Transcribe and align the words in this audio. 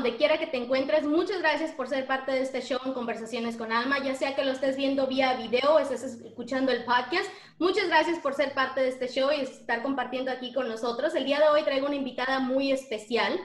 Donde 0.00 0.16
quiera 0.16 0.38
que 0.38 0.46
te 0.46 0.56
encuentres. 0.56 1.04
Muchas 1.04 1.40
gracias 1.40 1.72
por 1.72 1.88
ser 1.88 2.06
parte 2.06 2.32
de 2.32 2.42
este 2.42 2.62
show 2.62 2.80
en 2.84 2.92
Conversaciones 2.92 3.56
con 3.56 3.72
Alma, 3.72 4.02
ya 4.02 4.14
sea 4.14 4.34
que 4.34 4.44
lo 4.44 4.52
estés 4.52 4.76
viendo 4.76 5.06
vía 5.06 5.34
video 5.34 5.74
o 5.74 5.78
estés 5.78 6.02
escuchando 6.02 6.72
el 6.72 6.84
podcast. 6.84 7.30
Muchas 7.58 7.88
gracias 7.88 8.18
por 8.18 8.34
ser 8.34 8.54
parte 8.54 8.80
de 8.80 8.88
este 8.88 9.08
show 9.08 9.30
y 9.30 9.42
estar 9.42 9.82
compartiendo 9.82 10.30
aquí 10.30 10.52
con 10.52 10.68
nosotros. 10.68 11.14
El 11.14 11.24
día 11.24 11.38
de 11.38 11.48
hoy 11.48 11.62
traigo 11.64 11.86
una 11.86 11.96
invitada 11.96 12.38
muy 12.38 12.72
especial. 12.72 13.38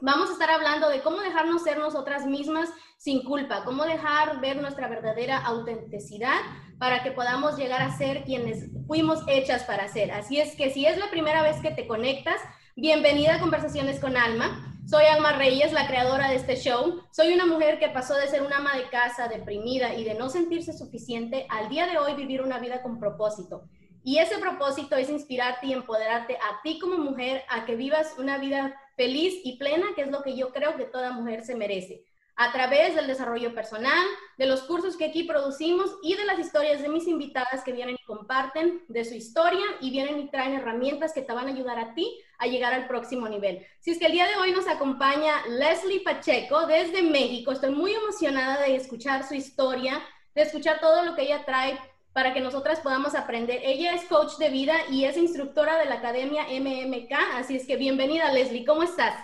Vamos 0.00 0.30
a 0.30 0.32
estar 0.32 0.50
hablando 0.50 0.88
de 0.88 1.02
cómo 1.02 1.20
dejarnos 1.20 1.62
ser 1.62 1.78
nosotras 1.78 2.26
mismas 2.26 2.70
sin 2.96 3.22
culpa, 3.22 3.64
cómo 3.64 3.84
dejar 3.84 4.40
ver 4.40 4.60
nuestra 4.60 4.88
verdadera 4.88 5.38
autenticidad 5.38 6.38
para 6.78 7.02
que 7.02 7.10
podamos 7.10 7.56
llegar 7.56 7.82
a 7.82 7.96
ser 7.96 8.24
quienes 8.24 8.70
fuimos 8.86 9.20
hechas 9.26 9.64
para 9.64 9.88
ser. 9.88 10.10
Así 10.12 10.40
es 10.40 10.56
que 10.56 10.70
si 10.70 10.86
es 10.86 10.96
la 10.96 11.10
primera 11.10 11.42
vez 11.42 11.60
que 11.60 11.70
te 11.70 11.86
conectas, 11.86 12.40
Bienvenida 12.76 13.34
a 13.34 13.40
Conversaciones 13.40 14.00
con 14.00 14.16
Alma. 14.16 14.78
Soy 14.88 15.04
Alma 15.04 15.32
Reyes, 15.32 15.72
la 15.72 15.86
creadora 15.86 16.30
de 16.30 16.36
este 16.36 16.56
show. 16.56 17.02
Soy 17.10 17.34
una 17.34 17.44
mujer 17.44 17.78
que 17.78 17.90
pasó 17.90 18.14
de 18.14 18.26
ser 18.26 18.42
una 18.42 18.56
ama 18.56 18.74
de 18.74 18.88
casa 18.88 19.28
deprimida 19.28 19.94
y 19.96 20.04
de 20.04 20.14
no 20.14 20.30
sentirse 20.30 20.72
suficiente 20.72 21.46
al 21.50 21.68
día 21.68 21.86
de 21.86 21.98
hoy 21.98 22.14
vivir 22.14 22.40
una 22.40 22.58
vida 22.58 22.80
con 22.80 22.98
propósito. 22.98 23.64
Y 24.02 24.16
ese 24.16 24.38
propósito 24.38 24.96
es 24.96 25.10
inspirarte 25.10 25.66
y 25.66 25.74
empoderarte 25.74 26.36
a 26.36 26.62
ti 26.62 26.78
como 26.78 26.96
mujer 26.96 27.42
a 27.50 27.66
que 27.66 27.76
vivas 27.76 28.14
una 28.18 28.38
vida 28.38 28.74
feliz 29.00 29.40
y 29.44 29.56
plena, 29.56 29.86
que 29.96 30.02
es 30.02 30.10
lo 30.10 30.22
que 30.22 30.36
yo 30.36 30.52
creo 30.52 30.76
que 30.76 30.84
toda 30.84 31.12
mujer 31.12 31.42
se 31.42 31.54
merece 31.54 32.04
a 32.36 32.52
través 32.52 32.94
del 32.94 33.06
desarrollo 33.06 33.54
personal, 33.54 34.06
de 34.36 34.44
los 34.44 34.60
cursos 34.64 34.94
que 34.98 35.06
aquí 35.06 35.22
producimos 35.22 35.96
y 36.02 36.16
de 36.16 36.26
las 36.26 36.38
historias 36.38 36.82
de 36.82 36.90
mis 36.90 37.06
invitadas 37.06 37.64
que 37.64 37.72
vienen 37.72 37.94
y 37.94 38.04
comparten 38.04 38.84
de 38.88 39.06
su 39.06 39.14
historia 39.14 39.64
y 39.80 39.90
vienen 39.90 40.18
y 40.20 40.30
traen 40.30 40.52
herramientas 40.52 41.14
que 41.14 41.22
te 41.22 41.32
van 41.32 41.46
a 41.46 41.50
ayudar 41.50 41.78
a 41.78 41.94
ti 41.94 42.20
a 42.38 42.46
llegar 42.46 42.74
al 42.74 42.88
próximo 42.88 43.26
nivel. 43.26 43.66
Si 43.78 43.90
es 43.90 43.98
que 43.98 44.04
el 44.04 44.12
día 44.12 44.26
de 44.26 44.36
hoy 44.36 44.52
nos 44.52 44.68
acompaña 44.68 45.46
Leslie 45.48 46.00
Pacheco 46.00 46.66
desde 46.66 47.02
México, 47.02 47.52
estoy 47.52 47.70
muy 47.70 47.94
emocionada 47.94 48.60
de 48.60 48.76
escuchar 48.76 49.26
su 49.26 49.32
historia, 49.34 50.02
de 50.34 50.42
escuchar 50.42 50.78
todo 50.78 51.04
lo 51.04 51.14
que 51.14 51.22
ella 51.22 51.46
trae 51.46 51.78
para 52.12 52.34
que 52.34 52.40
nosotras 52.40 52.80
podamos 52.80 53.14
aprender. 53.14 53.60
Ella 53.64 53.94
es 53.94 54.04
coach 54.04 54.36
de 54.38 54.50
vida 54.50 54.74
y 54.90 55.04
es 55.04 55.16
instructora 55.16 55.78
de 55.78 55.86
la 55.86 55.96
Academia 55.96 56.44
MMK, 56.44 57.12
así 57.34 57.56
es 57.56 57.66
que 57.66 57.76
bienvenida 57.76 58.32
Leslie, 58.32 58.64
¿cómo 58.64 58.82
estás? 58.82 59.14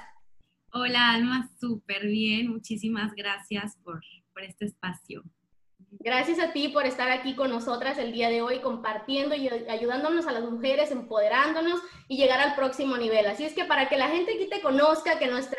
Hola 0.73 1.13
Alma, 1.13 1.49
súper 1.59 2.07
bien. 2.07 2.51
Muchísimas 2.51 3.15
gracias 3.15 3.77
por, 3.83 4.01
por 4.33 4.43
este 4.43 4.67
espacio. 4.67 5.23
Gracias 6.01 6.39
a 6.39 6.53
ti 6.53 6.69
por 6.69 6.85
estar 6.85 7.11
aquí 7.11 7.35
con 7.35 7.51
nosotras 7.51 7.97
el 7.99 8.13
día 8.13 8.29
de 8.29 8.43
hoy, 8.43 8.61
compartiendo 8.61 9.35
y 9.35 9.49
ayudándonos 9.49 10.27
a 10.27 10.33
las 10.33 10.45
mujeres, 10.45 10.91
empoderándonos 10.91 11.81
y 12.09 12.17
llegar 12.17 12.41
al 12.41 12.55
próximo 12.55 12.97
nivel. 12.97 13.27
Así 13.27 13.45
es 13.45 13.55
que 13.55 13.65
para 13.65 13.89
que 13.89 13.97
la 13.97 14.09
gente 14.09 14.35
aquí 14.35 14.49
te 14.49 14.61
conozca, 14.61 15.19
que 15.19 15.29
nuestra 15.29 15.59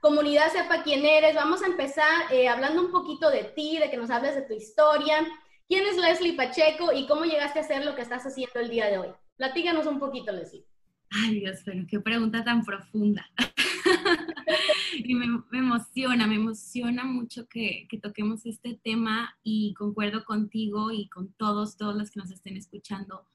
comunidad 0.00 0.50
sepa 0.50 0.82
quién 0.82 1.04
eres, 1.04 1.34
vamos 1.34 1.62
a 1.62 1.66
empezar 1.66 2.32
eh, 2.32 2.48
hablando 2.48 2.82
un 2.82 2.90
poquito 2.90 3.30
de 3.30 3.44
ti, 3.44 3.78
de 3.78 3.90
que 3.90 3.96
nos 3.96 4.10
hables 4.10 4.34
de 4.34 4.42
tu 4.42 4.54
historia. 4.54 5.26
¿Quién 5.68 5.84
es 5.84 5.96
Leslie 5.96 6.36
Pacheco 6.36 6.92
y 6.92 7.06
cómo 7.08 7.24
llegaste 7.24 7.58
a 7.58 7.62
hacer 7.62 7.84
lo 7.84 7.96
que 7.96 8.02
estás 8.02 8.24
haciendo 8.24 8.60
el 8.60 8.70
día 8.70 8.86
de 8.86 8.98
hoy? 8.98 9.08
Platíganos 9.36 9.86
un 9.86 9.98
poquito, 9.98 10.30
Leslie. 10.30 10.64
Ay, 11.10 11.40
Dios, 11.40 11.60
pero 11.64 11.84
qué 11.88 11.98
pregunta 11.98 12.44
tan 12.44 12.64
profunda. 12.64 13.28
y 14.94 15.14
me, 15.16 15.26
emociona, 15.52 16.28
me 16.28 16.36
emociona 16.36 17.04
mucho 17.04 17.48
que, 17.48 17.88
toquemos 18.00 18.46
este 18.46 18.78
tema 18.82 19.36
y 19.42 19.74
concuerdo 19.74 20.24
contigo 20.24 20.92
y 20.92 21.08
con 21.08 21.32
todos, 21.32 21.76
todos 21.76 21.96
los 21.96 22.12
que 22.12 22.20
nos 22.20 22.30
estén 22.30 22.56
escuchando. 22.56 23.26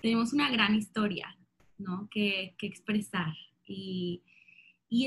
Tenemos 0.00 0.32
una 0.32 0.48
gran 0.48 0.76
historia, 0.76 1.36
¿no? 1.76 2.08
Que, 2.08 2.54
expresar. 2.62 3.34
Y, 3.66 4.22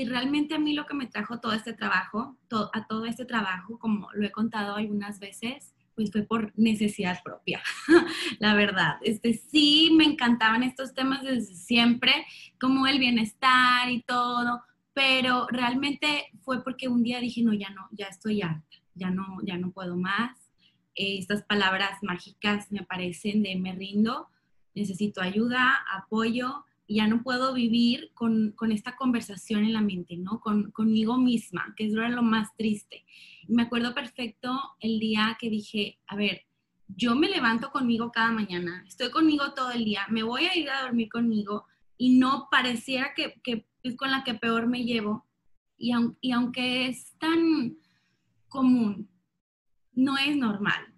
realmente 0.06 0.54
a 0.54 0.58
mí 0.58 0.74
lo 0.74 0.84
que 0.84 0.94
me 0.94 1.06
trajo 1.06 1.40
todo 1.40 1.54
este 1.54 1.72
trabajo, 1.72 2.36
a 2.74 2.86
todo 2.86 3.06
este 3.06 3.24
trabajo, 3.24 3.78
como 3.78 4.10
lo 4.12 4.26
he 4.26 4.30
contado 4.30 4.76
algunas 4.76 5.18
veces, 5.18 5.73
pues 5.94 6.10
fue 6.10 6.22
por 6.22 6.52
necesidad 6.56 7.22
propia, 7.22 7.62
la 8.38 8.54
verdad. 8.54 8.96
Este, 9.02 9.34
sí, 9.34 9.92
me 9.96 10.04
encantaban 10.04 10.62
estos 10.62 10.94
temas 10.94 11.22
desde 11.22 11.54
siempre, 11.54 12.12
como 12.60 12.86
el 12.86 12.98
bienestar 12.98 13.90
y 13.90 14.02
todo, 14.02 14.62
pero 14.92 15.46
realmente 15.50 16.26
fue 16.42 16.62
porque 16.62 16.88
un 16.88 17.02
día 17.02 17.20
dije, 17.20 17.42
no, 17.42 17.52
ya 17.52 17.70
no, 17.70 17.88
ya 17.92 18.06
estoy 18.06 18.42
harta, 18.42 18.76
ya 18.94 19.10
no, 19.10 19.38
ya 19.42 19.56
no 19.56 19.72
puedo 19.72 19.96
más. 19.96 20.38
Eh, 20.94 21.18
estas 21.18 21.42
palabras 21.42 21.98
mágicas 22.02 22.70
me 22.70 22.84
parecen 22.84 23.42
de 23.42 23.56
me 23.56 23.74
rindo, 23.74 24.28
necesito 24.74 25.20
ayuda, 25.20 25.84
apoyo, 25.92 26.64
ya 26.88 27.06
no 27.06 27.22
puedo 27.22 27.54
vivir 27.54 28.10
con, 28.14 28.52
con 28.52 28.70
esta 28.70 28.94
conversación 28.96 29.64
en 29.64 29.72
la 29.72 29.80
mente, 29.80 30.16
¿no? 30.16 30.40
Con, 30.40 30.70
conmigo 30.70 31.18
misma, 31.18 31.74
que 31.76 31.86
es 31.86 31.92
lo 31.92 32.22
más 32.22 32.54
triste. 32.56 33.04
Me 33.48 33.62
acuerdo 33.62 33.94
perfecto 33.94 34.60
el 34.80 34.98
día 34.98 35.36
que 35.38 35.50
dije, 35.50 35.98
a 36.06 36.16
ver, 36.16 36.42
yo 36.88 37.14
me 37.14 37.28
levanto 37.28 37.70
conmigo 37.70 38.12
cada 38.12 38.30
mañana, 38.30 38.84
estoy 38.86 39.10
conmigo 39.10 39.52
todo 39.54 39.70
el 39.72 39.84
día, 39.84 40.06
me 40.10 40.22
voy 40.22 40.44
a 40.44 40.56
ir 40.56 40.70
a 40.70 40.82
dormir 40.82 41.08
conmigo 41.08 41.66
y 41.96 42.18
no 42.18 42.48
pareciera 42.50 43.14
que, 43.14 43.40
que 43.42 43.66
es 43.82 43.96
con 43.96 44.10
la 44.10 44.24
que 44.24 44.34
peor 44.34 44.66
me 44.66 44.84
llevo. 44.84 45.26
Y, 45.76 45.92
y 46.20 46.32
aunque 46.32 46.86
es 46.86 47.16
tan 47.18 47.76
común, 48.48 49.08
no 49.92 50.16
es 50.16 50.36
normal. 50.36 50.93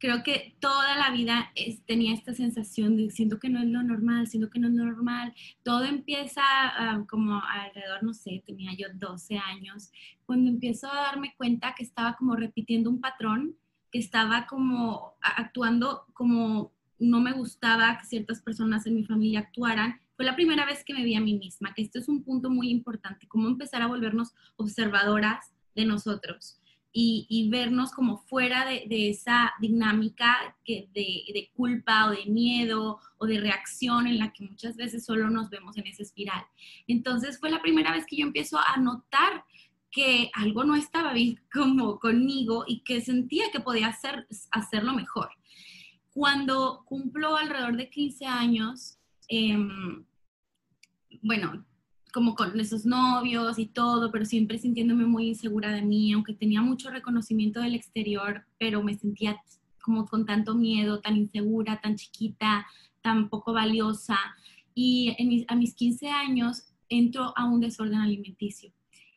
Creo 0.00 0.22
que 0.22 0.56
toda 0.60 0.96
la 0.96 1.10
vida 1.10 1.52
tenía 1.86 2.14
esta 2.14 2.32
sensación 2.32 2.96
de 2.96 3.10
siento 3.10 3.38
que 3.38 3.50
no 3.50 3.60
es 3.60 3.66
lo 3.66 3.82
normal, 3.82 4.28
siento 4.28 4.48
que 4.48 4.58
no 4.58 4.68
es 4.68 4.74
lo 4.74 4.86
normal. 4.86 5.34
Todo 5.62 5.84
empieza 5.84 6.40
ah, 6.42 7.04
como 7.06 7.38
alrededor, 7.44 8.02
no 8.02 8.14
sé, 8.14 8.42
tenía 8.46 8.72
yo 8.72 8.88
12 8.94 9.36
años, 9.36 9.92
cuando 10.24 10.48
empiezo 10.48 10.90
a 10.90 11.02
darme 11.02 11.34
cuenta 11.36 11.74
que 11.76 11.82
estaba 11.82 12.16
como 12.16 12.34
repitiendo 12.34 12.88
un 12.88 13.02
patrón, 13.02 13.56
que 13.92 13.98
estaba 13.98 14.46
como 14.46 15.16
actuando 15.20 16.06
como 16.14 16.72
no 16.98 17.20
me 17.20 17.32
gustaba 17.32 17.98
que 17.98 18.06
ciertas 18.06 18.40
personas 18.40 18.86
en 18.86 18.94
mi 18.94 19.04
familia 19.04 19.40
actuaran 19.40 20.00
fue 20.16 20.24
la 20.24 20.34
primera 20.36 20.64
vez 20.64 20.82
que 20.82 20.94
me 20.94 21.04
vi 21.04 21.14
a 21.14 21.20
mí 21.20 21.34
misma, 21.34 21.74
que 21.74 21.82
esto 21.82 21.98
es 21.98 22.08
un 22.08 22.24
punto 22.24 22.48
muy 22.48 22.70
importante, 22.70 23.28
cómo 23.28 23.48
empezar 23.48 23.82
a 23.82 23.86
volvernos 23.86 24.32
observadoras 24.56 25.52
de 25.74 25.84
nosotros 25.84 26.59
y, 26.92 27.48
vernos 27.50 27.92
como 27.92 28.18
fuera 28.18 28.64
de, 28.64 29.10
esa 29.10 29.52
dinámica 29.60 30.56
que 30.64 30.88
de, 30.92 31.24
de, 31.32 31.50
culpa 31.54 32.06
o 32.06 32.10
de 32.10 32.26
miedo 32.26 32.98
o 33.18 33.26
de 33.26 33.40
reacción 33.40 34.06
en 34.06 34.18
la 34.18 34.32
que 34.32 34.44
muchas 34.44 34.76
veces 34.76 35.04
solo 35.04 35.30
nos 35.30 35.50
vemos 35.50 35.76
en 35.76 35.86
esa 35.86 36.02
espiral. 36.02 36.44
Entonces 36.88 37.38
fue 37.38 37.50
la 37.50 37.62
primera 37.62 37.92
vez 37.92 38.06
que 38.06 38.16
yo 38.16 38.26
empiezo 38.26 38.58
a 38.58 38.76
notar 38.78 39.44
que 39.90 40.30
algo 40.34 40.64
no 40.64 40.76
estaba 40.76 41.12
bien 41.12 41.40
como 41.52 41.98
conmigo 41.98 42.64
y 42.66 42.80
que 42.80 43.00
sentía 43.00 43.50
que 43.52 43.60
podía 43.60 43.88
hacer, 43.88 44.26
hacerlo 44.50 44.94
mejor. 44.94 45.30
Cuando 46.12 46.82
cumplo 46.86 47.36
alrededor 47.36 47.76
de 47.76 47.88
15 47.88 48.26
años, 48.26 48.98
em, 49.28 50.04
bueno, 51.22 51.64
como 52.10 52.34
con 52.34 52.58
esos 52.58 52.84
novios 52.84 53.58
y 53.58 53.66
todo, 53.66 54.10
pero 54.10 54.24
siempre 54.24 54.58
sintiéndome 54.58 55.06
muy 55.06 55.28
insegura 55.28 55.72
de 55.72 55.82
mí, 55.82 56.12
aunque 56.12 56.34
tenía 56.34 56.62
mucho 56.62 56.90
reconocimiento 56.90 57.60
del 57.60 57.74
exterior, 57.74 58.44
pero 58.58 58.82
me 58.82 58.94
sentía 58.94 59.40
como 59.82 60.06
con 60.06 60.26
tanto 60.26 60.54
miedo, 60.54 61.00
tan 61.00 61.16
insegura, 61.16 61.80
tan 61.80 61.96
chiquita, 61.96 62.66
tan 63.02 63.28
poco 63.28 63.52
valiosa. 63.52 64.18
Y 64.74 65.16
a 65.48 65.54
mis 65.56 65.74
15 65.74 66.08
años 66.08 66.74
entro 66.88 67.32
a 67.36 67.44
un 67.46 67.60
desorden 67.60 67.98
alimenticio. 67.98 68.72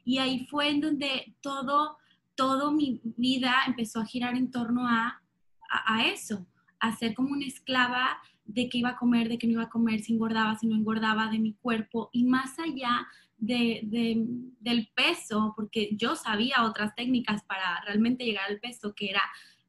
Y 0.06 0.18
ahí 0.18 0.46
fue 0.48 0.69
en 0.69 0.81
donde 0.81 1.36
todo, 1.42 1.98
todo 2.36 2.72
mi 2.72 3.01
vida 3.04 3.56
empezó 3.68 4.01
a 4.01 4.06
girar 4.06 4.36
en 4.36 4.51
torno 4.51 4.88
a, 4.88 5.22
a, 5.69 5.96
a 5.96 6.07
eso, 6.07 6.46
a 6.80 6.96
ser 6.96 7.13
como 7.13 7.30
una 7.30 7.46
esclava 7.46 8.19
de 8.45 8.69
qué 8.69 8.80
iba 8.80 8.90
a 8.90 8.98
comer, 8.98 9.30
de 9.30 9.38
qué 9.38 9.48
no 9.48 9.54
iba 9.54 9.63
a 9.63 9.69
comer, 9.69 10.01
si 10.01 10.13
engordaba, 10.13 10.57
si 10.57 10.68
no 10.68 10.75
engordaba, 10.75 11.30
de 11.30 11.40
mi 11.40 11.54
cuerpo 11.54 12.10
y 12.12 12.25
más 12.25 12.57
allá 12.60 13.07
del 13.38 14.90
peso, 14.95 15.54
porque 15.56 15.90
yo 15.98 16.16
sabía 16.16 16.63
otras 16.63 16.95
técnicas 16.95 17.44
para 17.44 17.81
realmente 17.86 18.24
llegar 18.24 18.50
al 18.50 18.60
peso, 18.60 18.94
que 18.95 19.10
era 19.10 19.22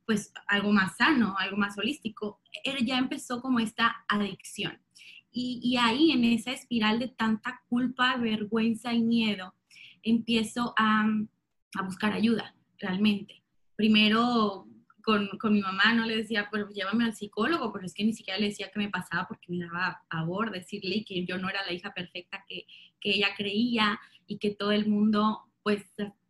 pues 0.06 0.32
algo 0.48 0.70
más 0.70 0.96
sano, 0.96 1.34
algo 1.38 1.56
más 1.56 1.78
holístico, 1.78 2.40
ya 2.84 2.98
empezó 2.98 3.40
como 3.40 3.58
esta 3.58 4.04
adicción. 4.06 4.78
Y, 5.36 5.76
ahí 5.80 6.12
en 6.12 6.22
esa 6.22 6.52
espiral 6.52 7.00
de 7.00 7.08
tanta 7.08 7.60
culpa, 7.68 8.16
vergüenza 8.18 8.92
y 8.92 9.02
miedo, 9.02 9.52
empiezo 10.04 10.74
a, 10.78 11.08
a 11.76 11.82
buscar 11.82 12.12
ayuda, 12.12 12.54
realmente. 12.78 13.42
Primero 13.74 14.68
con, 15.04 15.28
con, 15.38 15.52
mi 15.52 15.60
mamá 15.60 15.92
no 15.94 16.06
le 16.06 16.16
decía, 16.16 16.48
pues 16.50 16.66
llévame 16.74 17.04
al 17.04 17.14
psicólogo, 17.14 17.72
pero 17.72 17.84
es 17.84 17.94
que 17.94 18.04
ni 18.04 18.14
siquiera 18.14 18.40
le 18.40 18.48
decía 18.48 18.70
que 18.72 18.78
me 18.78 18.88
pasaba 18.88 19.28
porque 19.28 19.52
me 19.52 19.58
daba 19.58 20.02
pavor 20.10 20.50
decirle 20.50 21.04
que 21.06 21.24
yo 21.26 21.38
no 21.38 21.48
era 21.48 21.64
la 21.64 21.72
hija 21.72 21.92
perfecta 21.92 22.44
que, 22.48 22.66
que 23.00 23.10
ella 23.10 23.28
creía 23.36 24.00
y 24.26 24.38
que 24.38 24.50
todo 24.50 24.72
el 24.72 24.88
mundo 24.88 25.42
pues, 25.62 25.84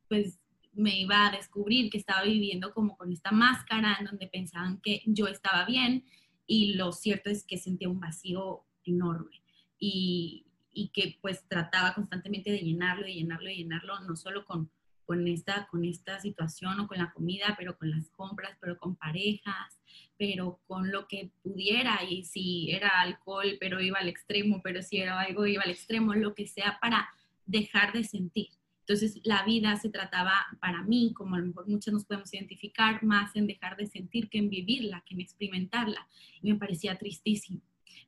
pues 0.09 0.41
me 0.73 0.99
iba 0.99 1.29
a 1.29 1.31
descubrir 1.31 1.89
que 1.91 1.99
estaba 1.99 2.23
viviendo 2.23 2.75
como 2.75 2.97
con 2.97 3.13
esta 3.13 3.31
máscara 3.31 3.97
en 4.01 4.07
donde 4.07 4.27
pensaban 4.27 4.81
que 4.81 5.03
yo 5.07 5.29
estaba 5.29 5.65
bien 5.65 6.05
y 6.47 6.75
lo 6.75 6.93
cierto 6.93 7.31
es 7.31 7.45
que 7.45 7.59
sentía 7.59 7.89
un 7.89 8.01
vacío 8.01 8.65
enorme 8.85 9.41
y, 9.79 10.47
y 10.73 10.89
que 10.89 11.19
pues 11.23 11.47
trataba 11.49 11.95
constantemente 11.95 12.51
de 12.51 12.59
llenarlo, 12.59 13.07
de 13.07 13.15
llenarlo, 13.15 13.47
de 13.47 13.57
llenarlo, 13.57 14.01
no 14.01 14.17
solo 14.17 14.45
con, 14.45 14.71
con, 15.05 15.27
esta, 15.29 15.67
con 15.71 15.85
esta 15.85 16.21
situación 16.21 16.81
o 16.81 16.89
con 16.89 16.99
la 16.99 17.13
comida, 17.13 17.55
pero 17.59 17.77
con 17.77 17.91
las 17.91 18.09
compras, 18.11 18.57
pero 18.61 18.79
con 18.79 18.97
parejas, 18.97 19.79
pero 20.17 20.61
con 20.67 20.91
lo 20.91 21.07
que 21.07 21.31
pudiera 21.43 22.01
y 22.09 22.25
si 22.25 22.71
era 22.71 23.01
alcohol, 23.01 23.57
pero 23.61 23.81
iba 23.81 23.99
al 23.99 24.09
extremo, 24.09 24.61
pero 24.63 24.83
si 24.83 24.99
era 24.99 25.21
algo, 25.21 25.47
iba 25.47 25.63
al 25.63 25.71
extremo, 25.71 26.15
lo 26.15 26.35
que 26.35 26.47
sea 26.47 26.79
para 26.81 27.09
dejar 27.47 27.93
de 27.93 28.05
sentir. 28.05 28.49
Entonces, 28.87 29.19
la 29.25 29.45
vida 29.45 29.77
se 29.77 29.89
trataba 29.89 30.47
para 30.61 30.83
mí, 30.83 31.15
como 31.15 31.37
a 31.37 31.39
lo 31.39 31.47
mejor 31.47 31.67
muchos 31.67 31.93
nos 31.93 32.05
podemos 32.05 32.33
identificar, 32.35 33.03
más 33.03 33.35
en 33.35 33.47
dejar 33.47 33.77
de 33.79 33.87
sentir 33.87 34.29
que 34.29 34.39
en 34.39 34.51
vivirla, 34.51 35.03
que 35.07 35.15
en 35.15 35.23
experimentarla. 35.23 36.07
Y 36.43 36.53
me 36.53 36.59
parecía 36.59 36.99
tristísimo. 36.99 37.63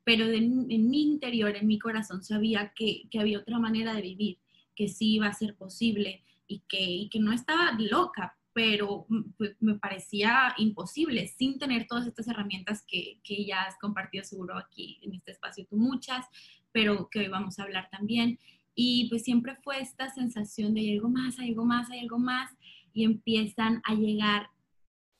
Pero 0.04 0.26
en 0.26 0.90
mi 0.90 1.02
interior, 1.02 1.56
en 1.56 1.66
mi 1.66 1.78
corazón, 1.78 2.22
sabía 2.22 2.72
que, 2.76 3.08
que, 3.10 3.19
había 3.19 3.38
otra 3.38 3.58
manera 3.58 3.94
de 3.94 4.02
vivir, 4.02 4.38
que 4.75 4.88
sí 4.88 5.14
iba 5.14 5.26
a 5.28 5.32
ser 5.32 5.56
posible 5.56 6.22
y 6.46 6.60
que, 6.69 7.19
no 7.20 7.32
estaba 7.32 7.72
loca, 7.78 8.37
pero 8.52 9.06
pues, 9.37 9.56
me 9.60 9.75
parecía 9.75 10.54
imposible 10.56 11.28
sin 11.28 11.58
tener 11.58 11.87
todas 11.87 12.06
estas 12.06 12.28
herramientas 12.28 12.84
que, 12.87 13.20
que 13.22 13.44
ya 13.44 13.62
has 13.62 13.78
compartido 13.78 14.25
seguro 14.25 14.56
aquí 14.56 14.98
en 15.02 15.14
este 15.14 15.32
espacio 15.32 15.66
tú 15.66 15.76
muchas, 15.76 16.26
pero 16.72 17.08
que 17.10 17.20
hoy 17.20 17.28
vamos 17.28 17.58
a 17.58 17.62
hablar 17.62 17.88
también. 17.90 18.38
Y 18.75 19.08
pues 19.08 19.22
siempre 19.25 19.56
fue 19.64 19.81
esta 19.81 20.10
sensación 20.10 20.75
de 20.75 20.81
hay 20.81 20.93
algo 20.93 21.08
más, 21.08 21.38
hay 21.38 21.48
algo 21.48 21.64
más, 21.64 21.90
hay 21.90 22.00
algo 22.00 22.19
más, 22.19 22.50
y 22.96 23.04
empiezan 23.04 23.82
a 23.84 23.94
llegar, 23.94 24.48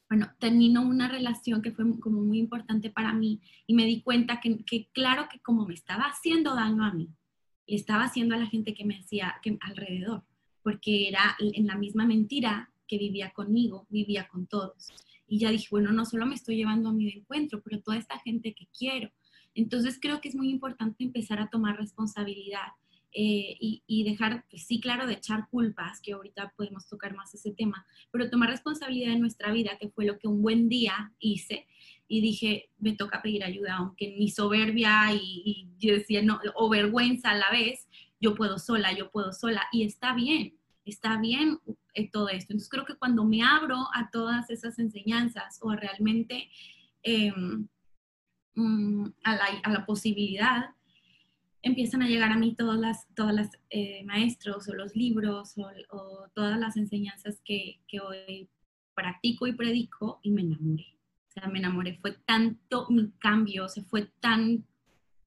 bueno, 0.08 0.28
terminó 0.38 0.81
una 0.81 1.08
relación 1.08 1.61
que 1.61 1.73
fue 1.73 1.84
como 2.00 2.23
muy 2.23 2.38
importante 2.38 2.88
para 2.88 3.12
mí 3.12 3.43
y 3.67 3.75
me 3.75 3.84
di 3.84 4.00
cuenta 4.00 4.40
que, 4.40 4.88
claro 4.93 5.28
que 5.31 5.40
como 5.40 5.67
me 5.67 5.75
estaba 5.75 6.05
haciendo 6.05 6.55
daño 6.55 6.84
a 6.84 6.93
mí, 6.93 7.11
estaba 7.67 8.05
haciendo 8.05 8.34
a 8.34 8.38
la 8.38 8.46
gente 8.46 8.73
que 8.73 8.87
me 8.87 8.99
hacía 8.99 9.37
que, 9.43 9.58
alrededor, 9.61 10.25
porque 10.67 11.07
era 11.07 11.37
en 11.39 11.69
la 11.69 11.77
misma 11.77 12.05
mentira 12.05 12.73
que 12.89 12.99
vivía 12.99 13.31
conmigo, 13.31 13.87
vivía 13.89 14.27
con 14.27 14.49
todos. 14.49 14.89
Y 15.29 15.39
ya 15.39 15.53
dije, 15.53 15.69
bueno, 15.71 15.93
no 15.93 16.05
solo 16.05 16.27
me 16.27 16.35
estoy 16.35 16.57
llevando 16.57 16.89
a 16.89 16.93
mi 16.93 17.09
encuentro, 17.09 17.63
pero 17.63 17.81
toda 17.81 17.97
esta 17.97 18.19
gente 18.19 18.53
que 18.53 18.67
quiero. 18.77 19.09
Entonces 19.55 19.97
creo 20.03 20.21
que 20.21 20.29
es 20.29 20.35
muy 20.35 20.51
importante 20.51 21.05
empezar 21.05 21.39
a 21.39 21.51
tomar 21.51 21.77
responsabilidad 21.77 22.67
eh, 23.13 23.57
y, 23.61 24.03
dejar, 24.03 24.45
pues 24.51 24.67
sí, 24.67 24.81
claro, 24.81 25.07
de 25.07 25.15
echar 25.15 25.49
culpas, 25.51 26.01
que 26.01 26.15
ahorita 26.15 26.53
podemos 26.57 26.89
tocar 26.89 27.15
más 27.15 27.33
ese 27.33 27.53
tema, 27.53 27.87
pero 28.11 28.29
tomar 28.29 28.51
responsabilidad 28.51 29.12
en 29.12 29.21
nuestra 29.21 29.53
vida, 29.53 29.79
que 29.81 29.91
fue 29.91 30.05
lo 30.05 30.19
que 30.19 30.27
un 30.27 30.43
buen 30.43 30.69
día 30.69 31.12
hice 31.21 31.69
y 32.09 32.21
dije, 32.23 32.71
me 32.79 32.97
toca 32.97 33.23
pedir 33.23 33.45
ayuda, 33.45 33.77
aunque 33.77 34.17
mi 34.19 34.31
soberbia 34.31 35.15
y, 35.15 35.69
yo 35.79 35.95
decía, 35.95 36.23
no, 36.23 36.41
o 36.57 36.69
vergüenza 36.69 37.31
a 37.31 37.37
la 37.37 37.51
vez, 37.53 37.87
yo 38.21 38.35
puedo 38.35 38.59
sola, 38.59 38.93
yo 38.93 39.11
puedo 39.11 39.33
sola, 39.33 39.63
y 39.73 39.85
está 39.85 40.15
bien, 40.15 40.55
está 40.85 41.19
bien 41.19 41.59
eh, 41.95 42.11
todo 42.11 42.29
esto. 42.29 42.53
Entonces 42.53 42.69
creo 42.69 42.85
que 42.85 42.97
cuando 42.97 43.25
me 43.25 43.43
abro 43.43 43.89
a 43.95 44.11
todas 44.11 44.51
esas 44.51 44.79
enseñanzas 44.79 45.59
o 45.63 45.73
realmente 45.73 46.51
mm, 48.55 49.07
a, 49.25 49.37
la, 49.37 49.45
a 49.63 49.71
la 49.71 49.87
posibilidad 49.87 50.77
empiezan 51.67 52.03
a 52.03 52.09
llegar 52.09 52.31
a 52.31 52.37
mí 52.37 52.55
todas 52.55 52.79
las, 52.79 53.13
todas 53.15 53.35
las 53.35 53.51
eh, 53.71 54.05
maestros 54.05 54.69
o 54.69 54.75
los 54.75 54.95
libros 54.95 55.55
o, 55.91 56.29
todas 56.33 56.59
las 56.59 56.77
enseñanzas 56.77 57.41
que, 57.45 57.81
que, 57.89 58.01
hoy 58.01 58.49
practico 58.95 59.47
y 59.47 59.53
predico 59.53 60.21
y 60.23 60.31
me 60.31 60.43
enamoré. 60.43 60.97
O 61.29 61.33
sea, 61.33 61.49
me 61.49 61.59
enamoré. 61.59 61.99
Fue 62.01 62.12
tanto 62.12 62.87
mi 62.89 63.11
cambio, 63.19 63.69
se 63.69 63.83
fue 63.83 64.11
tan 64.21 64.65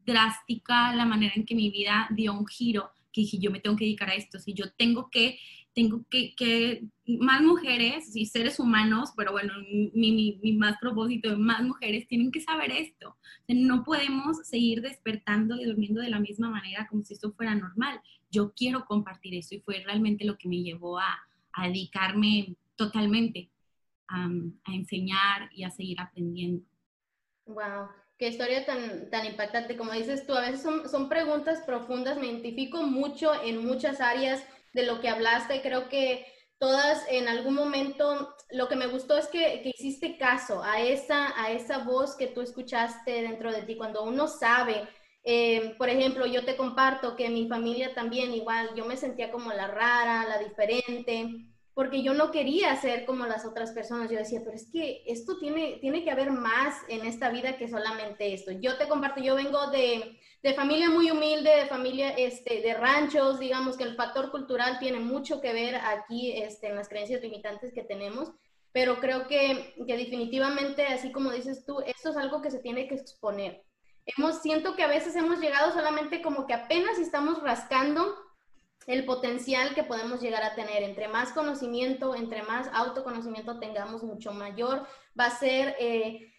drástica 0.10 0.94
la 0.96 1.06
manera 1.06 1.34
en 1.36 1.46
que 1.46 1.56
mi 1.56 1.70
vida 1.70 2.08
dio 2.12 2.34
un 2.34 2.46
giro 2.46 2.92
que 3.12 3.22
dije, 3.22 3.40
yo 3.40 3.52
me 3.52 3.60
tengo 3.60 3.76
que 3.76 3.86
dedicar 3.86 4.10
a 4.10 4.16
esto. 4.16 4.40
Si 4.40 4.54
yo 4.54 4.72
tengo 4.74 5.10
que 5.10 5.40
tengo 5.74 6.04
que, 6.10 6.36
que, 6.36 6.84
más 7.20 7.42
mujeres 7.42 8.16
y 8.16 8.26
seres 8.26 8.60
humanos, 8.60 9.12
pero 9.16 9.32
bueno, 9.32 9.54
mi, 9.94 10.40
mi, 10.42 10.54
más 10.54 10.78
propósito, 10.80 11.38
más 11.38 11.64
mujeres 11.64 12.08
tienen 12.08 12.32
que 12.32 12.42
saber 12.42 12.72
esto. 12.72 13.16
no 13.48 13.84
podemos 13.84 14.38
seguir 14.46 14.82
despertando 14.82 15.56
y 15.56 15.66
durmiendo 15.66 16.02
de 16.02 16.10
la 16.10 16.20
misma 16.20 16.50
manera 16.50 16.88
como 16.90 17.04
si 17.04 17.14
esto 17.14 17.32
fuera 17.32 17.56
normal. 17.56 18.02
Yo 18.30 18.54
quiero 18.54 18.86
compartir 18.86 19.36
eso 19.36 19.56
y 19.56 19.62
fue 19.62 19.82
realmente 19.86 20.26
lo 20.26 20.38
que 20.38 20.50
me 20.50 20.62
llevó 20.62 21.00
a, 21.00 21.18
a 21.54 21.68
dedicarme 21.68 22.56
totalmente 22.76 23.50
a, 24.08 24.26
a, 24.66 24.74
enseñar 24.74 25.50
y 25.54 25.64
a 25.64 25.72
seguir 25.72 26.00
aprendiendo. 26.00 26.64
Wow, 27.46 27.88
qué 28.20 28.28
historia 28.28 28.66
tan, 28.66 29.10
tan 29.10 29.26
impactante. 29.26 29.78
Como 29.78 29.94
dices 29.94 30.28
tú, 30.28 30.36
a 30.36 30.42
veces 30.42 30.62
son, 30.62 30.88
son 30.90 31.10
preguntas 31.10 31.62
profundas, 31.66 32.18
me 32.18 32.28
identifico 32.28 32.84
mucho 32.84 33.32
en 33.44 33.66
muchas 33.66 34.02
áreas 34.02 34.44
de 34.74 34.84
lo 34.84 35.00
que 35.00 35.10
hablaste. 35.10 35.62
Creo 35.62 35.88
que 35.88 36.26
todas 36.60 37.06
en 37.10 37.30
algún 37.30 37.56
momento, 37.56 38.36
lo 38.52 38.68
que 38.68 38.76
me 38.76 38.88
gustó 38.88 39.18
es 39.18 39.28
que, 39.28 39.62
que, 39.64 39.70
hiciste 39.70 40.18
caso 40.18 40.62
a 40.62 40.82
esa, 40.82 41.34
a 41.42 41.52
esa 41.52 41.80
voz 41.80 42.16
que 42.18 42.28
tú 42.28 42.42
escuchaste 42.42 43.22
dentro 43.22 43.54
de 43.54 43.62
ti. 43.62 43.78
Cuando 43.78 44.04
uno 44.04 44.28
sabe, 44.28 44.86
eh, 45.24 45.76
por 45.78 45.88
ejemplo, 45.88 46.26
yo 46.26 46.44
te 46.44 46.58
comparto 46.58 47.16
que 47.16 47.30
mi 47.30 47.48
familia 47.48 47.94
también 47.96 48.34
igual, 48.34 48.72
yo 48.76 48.86
me 48.86 48.98
sentía 48.98 49.32
como 49.32 49.54
la 49.54 49.68
rara, 49.68 50.28
la 50.28 50.40
diferente 50.40 51.46
porque 51.74 52.04
yo 52.04 52.14
no 52.14 52.32
quería 52.32 52.76
ser 52.76 53.06
como 53.06 53.26
las 53.26 53.46
otras 53.46 53.72
personas. 53.72 54.10
Yo 54.10 54.18
decía, 54.18 54.42
pero 54.44 54.56
es 54.56 54.70
que 54.72 55.04
esto 55.06 55.38
tiene, 55.38 55.78
tiene 55.80 56.04
que 56.04 56.12
haber 56.12 56.32
más 56.32 56.76
en 56.88 57.06
esta 57.06 57.30
vida 57.30 57.58
que 57.58 57.70
solamente 57.70 58.34
esto. 58.34 58.52
Yo 58.52 58.78
te 58.78 58.88
comparto, 58.88 59.22
yo 59.22 59.36
vengo 59.36 59.68
de, 59.72 60.20
de 60.42 60.54
familia 60.54 60.90
muy 60.90 61.12
humilde, 61.12 61.50
de 61.50 61.68
familia 61.68 62.10
este, 62.12 62.62
de 62.62 62.74
ranchos, 62.74 63.40
digamos 63.40 63.78
que 63.78 63.84
el 63.84 63.96
factor 63.96 64.32
cultural 64.32 64.80
tiene 64.80 65.00
mucho 65.00 65.42
que 65.42 65.54
ver 65.54 65.76
aquí 65.76 66.32
este, 66.32 66.68
en 66.68 66.76
las 66.76 66.90
creencias 66.90 67.22
limitantes 67.22 67.74
que 67.74 67.84
tenemos, 67.84 68.32
pero 68.72 69.00
creo 69.00 69.28
que, 69.28 69.74
que 69.86 69.98
definitivamente, 69.98 70.86
así 70.86 71.12
como 71.12 71.32
dices 71.32 71.66
tú, 71.66 71.80
esto 71.82 72.10
es 72.10 72.18
algo 72.18 72.42
que 72.42 72.52
se 72.52 72.60
tiene 72.60 72.88
que 72.88 72.96
exponer. 72.96 73.64
Hemos, 74.06 74.42
siento 74.42 74.76
que 74.76 74.84
a 74.84 74.88
veces 74.88 75.16
hemos 75.16 75.40
llegado 75.40 75.72
solamente 75.72 76.22
como 76.22 76.48
que 76.48 76.54
apenas 76.54 76.98
estamos 77.00 77.42
rascando 77.44 78.16
el 78.90 79.06
potencial 79.06 79.76
que 79.76 79.84
podemos 79.84 80.20
llegar 80.20 80.42
a 80.42 80.56
tener. 80.56 80.82
Entre 80.82 81.08
más 81.08 81.32
conocimiento, 81.32 82.16
entre 82.16 82.42
más 82.42 82.68
autoconocimiento 82.74 83.60
tengamos, 83.60 84.04
mucho 84.04 84.34
mayor 84.34 84.88
va 85.18 85.26
a 85.26 85.38
ser 85.38 85.76
eh, 85.80 86.34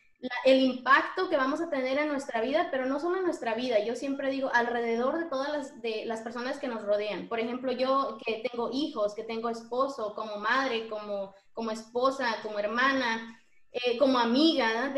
el 0.45 0.61
impacto 0.61 1.29
que 1.29 1.37
vamos 1.37 1.61
a 1.61 1.71
tener 1.71 1.99
en 1.99 2.09
nuestra 2.09 2.41
vida, 2.41 2.67
pero 2.73 2.87
no 2.87 2.99
solo 2.99 3.19
en 3.19 3.25
nuestra 3.25 3.55
vida, 3.55 3.79
yo 3.85 3.95
siempre 3.95 4.31
digo 4.31 4.51
alrededor 4.53 5.21
de 5.21 5.27
todas 5.27 5.49
las, 5.49 5.81
de 5.81 6.05
las 6.07 6.23
personas 6.23 6.59
que 6.59 6.67
nos 6.67 6.83
rodean. 6.83 7.29
Por 7.29 7.39
ejemplo, 7.39 7.71
yo 7.71 8.19
que 8.27 8.43
tengo 8.51 8.71
hijos, 8.73 9.15
que 9.15 9.23
tengo 9.23 9.49
esposo, 9.49 10.13
como 10.17 10.39
madre, 10.39 10.89
como, 10.89 11.33
como 11.53 11.71
esposa, 11.71 12.35
como 12.43 12.59
hermana, 12.59 13.40
eh, 13.73 13.97
como 13.99 14.19
amiga, 14.19 14.93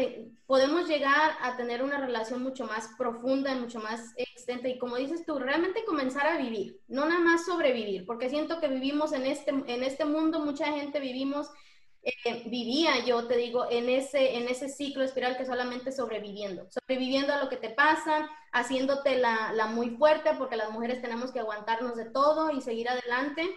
podemos 0.46 0.88
llegar 0.88 1.32
a 1.42 1.56
tener 1.56 1.82
una 1.82 1.98
relación 1.98 2.42
mucho 2.42 2.64
más 2.64 2.88
profunda, 2.96 3.54
mucho 3.54 3.80
más 3.80 4.14
extensa 4.16 4.68
y 4.68 4.78
como 4.78 4.96
dices 4.96 5.26
tú, 5.26 5.38
realmente 5.38 5.84
comenzar 5.84 6.26
a 6.26 6.38
vivir, 6.38 6.80
no 6.88 7.04
nada 7.04 7.20
más 7.20 7.44
sobrevivir, 7.44 8.06
porque 8.06 8.30
siento 8.30 8.60
que 8.60 8.68
vivimos 8.68 9.12
en 9.12 9.26
este, 9.26 9.50
en 9.50 9.82
este 9.82 10.06
mundo, 10.06 10.40
mucha 10.40 10.72
gente 10.72 11.00
vivimos, 11.00 11.50
eh, 12.02 12.44
vivía 12.46 13.04
yo 13.04 13.26
te 13.26 13.36
digo, 13.36 13.66
en 13.70 13.90
ese, 13.90 14.36
en 14.36 14.48
ese 14.48 14.70
ciclo 14.70 15.04
espiral 15.04 15.36
que 15.36 15.44
solamente 15.44 15.92
sobreviviendo, 15.92 16.66
sobreviviendo 16.70 17.34
a 17.34 17.44
lo 17.44 17.50
que 17.50 17.58
te 17.58 17.70
pasa, 17.70 18.26
haciéndote 18.52 19.18
la, 19.18 19.52
la 19.52 19.66
muy 19.66 19.90
fuerte, 19.90 20.30
porque 20.38 20.56
las 20.56 20.70
mujeres 20.70 21.02
tenemos 21.02 21.30
que 21.30 21.40
aguantarnos 21.40 21.94
de 21.94 22.06
todo 22.06 22.50
y 22.50 22.62
seguir 22.62 22.88
adelante 22.88 23.50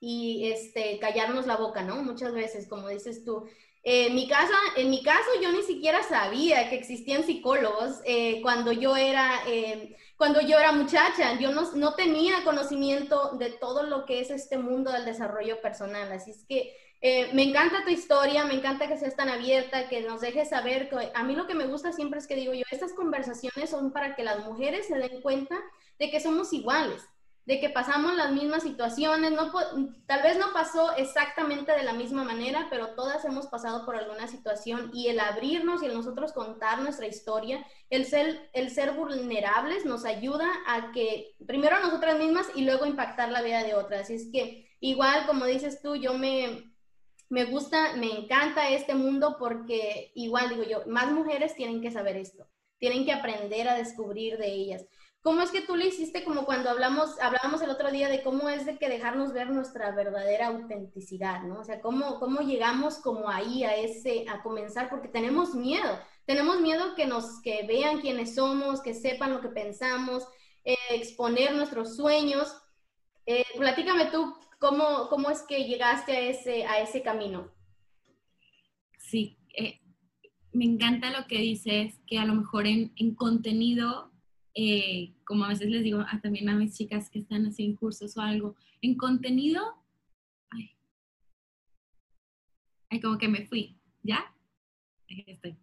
y 0.00 0.50
este, 0.52 0.98
callarnos 0.98 1.46
la 1.46 1.56
boca, 1.56 1.82
¿no? 1.82 1.96
Muchas 2.02 2.32
veces, 2.32 2.68
como 2.68 2.88
dices 2.88 3.24
tú. 3.24 3.48
Eh, 3.82 4.10
mi 4.10 4.28
casa, 4.28 4.54
en 4.76 4.90
mi 4.90 5.02
caso, 5.02 5.28
yo 5.40 5.52
ni 5.52 5.62
siquiera 5.62 6.02
sabía 6.02 6.68
que 6.68 6.76
existían 6.76 7.24
psicólogos 7.24 8.00
eh, 8.04 8.40
cuando 8.42 8.72
yo 8.72 8.96
era, 8.96 9.40
eh, 9.46 9.96
cuando 10.16 10.40
yo 10.40 10.58
era 10.58 10.72
muchacha. 10.72 11.38
Yo 11.38 11.52
no, 11.52 11.72
no 11.72 11.94
tenía 11.94 12.44
conocimiento 12.44 13.32
de 13.38 13.50
todo 13.50 13.84
lo 13.84 14.04
que 14.04 14.20
es 14.20 14.30
este 14.30 14.58
mundo 14.58 14.92
del 14.92 15.04
desarrollo 15.04 15.60
personal. 15.60 16.10
Así 16.12 16.32
es 16.32 16.44
que 16.44 16.74
eh, 17.00 17.32
me 17.32 17.44
encanta 17.44 17.84
tu 17.84 17.90
historia, 17.90 18.44
me 18.44 18.54
encanta 18.54 18.88
que 18.88 18.96
seas 18.96 19.14
tan 19.14 19.28
abierta, 19.28 19.88
que 19.88 20.02
nos 20.02 20.20
dejes 20.20 20.48
saber. 20.48 20.90
A 21.14 21.22
mí 21.22 21.34
lo 21.36 21.46
que 21.46 21.54
me 21.54 21.66
gusta 21.66 21.92
siempre 21.92 22.18
es 22.18 22.26
que 22.26 22.34
digo 22.34 22.54
yo, 22.54 22.64
estas 22.70 22.92
conversaciones 22.92 23.70
son 23.70 23.92
para 23.92 24.16
que 24.16 24.24
las 24.24 24.44
mujeres 24.44 24.88
se 24.88 24.98
den 24.98 25.20
cuenta 25.22 25.56
de 25.98 26.10
que 26.10 26.20
somos 26.20 26.52
iguales, 26.52 27.02
de 27.48 27.60
que 27.60 27.70
pasamos 27.70 28.14
las 28.14 28.30
mismas 28.30 28.62
situaciones, 28.62 29.32
no, 29.32 29.50
tal 30.04 30.22
vez 30.22 30.36
no 30.36 30.52
pasó 30.52 30.94
exactamente 30.96 31.72
de 31.72 31.82
la 31.82 31.94
misma 31.94 32.22
manera, 32.22 32.66
pero 32.68 32.88
todas 32.88 33.24
hemos 33.24 33.46
pasado 33.46 33.86
por 33.86 33.96
alguna 33.96 34.28
situación 34.28 34.90
y 34.92 35.08
el 35.08 35.18
abrirnos 35.18 35.82
y 35.82 35.86
el 35.86 35.94
nosotros 35.94 36.34
contar 36.34 36.82
nuestra 36.82 37.06
historia, 37.06 37.64
el 37.88 38.04
ser, 38.04 38.50
el 38.52 38.68
ser 38.68 38.92
vulnerables 38.92 39.86
nos 39.86 40.04
ayuda 40.04 40.46
a 40.66 40.92
que 40.92 41.36
primero 41.46 41.76
a 41.76 41.80
nosotras 41.80 42.18
mismas 42.18 42.46
y 42.54 42.66
luego 42.66 42.84
impactar 42.84 43.30
la 43.30 43.40
vida 43.40 43.64
de 43.64 43.74
otras. 43.74 44.02
Así 44.02 44.16
es 44.16 44.28
que 44.30 44.68
igual 44.80 45.24
como 45.26 45.46
dices 45.46 45.80
tú, 45.80 45.96
yo 45.96 46.12
me, 46.18 46.74
me 47.30 47.46
gusta, 47.46 47.96
me 47.96 48.10
encanta 48.10 48.68
este 48.68 48.94
mundo 48.94 49.36
porque 49.38 50.12
igual 50.14 50.50
digo 50.50 50.64
yo, 50.64 50.82
más 50.86 51.10
mujeres 51.12 51.54
tienen 51.54 51.80
que 51.80 51.92
saber 51.92 52.18
esto, 52.18 52.46
tienen 52.76 53.06
que 53.06 53.12
aprender 53.12 53.70
a 53.70 53.74
descubrir 53.74 54.36
de 54.36 54.52
ellas. 54.52 54.84
¿Cómo 55.20 55.42
es 55.42 55.50
que 55.50 55.62
tú 55.62 55.76
lo 55.76 55.84
hiciste 55.84 56.24
como 56.24 56.44
cuando 56.44 56.70
hablamos, 56.70 57.18
hablábamos 57.20 57.60
el 57.62 57.70
otro 57.70 57.90
día 57.90 58.08
de 58.08 58.22
cómo 58.22 58.48
es 58.48 58.66
de 58.66 58.78
que 58.78 58.88
dejarnos 58.88 59.32
ver 59.32 59.50
nuestra 59.50 59.90
verdadera 59.90 60.46
autenticidad, 60.46 61.42
¿no? 61.42 61.60
O 61.60 61.64
sea, 61.64 61.80
cómo, 61.80 62.18
cómo 62.20 62.40
llegamos 62.40 62.98
como 62.98 63.28
ahí 63.28 63.64
a 63.64 63.74
ese, 63.74 64.24
a 64.28 64.42
comenzar, 64.42 64.88
porque 64.88 65.08
tenemos 65.08 65.54
miedo, 65.54 65.98
tenemos 66.24 66.60
miedo 66.60 66.94
que 66.94 67.06
nos, 67.06 67.42
que 67.42 67.64
vean 67.66 68.00
quiénes 68.00 68.36
somos, 68.36 68.80
que 68.80 68.94
sepan 68.94 69.32
lo 69.32 69.40
que 69.40 69.48
pensamos, 69.48 70.26
eh, 70.64 70.76
exponer 70.90 71.54
nuestros 71.54 71.96
sueños. 71.96 72.56
Eh, 73.26 73.44
platícame 73.58 74.06
tú, 74.06 74.34
¿Cómo, 74.58 75.08
¿Cómo 75.08 75.30
es 75.30 75.42
que 75.42 75.64
llegaste 75.64 76.12
a 76.12 76.20
ese, 76.20 76.64
a 76.64 76.80
ese 76.80 77.02
camino? 77.02 77.52
Sí, 78.98 79.38
eh, 79.56 79.80
me 80.52 80.64
encanta 80.64 81.10
lo 81.10 81.26
que 81.28 81.38
dices, 81.38 81.94
que 82.06 82.18
a 82.18 82.24
lo 82.24 82.34
mejor 82.34 82.66
en, 82.66 82.92
en 82.96 83.14
contenido, 83.14 84.10
eh, 84.60 85.14
como 85.22 85.44
a 85.44 85.50
veces 85.50 85.70
les 85.70 85.84
digo 85.84 86.00
a, 86.00 86.20
también 86.20 86.48
a 86.48 86.56
mis 86.56 86.76
chicas 86.76 87.08
que 87.10 87.20
están 87.20 87.46
así 87.46 87.64
en 87.64 87.76
cursos 87.76 88.16
o 88.16 88.20
algo, 88.20 88.56
en 88.82 88.96
contenido, 88.96 89.62
ay, 90.50 90.72
ay 92.90 93.00
como 93.00 93.18
que 93.18 93.28
me 93.28 93.46
fui, 93.46 93.76
¿ya? 94.02 94.34
Estoy. 95.06 95.56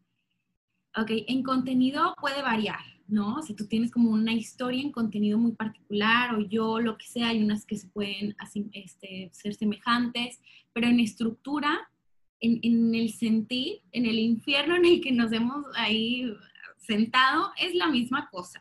Ok, 0.96 1.12
en 1.28 1.44
contenido 1.44 2.16
puede 2.22 2.42
variar. 2.42 2.80
¿no? 3.08 3.42
Si 3.44 3.54
tú 3.54 3.68
tienes 3.68 3.92
como 3.92 4.10
una 4.10 4.34
historia 4.34 4.82
en 4.82 4.94
contenido 4.94 5.38
muy 5.38 5.52
particular 5.52 6.34
o 6.34 6.40
yo, 6.40 6.80
lo 6.80 6.98
que 6.98 7.06
sea, 7.06 7.28
hay 7.28 7.44
unas 7.44 7.66
que 7.66 7.76
se 7.76 7.90
pueden 7.90 8.36
este, 8.72 9.30
ser 9.34 9.54
semejantes, 9.54 10.40
pero 10.74 10.88
en 10.88 11.02
estructura, 11.02 11.92
en, 12.40 12.60
en, 12.64 12.96
el 12.96 13.12
sentir, 13.12 13.82
en 13.92 14.06
el 14.06 14.18
infierno 14.18 14.76
en 14.76 14.86
el 14.86 15.02
que 15.02 15.12
nos 15.12 15.34
hemos 15.34 15.66
ahí 15.76 16.34
sentado, 16.78 17.52
es 17.62 17.76
la 17.76 17.88
misma 17.90 18.28
cosa. 18.32 18.60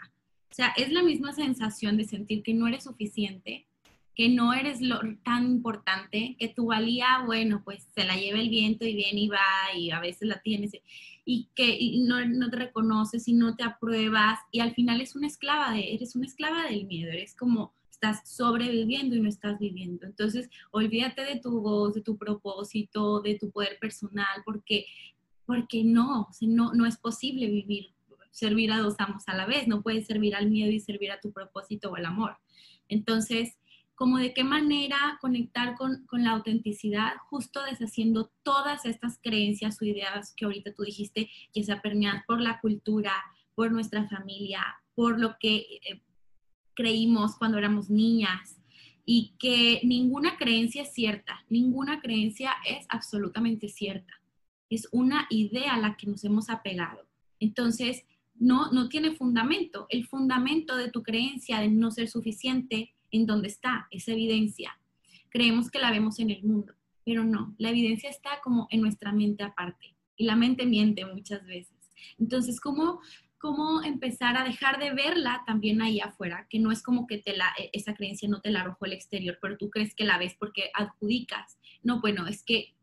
O 0.55 0.57
sea, 0.57 0.73
es 0.77 0.93
la 0.93 1.03
misma 1.03 1.33
sensación 1.33 1.97
de 1.97 2.05
sentir 2.05 2.45
que 2.45 2.55
no 2.55 2.69
eres 2.69 2.85
suficiente, 2.85 3.67
que 4.15 4.29
no 4.29 4.55
eres 4.55 4.81
lo 4.81 5.01
tan 5.25 5.47
importante, 5.47 6.37
que 6.39 6.47
tu 6.47 6.67
valía, 6.67 7.25
bueno, 7.27 7.63
pues 7.65 7.89
se 7.93 8.05
la 8.05 8.15
lleva 8.15 8.39
el 8.39 8.51
viento 8.51 8.87
y 8.87 8.95
viene 8.95 9.23
y 9.23 9.29
va 9.29 9.77
y 9.77 9.91
a 9.91 9.99
veces 9.99 10.29
la 10.29 10.41
tienes 10.43 10.71
y 11.25 11.49
que 11.57 11.77
no, 12.07 12.51
te 12.51 12.57
reconoces 12.57 13.27
y 13.27 13.33
no 13.33 13.57
te 13.57 13.65
apruebas 13.65 14.39
y 14.53 14.61
al 14.61 14.77
final 14.77 15.01
es 15.01 15.17
una 15.17 15.27
esclava 15.27 15.73
de, 15.73 15.93
eres 15.93 16.15
una 16.15 16.27
esclava 16.27 16.63
del 16.71 16.87
miedo, 16.87 17.11
eres 17.11 17.35
como 17.35 17.75
estás 17.91 18.21
sobreviviendo 18.25 19.17
y 19.17 19.23
no 19.23 19.29
estás 19.29 19.59
viviendo. 19.59 20.07
Entonces, 20.07 20.49
olvídate 20.71 21.23
de 21.23 21.41
tu 21.41 21.63
voz, 21.63 21.95
de 21.95 22.01
tu 22.01 22.17
propósito, 22.17 23.21
de 23.23 23.37
tu 23.41 23.51
poder 23.51 23.77
personal, 23.81 24.43
porque, 24.45 24.87
porque 25.47 25.83
no, 25.83 26.29
no, 26.43 26.73
no 26.75 26.87
es 26.87 26.97
posible 26.97 27.49
vivir, 27.49 27.94
servir 28.35 28.73
a 28.73 28.79
dos 28.79 28.97
amos 28.99 29.23
a 29.29 29.35
la 29.35 29.47
vez, 29.47 29.69
no 29.69 29.81
puedes 29.81 30.07
servir 30.07 30.35
al 30.35 30.51
miedo 30.51 30.73
y 30.73 30.81
servir 30.81 31.13
a 31.13 31.21
tu 31.21 31.33
propósito 31.33 31.91
o 31.91 31.95
al 31.95 32.05
amor. 32.05 32.37
Entonces, 32.89 33.57
como 33.95 34.19
de 34.19 34.35
qué 34.35 34.43
manera 34.43 35.19
conectar 35.21 35.77
con, 35.77 36.05
la 36.11 36.33
autenticidad, 36.33 37.13
justo 37.31 37.63
deshaciendo 37.63 38.33
todas 38.43 38.87
estas 38.87 39.21
creencias 39.23 39.81
o 39.81 39.85
ideas 39.85 40.35
que 40.37 40.47
ahorita 40.47 40.75
tú 40.75 40.83
dijiste, 40.83 41.31
que 41.53 41.63
se 41.63 41.77
permean 41.77 42.25
por 42.27 42.41
la 42.41 42.59
cultura, 42.61 43.13
por 43.55 43.71
nuestra 43.71 44.09
familia, 44.09 44.65
por 44.97 45.21
lo 45.21 45.37
que 45.39 45.57
eh, 45.57 46.03
creímos 46.75 47.37
cuando 47.37 47.57
éramos 47.59 47.89
niñas 47.89 48.59
y 49.07 49.35
que 49.39 49.81
ninguna 49.85 50.37
creencia 50.39 50.83
es 50.83 50.93
cierta, 50.93 51.45
ninguna 51.49 52.01
creencia 52.01 52.53
es 52.69 52.87
absolutamente 52.89 53.69
cierta. 53.69 54.13
Es 54.69 54.89
una 54.91 55.29
idea 55.31 55.75
a 55.75 55.81
la 55.81 55.97
que 55.97 56.09
nos 56.09 56.25
hemos 56.25 56.51
apegado. 56.51 57.07
Entonces, 57.39 58.05
no, 58.35 58.71
no 58.73 58.89
tiene 58.89 59.15
fundamento. 59.15 59.87
El 59.89 60.07
fundamento 60.07 60.77
de 60.77 60.91
tu 60.91 61.03
creencia 61.03 61.61
de 61.61 61.69
no 61.69 61.91
ser 61.91 62.09
suficiente 62.09 62.95
en 63.11 63.27
dónde 63.27 63.49
está 63.49 63.87
esa 63.91 64.13
evidencia. 64.13 64.79
Creemos 65.31 65.71
que 65.71 65.79
la 65.79 65.91
vemos 65.91 66.19
en 66.19 66.31
el 66.31 66.43
mundo, 66.45 66.75
pero 67.05 67.25
no, 67.25 67.55
la 67.59 67.71
evidencia 67.71 68.11
está 68.11 68.41
como 68.43 68.67
en 68.71 68.81
nuestra 68.81 69.13
mente 69.13 69.43
aparte 69.43 69.97
y 70.17 70.25
la 70.25 70.37
mente 70.37 70.67
miente 70.67 71.05
muchas 71.05 71.45
veces. 71.47 71.77
Entonces, 72.19 72.61
¿cómo, 72.61 73.01
cómo 73.39 73.83
empezar 73.83 74.37
a 74.37 74.45
dejar 74.45 74.79
de 74.79 74.93
verla 74.93 75.43
también 75.47 75.83
ahí 75.83 76.01
afuera? 76.01 76.47
Que 76.49 76.59
no 76.59 76.71
es 76.71 76.83
como 76.83 77.07
que 77.07 77.19
te 77.19 77.37
la, 77.37 77.53
e, 77.59 77.71
esa 77.73 77.95
creencia 77.95 78.29
no 78.29 78.41
te 78.41 78.51
la 78.51 78.61
arrojó 78.61 78.87
el 78.87 78.93
exterior, 78.93 79.39
pero 79.41 79.57
tú 79.57 79.71
crees 79.71 79.95
que 79.95 80.05
la 80.05 80.19
ves 80.19 80.37
porque 80.39 80.71
adjudicas. 80.75 81.59
No, 81.83 82.01
bueno, 82.01 82.27
es 82.27 82.43
que 82.45 82.75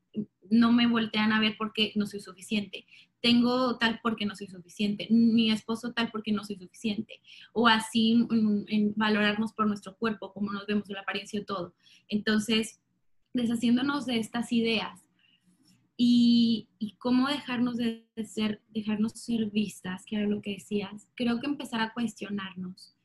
no 0.50 0.74
me 0.74 0.88
voltean 0.88 1.32
a 1.32 1.40
ver 1.40 1.56
porque 1.58 1.94
no 1.96 2.06
soy 2.06 2.20
suficiente 2.20 2.86
tengo 3.22 3.78
tal 3.78 4.00
porque 4.02 4.26
no 4.26 4.36
soy 4.36 4.48
suficiente, 4.48 5.08
mi 5.10 5.52
esposo 5.52 5.94
tal 5.94 6.10
porque 6.12 6.32
no 6.32 6.44
soy 6.44 6.58
suficiente, 6.58 7.22
o 7.54 7.68
así 7.68 8.28
en, 8.68 8.94
valorarnos 8.96 9.54
por 9.54 9.68
nuestro 9.68 9.96
cuerpo, 9.96 10.34
como 10.34 10.52
nos 10.52 10.66
vemos 10.66 10.90
la 10.90 11.02
apariencia 11.02 11.40
y 11.40 11.46
todo. 11.46 11.74
Entonces, 12.08 12.82
deshaciéndonos 13.34 14.06
de 14.06 14.18
estas 14.18 14.52
ideas 14.52 15.02
y, 15.96 16.68
cómo 16.98 17.28
dejarnos 17.28 17.78
de 17.78 18.06
ser, 18.26 18.62
dejarnos 18.70 19.14
ser 19.14 19.50
vistas, 19.50 20.04
que 20.06 20.16
era 20.16 20.28
lo 20.28 20.42
que 20.42 20.54
decías, 20.54 21.08
creo 21.16 21.40
que 21.40 21.48
empezar 21.48 21.82
a 21.82 21.94
cuestionarnos, 21.94 22.96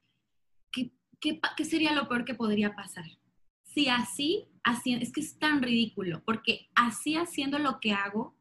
¿qué, 0.72 0.92
qué, 1.20 1.40
qué 1.56 1.64
sería 1.64 1.94
lo 1.94 2.08
peor 2.08 2.24
que 2.24 2.34
podría 2.34 2.74
pasar? 2.74 3.06
Si 3.64 3.88
así, 3.88 4.48
así, 4.62 4.94
es 4.94 5.12
que 5.12 5.20
es 5.20 5.38
tan 5.38 5.62
ridículo, 5.62 6.22
porque 6.24 6.68
así 6.74 7.16
haciendo 7.16 7.58
lo 7.58 7.80
que 7.80 7.92
hago, 7.92 8.35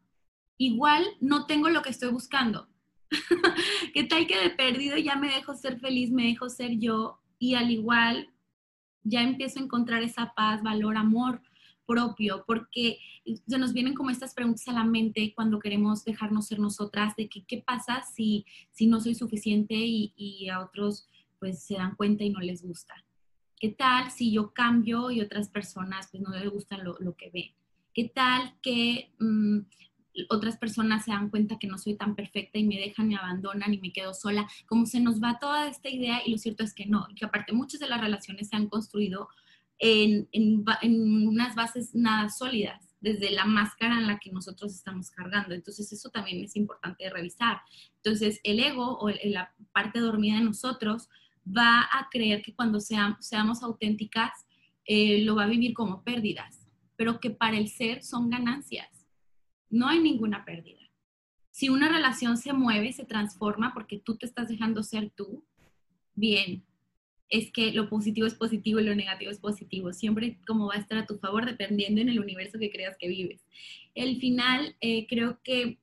igual 0.58 1.06
no 1.20 1.46
tengo 1.46 1.70
lo 1.70 1.82
que 1.82 1.90
estoy 1.90 2.12
buscando. 2.12 2.68
¿Qué 3.94 4.04
tal 4.04 4.28
que 4.28 4.38
de 4.38 4.50
perdido 4.50 4.98
ya 4.98 5.16
me 5.16 5.30
dejo 5.30 5.56
ser 5.56 5.80
feliz, 5.80 6.12
me 6.12 6.28
dejo 6.28 6.50
ser 6.50 6.78
yo 6.78 7.20
y 7.40 7.56
al 7.56 7.72
igual 7.72 8.30
ya 9.04 9.22
empiezo 9.22 9.60
a 9.60 9.64
encontrar 9.64 10.04
esa 10.04 10.34
paz, 10.36 10.64
valor, 10.64 10.98
amor 10.98 11.42
propio, 11.86 12.44
porque 12.46 12.98
se 13.48 13.58
nos 13.58 13.74
vienen 13.74 13.94
como 13.94 14.10
estas 14.10 14.34
preguntas 14.34 14.68
a 14.68 14.74
la 14.74 14.84
mente 14.84 15.34
cuando 15.36 15.60
queremos 15.60 16.04
dejarnos 16.04 16.48
ser 16.48 16.60
nosotras, 16.60 17.16
de 17.16 17.30
que 17.30 17.46
qué 17.46 17.64
pasa 17.66 18.04
si, 18.04 18.46
si 18.72 18.88
no 18.88 19.00
soy 19.00 19.16
suficiente 19.16 19.76
y, 19.76 20.50
a 20.50 20.62
otros 20.62 21.08
pues 21.40 21.64
se 21.64 21.76
dan 21.76 21.96
cuenta 21.96 22.24
y 22.24 22.30
no 22.30 22.40
les 22.40 22.64
gusta. 22.64 22.96
¿Qué 23.60 23.70
tal 23.70 24.12
si 24.12 24.32
yo 24.32 24.52
cambio 24.54 25.12
y 25.12 25.22
otras 25.22 25.50
personas 25.50 26.08
pues 26.12 26.24
no 26.24 26.32
les 26.32 26.50
gusta 26.50 26.78
lo, 26.78 27.16
que 27.16 27.30
ven? 27.30 27.52
¿Qué 27.94 28.10
tal 28.10 28.56
que 28.62 29.12
mm, 29.20 29.60
otras 30.30 30.58
personas 30.58 31.06
se 31.06 31.12
dan 31.12 31.30
cuenta 31.30 31.58
que 31.60 31.68
no 31.68 31.78
soy 31.78 31.96
tan 31.96 32.16
perfecta 32.16 32.58
y 32.58 32.64
me 32.64 32.78
dejan, 32.78 33.08
me 33.08 33.16
abandonan 33.16 33.74
y 33.74 33.80
me 33.80 33.92
quedo 33.92 34.14
sola, 34.14 34.48
como 34.68 34.86
se 34.86 35.00
nos 35.00 35.22
va 35.22 35.40
toda 35.40 35.68
esta 35.68 35.90
idea 35.90 36.22
y 36.26 36.32
lo 36.32 36.38
cierto 36.38 36.64
es 36.64 36.74
que 36.74 36.86
no, 36.86 37.08
y 37.10 37.16
que 37.16 37.26
aparte 37.26 37.54
muchas 37.54 37.80
de 37.80 37.90
las 37.90 38.02
relaciones 38.02 38.50
se 38.50 38.56
han 38.56 38.68
construido 38.68 39.30
en, 39.78 40.30
en, 40.32 40.64
unas 41.28 41.56
bases 41.56 41.94
nada 41.94 42.30
sólidas, 42.30 42.96
desde 43.02 43.32
la 43.32 43.46
máscara 43.46 44.00
en 44.00 44.08
la 44.08 44.20
que 44.20 44.32
nosotros 44.32 44.74
estamos 44.74 45.12
cargando. 45.12 45.54
Entonces 45.54 45.92
eso 45.92 46.10
también 46.10 46.44
es 46.44 46.56
importante 46.56 47.10
revisar. 47.10 47.62
Entonces 47.98 48.40
el 48.44 48.60
ego 48.60 48.98
o 48.98 49.10
la 49.26 49.54
parte 49.74 50.00
dormida 50.00 50.36
de 50.36 50.46
nosotros 50.46 51.10
va 51.46 51.82
a 51.82 52.08
creer 52.10 52.42
que 52.42 52.56
cuando 52.56 52.80
seamos 52.80 53.62
auténticas 53.62 54.32
eh, 54.86 55.22
lo 55.22 55.36
va 55.36 55.44
a 55.44 55.48
vivir 55.48 55.74
como 55.74 56.04
pérdidas, 56.04 56.62
pero 56.96 57.20
que 57.20 57.30
para 57.30 57.58
el 57.58 57.68
ser 57.68 58.02
son 58.04 58.30
ganancias 58.30 58.95
no 59.76 59.90
hay 59.90 60.00
ninguna 60.00 60.46
pérdida. 60.46 60.80
Si 61.52 61.70
una 61.70 61.90
relación 61.90 62.38
se 62.38 62.54
mueve, 62.54 62.94
se 62.94 63.06
transforma 63.06 63.74
porque 63.74 64.00
tú 64.00 64.16
te 64.18 64.26
estás 64.26 64.48
dejando 64.48 64.84
ser 64.84 65.10
tú, 65.10 65.44
bien, 66.16 66.64
es 67.30 67.52
que 67.52 67.74
lo 67.74 67.90
positivo 67.90 68.26
es 68.26 68.36
positivo 68.36 68.80
y 68.80 68.86
lo 68.86 68.96
negativo 68.96 69.32
es 69.32 69.40
positivo. 69.40 69.92
Siempre 69.92 70.40
como 70.48 70.68
va 70.68 70.76
a 70.76 70.80
estar 70.80 70.98
a 70.98 71.06
tu 71.06 71.18
favor 71.18 71.46
dependiendo 71.46 72.00
en 72.00 72.10
el 72.10 72.20
universo 72.20 72.58
que 72.58 72.72
creas 72.72 72.96
que 72.98 73.10
vives. 73.10 73.46
El 73.96 74.18
final, 74.20 74.78
eh, 74.80 75.08
creo 75.08 75.40
que 75.44 75.78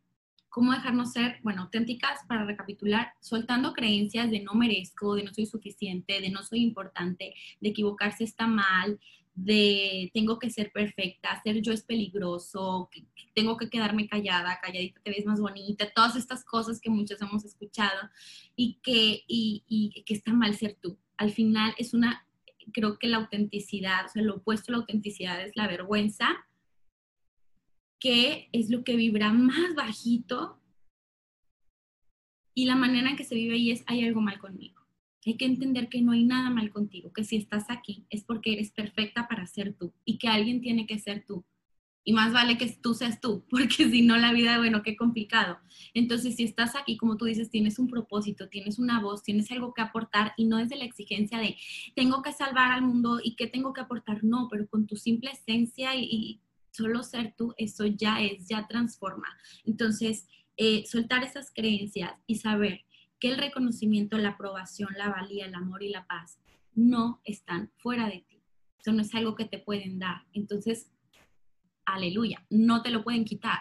cómo 0.49 0.73
dejarnos 0.73 1.13
ser, 1.13 1.39
bueno, 1.43 1.63
auténticas 1.63 2.21
para 2.29 2.45
recapitular, 2.45 3.13
soltando 3.21 3.73
creencias 3.73 4.31
de 4.31 4.41
no 4.41 4.55
merezco, 4.55 5.15
de 5.15 5.25
no 5.25 5.35
soy 5.35 5.47
suficiente, 5.47 6.21
de 6.21 6.31
no 6.31 6.43
soy 6.43 6.63
importante, 6.63 7.35
de 7.61 7.69
equivocarse 7.69 8.25
está 8.25 8.47
mal, 8.47 9.01
de 9.35 10.11
tengo 10.13 10.39
que 10.39 10.51
ser 10.51 10.73
perfecta, 10.73 11.41
ser 11.43 11.63
yo 11.63 11.73
es 11.73 11.83
peligroso, 11.83 12.91
tengo 13.35 13.57
que 13.57 13.71
quedarme 13.71 14.09
callada, 14.09 14.61
calladita 14.61 15.01
te 15.03 15.11
ves 15.11 15.25
más 15.25 15.41
bonita, 15.41 15.91
todas 15.95 16.17
estas 16.17 16.45
cosas 16.45 16.81
que 16.81 16.91
muchos 16.91 17.21
hemos 17.23 17.45
escuchado 17.45 18.11
y 18.57 18.79
que, 18.83 19.25
y, 19.27 20.03
que 20.05 20.15
está 20.15 20.33
mal 20.33 20.55
ser 20.55 20.77
tú. 20.81 20.99
Al 21.17 21.31
final 21.31 21.75
es 21.79 21.95
una, 21.95 22.27
creo 22.73 22.99
que 22.99 23.09
la 23.09 23.19
autenticidad, 23.19 24.05
o 24.05 24.09
sea, 24.09 24.23
lo 24.23 24.37
opuesto 24.37 24.71
a 24.71 24.73
la 24.73 24.79
autenticidad 24.79 25.41
es 25.41 25.57
la 25.57 25.67
vergüenza, 25.67 26.29
que 27.99 28.49
es 28.53 28.69
lo 28.71 28.85
que 28.85 28.97
vibra 28.97 29.33
más 29.33 29.75
bajito 29.75 30.61
y 32.55 32.67
la 32.67 32.77
manera 32.77 33.09
en 33.09 33.17
que 33.17 33.25
se 33.25 33.35
vive 33.35 33.55
ahí 33.55 33.71
es 33.71 33.83
hay 33.87 34.05
algo 34.05 34.21
mal 34.21 34.39
conmigo. 34.39 34.82
Hay 35.25 35.37
que 35.37 35.45
entender 35.45 35.89
que 35.89 36.03
no 36.03 36.13
hay 36.13 36.25
nada 36.25 36.51
mal 36.51 36.71
contigo, 36.71 37.13
que 37.13 37.25
si 37.25 37.37
estás 37.37 37.67
aquí 37.69 38.05
es 38.11 38.25
porque 38.25 38.53
eres 38.53 38.73
perfecta 38.73 39.29
para 39.29 39.47
ser 39.47 39.75
tú 39.75 39.93
y 40.05 40.19
que 40.19 40.29
alguien 40.29 40.61
tiene 40.61 40.87
que 40.87 40.99
ser 40.99 41.25
tú. 41.27 41.45
Y 42.05 42.13
más 42.13 42.33
vale 42.33 42.59
que 42.59 42.67
tú 42.83 42.95
seas 42.95 43.21
tú, 43.21 43.45
porque 43.51 43.89
si 43.89 44.03
no 44.03 44.17
la 44.17 44.33
vida, 44.33 44.59
bueno, 44.59 44.83
qué 44.83 44.97
complicado. 44.97 45.59
Entonces, 45.95 46.37
si 46.37 46.45
estás 46.45 46.75
aquí, 46.75 46.97
como 46.97 47.17
tú 47.17 47.27
dices, 47.27 47.51
tienes 47.51 47.79
un 47.79 47.87
propósito, 47.87 48.49
tienes 48.49 48.79
una 48.79 49.01
voz, 49.01 49.23
tienes 49.23 49.51
algo 49.53 49.73
que 49.73 49.83
aportar 49.83 50.33
y 50.37 50.47
no 50.47 50.59
es 50.59 50.69
de 50.69 50.77
la 50.77 50.85
exigencia 50.85 51.39
de 51.39 51.57
tengo 51.95 52.23
que 52.23 52.33
salvar 52.33 52.73
al 52.73 52.83
mundo 52.83 53.21
y 53.23 53.37
qué 53.37 53.47
tengo 53.47 53.73
que 53.73 53.81
aportar, 53.81 54.25
no, 54.25 54.49
pero 54.51 54.67
con 54.69 54.87
tu 54.87 54.97
simple 54.97 55.31
esencia 55.31 55.95
y, 55.95 56.41
solo 56.75 57.03
ser 57.03 57.35
tú, 57.37 57.53
eso 57.59 57.85
ya 57.85 58.23
es, 58.23 58.49
ya 58.49 58.67
transforma. 58.67 59.29
Entonces, 59.67 60.27
eh, 60.57 60.85
soltar 60.87 61.23
esas 61.23 61.53
creencias 61.55 62.15
y 62.27 62.37
saber 62.37 62.87
que 63.23 63.29
el 63.29 63.39
reconocimiento, 63.39 64.19
la 64.19 64.31
aprobación, 64.31 64.89
la 64.99 65.09
valía, 65.09 65.47
el 65.47 65.55
amor 65.55 65.85
y 65.85 65.91
la 65.91 66.09
paz 66.09 66.41
no 66.75 67.21
están 67.23 67.71
fuera 67.77 68.09
de 68.09 68.25
ti. 68.29 68.43
Eso 68.81 68.91
no 68.93 69.01
es 69.01 69.15
algo 69.15 69.37
que 69.37 69.45
te 69.45 69.61
pueden 69.61 70.01
dar. 70.01 70.27
Entonces, 70.33 70.91
aleluya, 71.85 72.45
no 72.51 72.83
te 72.83 72.91
lo 72.91 73.05
pueden 73.05 73.25
quitar. 73.25 73.61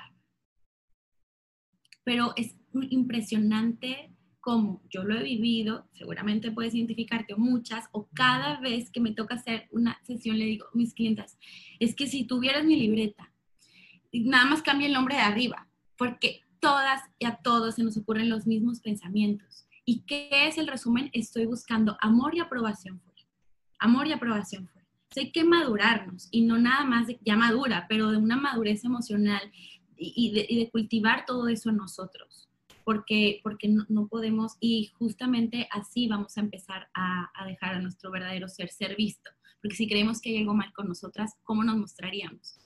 Pero 2.03 2.33
es 2.37 2.55
impresionante 2.89 4.15
como 4.39 4.81
yo 4.89 5.03
lo 5.03 5.15
he 5.15 5.21
vivido, 5.21 5.87
seguramente 5.93 6.49
puedes 6.49 6.73
identificarte 6.73 7.35
muchas, 7.35 7.87
o 7.91 8.09
cada 8.15 8.59
vez 8.61 8.89
que 8.89 8.99
me 8.99 9.13
toca 9.13 9.35
hacer 9.35 9.67
una 9.69 9.99
sesión 10.01 10.39
le 10.39 10.45
digo 10.45 10.65
a 10.65 10.75
mis 10.75 10.95
clientes, 10.95 11.37
es 11.79 11.95
que 11.95 12.07
si 12.07 12.23
tuvieras 12.23 12.65
mi 12.65 12.77
libreta, 12.77 13.31
nada 14.11 14.45
más 14.45 14.63
cambia 14.63 14.87
el 14.87 14.93
nombre 14.93 15.17
de 15.17 15.21
arriba, 15.21 15.69
porque 15.95 16.41
todas 16.61 17.01
y 17.19 17.25
a 17.25 17.37
todos 17.37 17.75
se 17.75 17.83
nos 17.83 17.97
ocurren 17.97 18.29
los 18.29 18.47
mismos 18.47 18.79
pensamientos. 18.79 19.65
¿Y 19.83 20.03
qué 20.03 20.29
es 20.31 20.57
el 20.57 20.67
resumen? 20.67 21.09
Estoy 21.11 21.45
buscando 21.45 21.97
amor 21.99 22.35
y 22.35 22.39
aprobación 22.39 23.01
fuera. 23.01 23.21
Amor 23.79 24.07
y 24.07 24.13
aprobación 24.13 24.67
fuera. 24.67 24.87
hay 25.17 25.31
que 25.31 25.43
madurarnos 25.43 26.29
y 26.31 26.41
no 26.43 26.57
nada 26.57 26.85
más 26.85 27.07
de, 27.07 27.19
ya 27.25 27.35
madura, 27.35 27.87
pero 27.89 28.11
de 28.11 28.17
una 28.17 28.37
madurez 28.37 28.85
emocional 28.85 29.51
y, 29.97 30.33
de, 30.33 30.45
y 30.47 30.59
de 30.59 30.69
cultivar 30.69 31.25
todo 31.25 31.47
eso 31.49 31.69
en 31.69 31.77
nosotros 31.77 32.47
porque, 32.83 33.39
porque 33.43 33.67
no, 33.67 34.07
podemos 34.07 34.57
y 34.59 34.87
justamente 34.97 35.67
así 35.71 36.07
vamos 36.07 36.37
a 36.37 36.41
empezar 36.41 36.89
a, 36.93 37.29
a, 37.33 37.45
dejar 37.45 37.75
a 37.75 37.79
nuestro 37.79 38.11
verdadero 38.11 38.47
ser 38.47 38.69
ser 38.69 38.95
visto. 38.95 39.29
Porque 39.61 39.75
si 39.75 39.87
creemos 39.87 40.19
que 40.19 40.31
hay 40.31 40.37
algo 40.39 40.55
mal 40.55 40.73
con 40.73 40.87
nosotras, 40.87 41.35
¿cómo 41.43 41.63
nos 41.63 41.77
mostraríamos? 41.77 42.57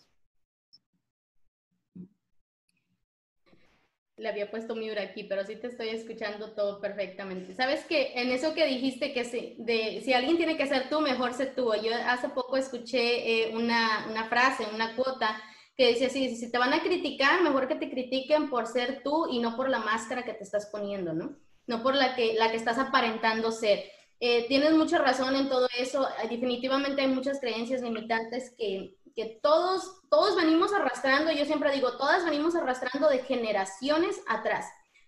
Le 4.17 4.29
había 4.29 4.49
puesto 4.49 4.75
mute 4.75 4.99
aquí, 4.99 5.23
pero 5.23 5.43
sí 5.43 5.57
te 5.57 5.67
estoy 5.67 5.89
escuchando 5.89 6.51
todo 6.53 6.79
perfectamente. 6.79 7.53
Sabes 7.53 7.83
que 7.83 8.13
en 8.15 8.29
eso 8.29 8.53
que 8.53 8.65
dijiste 8.65 9.11
que 9.11 9.25
si, 9.25 9.55
de, 9.57 10.01
si 10.05 10.13
alguien 10.13 10.37
tiene 10.37 10.55
que 10.55 10.67
ser 10.67 10.89
tú, 10.89 11.01
mejor 11.01 11.33
sé 11.33 11.47
tú. 11.47 11.73
Yo 11.83 11.93
hace 12.07 12.29
poco 12.29 12.55
escuché 12.55 13.47
eh, 13.47 13.55
una, 13.55 14.07
una 14.09 14.25
frase, 14.29 14.65
una 14.73 14.95
cuota 14.95 15.41
que 15.75 15.89
dice 15.89 16.05
así, 16.05 16.35
si 16.37 16.49
te 16.49 16.57
van 16.57 16.73
a 16.73 16.81
criticar, 16.81 17.41
mejor 17.41 17.67
que 17.67 17.75
te 17.75 17.89
critiquen 17.89 18.49
por 18.49 18.67
ser 18.67 19.03
tú 19.03 19.27
y 19.29 19.39
no 19.39 19.57
por 19.57 19.69
la 19.69 19.79
máscara 19.79 20.23
que 20.23 20.33
te 20.33 20.43
estás 20.43 20.67
poniendo, 20.67 21.13
¿no? 21.13 21.35
No 21.67 21.83
por 21.83 21.95
la 21.95 22.15
que, 22.15 22.35
la 22.35 22.49
que 22.51 22.57
estás 22.57 22.77
aparentando 22.77 23.51
ser. 23.51 23.83
Eh, 24.21 24.47
tienes 24.47 24.71
mucha 24.73 24.97
razón 24.97 25.35
en 25.35 25.49
todo 25.49 25.67
eso. 25.77 26.07
Definitivamente 26.29 27.01
hay 27.01 27.07
muchas 27.07 27.41
creencias 27.41 27.81
limitantes 27.81 28.55
que, 28.57 28.95
que 29.15 29.39
todos, 29.41 30.01
todos 30.09 30.35
venimos 30.35 30.73
arrastrando. 30.73 31.31
Yo 31.31 31.45
siempre 31.45 31.71
digo, 31.71 31.97
todas 31.97 32.25
venimos 32.25 32.55
arrastrando 32.55 33.09
de 33.09 33.19
generaciones 33.19 34.21
atrás. 34.27 34.65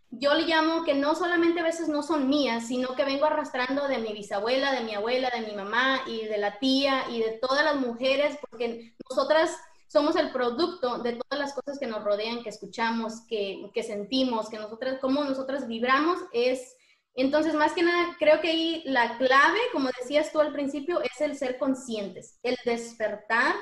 Yo 0.09 0.33
le 0.33 0.45
llamo 0.45 0.85
que 0.85 0.93
no 0.93 1.15
solamente 1.15 1.59
a 1.59 1.63
veces 1.63 1.89
no 1.89 2.01
son 2.01 2.29
mías, 2.29 2.67
sino 2.67 2.95
que 2.95 3.03
vengo 3.03 3.25
arrastrando 3.25 3.89
de 3.89 3.97
mi 3.97 4.13
bisabuela, 4.13 4.71
de 4.71 4.85
mi 4.85 4.95
abuela, 4.95 5.29
de 5.29 5.45
mi 5.45 5.53
mamá 5.53 6.01
y 6.07 6.25
de 6.25 6.37
la 6.37 6.57
tía 6.59 7.09
y 7.09 7.19
de 7.19 7.37
todas 7.41 7.65
las 7.65 7.75
mujeres, 7.75 8.37
porque 8.49 8.95
nosotras 9.09 9.57
somos 9.87 10.15
el 10.15 10.31
producto 10.31 10.99
de 10.99 11.13
todas 11.13 11.39
las 11.39 11.53
cosas 11.53 11.77
que 11.77 11.87
nos 11.87 12.05
rodean, 12.05 12.41
que 12.41 12.49
escuchamos, 12.49 13.21
que, 13.27 13.69
que 13.73 13.83
sentimos, 13.83 14.49
que 14.49 14.57
nosotras, 14.57 14.99
cómo 15.01 15.25
nosotras 15.25 15.67
vibramos, 15.67 16.19
es, 16.31 16.77
entonces 17.13 17.53
más 17.53 17.73
que 17.73 17.83
nada, 17.83 18.15
creo 18.17 18.39
que 18.39 18.49
ahí 18.49 18.83
la 18.85 19.17
clave, 19.17 19.59
como 19.73 19.89
decías 19.99 20.31
tú 20.31 20.39
al 20.39 20.53
principio, 20.53 21.01
es 21.01 21.19
el 21.19 21.37
ser 21.37 21.57
conscientes, 21.57 22.39
el 22.43 22.57
despertar 22.63 23.55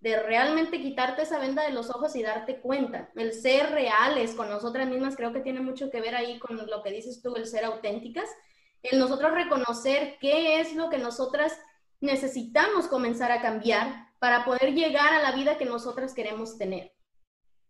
de 0.00 0.22
realmente 0.22 0.80
quitarte 0.80 1.22
esa 1.22 1.38
venda 1.38 1.64
de 1.64 1.72
los 1.72 1.90
ojos 1.90 2.14
y 2.16 2.22
darte 2.22 2.60
cuenta, 2.60 3.10
el 3.16 3.32
ser 3.32 3.70
reales 3.70 4.34
con 4.34 4.48
nosotras 4.50 4.88
mismas, 4.88 5.16
creo 5.16 5.32
que 5.32 5.40
tiene 5.40 5.60
mucho 5.60 5.90
que 5.90 6.00
ver 6.00 6.14
ahí 6.14 6.38
con 6.38 6.56
lo 6.56 6.82
que 6.82 6.90
dices 6.90 7.22
tú, 7.22 7.34
el 7.36 7.46
ser 7.46 7.64
auténticas, 7.64 8.28
el 8.82 8.98
nosotros 8.98 9.32
reconocer 9.32 10.16
qué 10.20 10.60
es 10.60 10.74
lo 10.74 10.90
que 10.90 10.98
nosotras 10.98 11.58
necesitamos 12.00 12.88
comenzar 12.88 13.32
a 13.32 13.40
cambiar 13.40 14.06
para 14.18 14.44
poder 14.44 14.74
llegar 14.74 15.12
a 15.14 15.22
la 15.22 15.32
vida 15.32 15.58
que 15.58 15.64
nosotras 15.64 16.14
queremos 16.14 16.58
tener. 16.58 16.95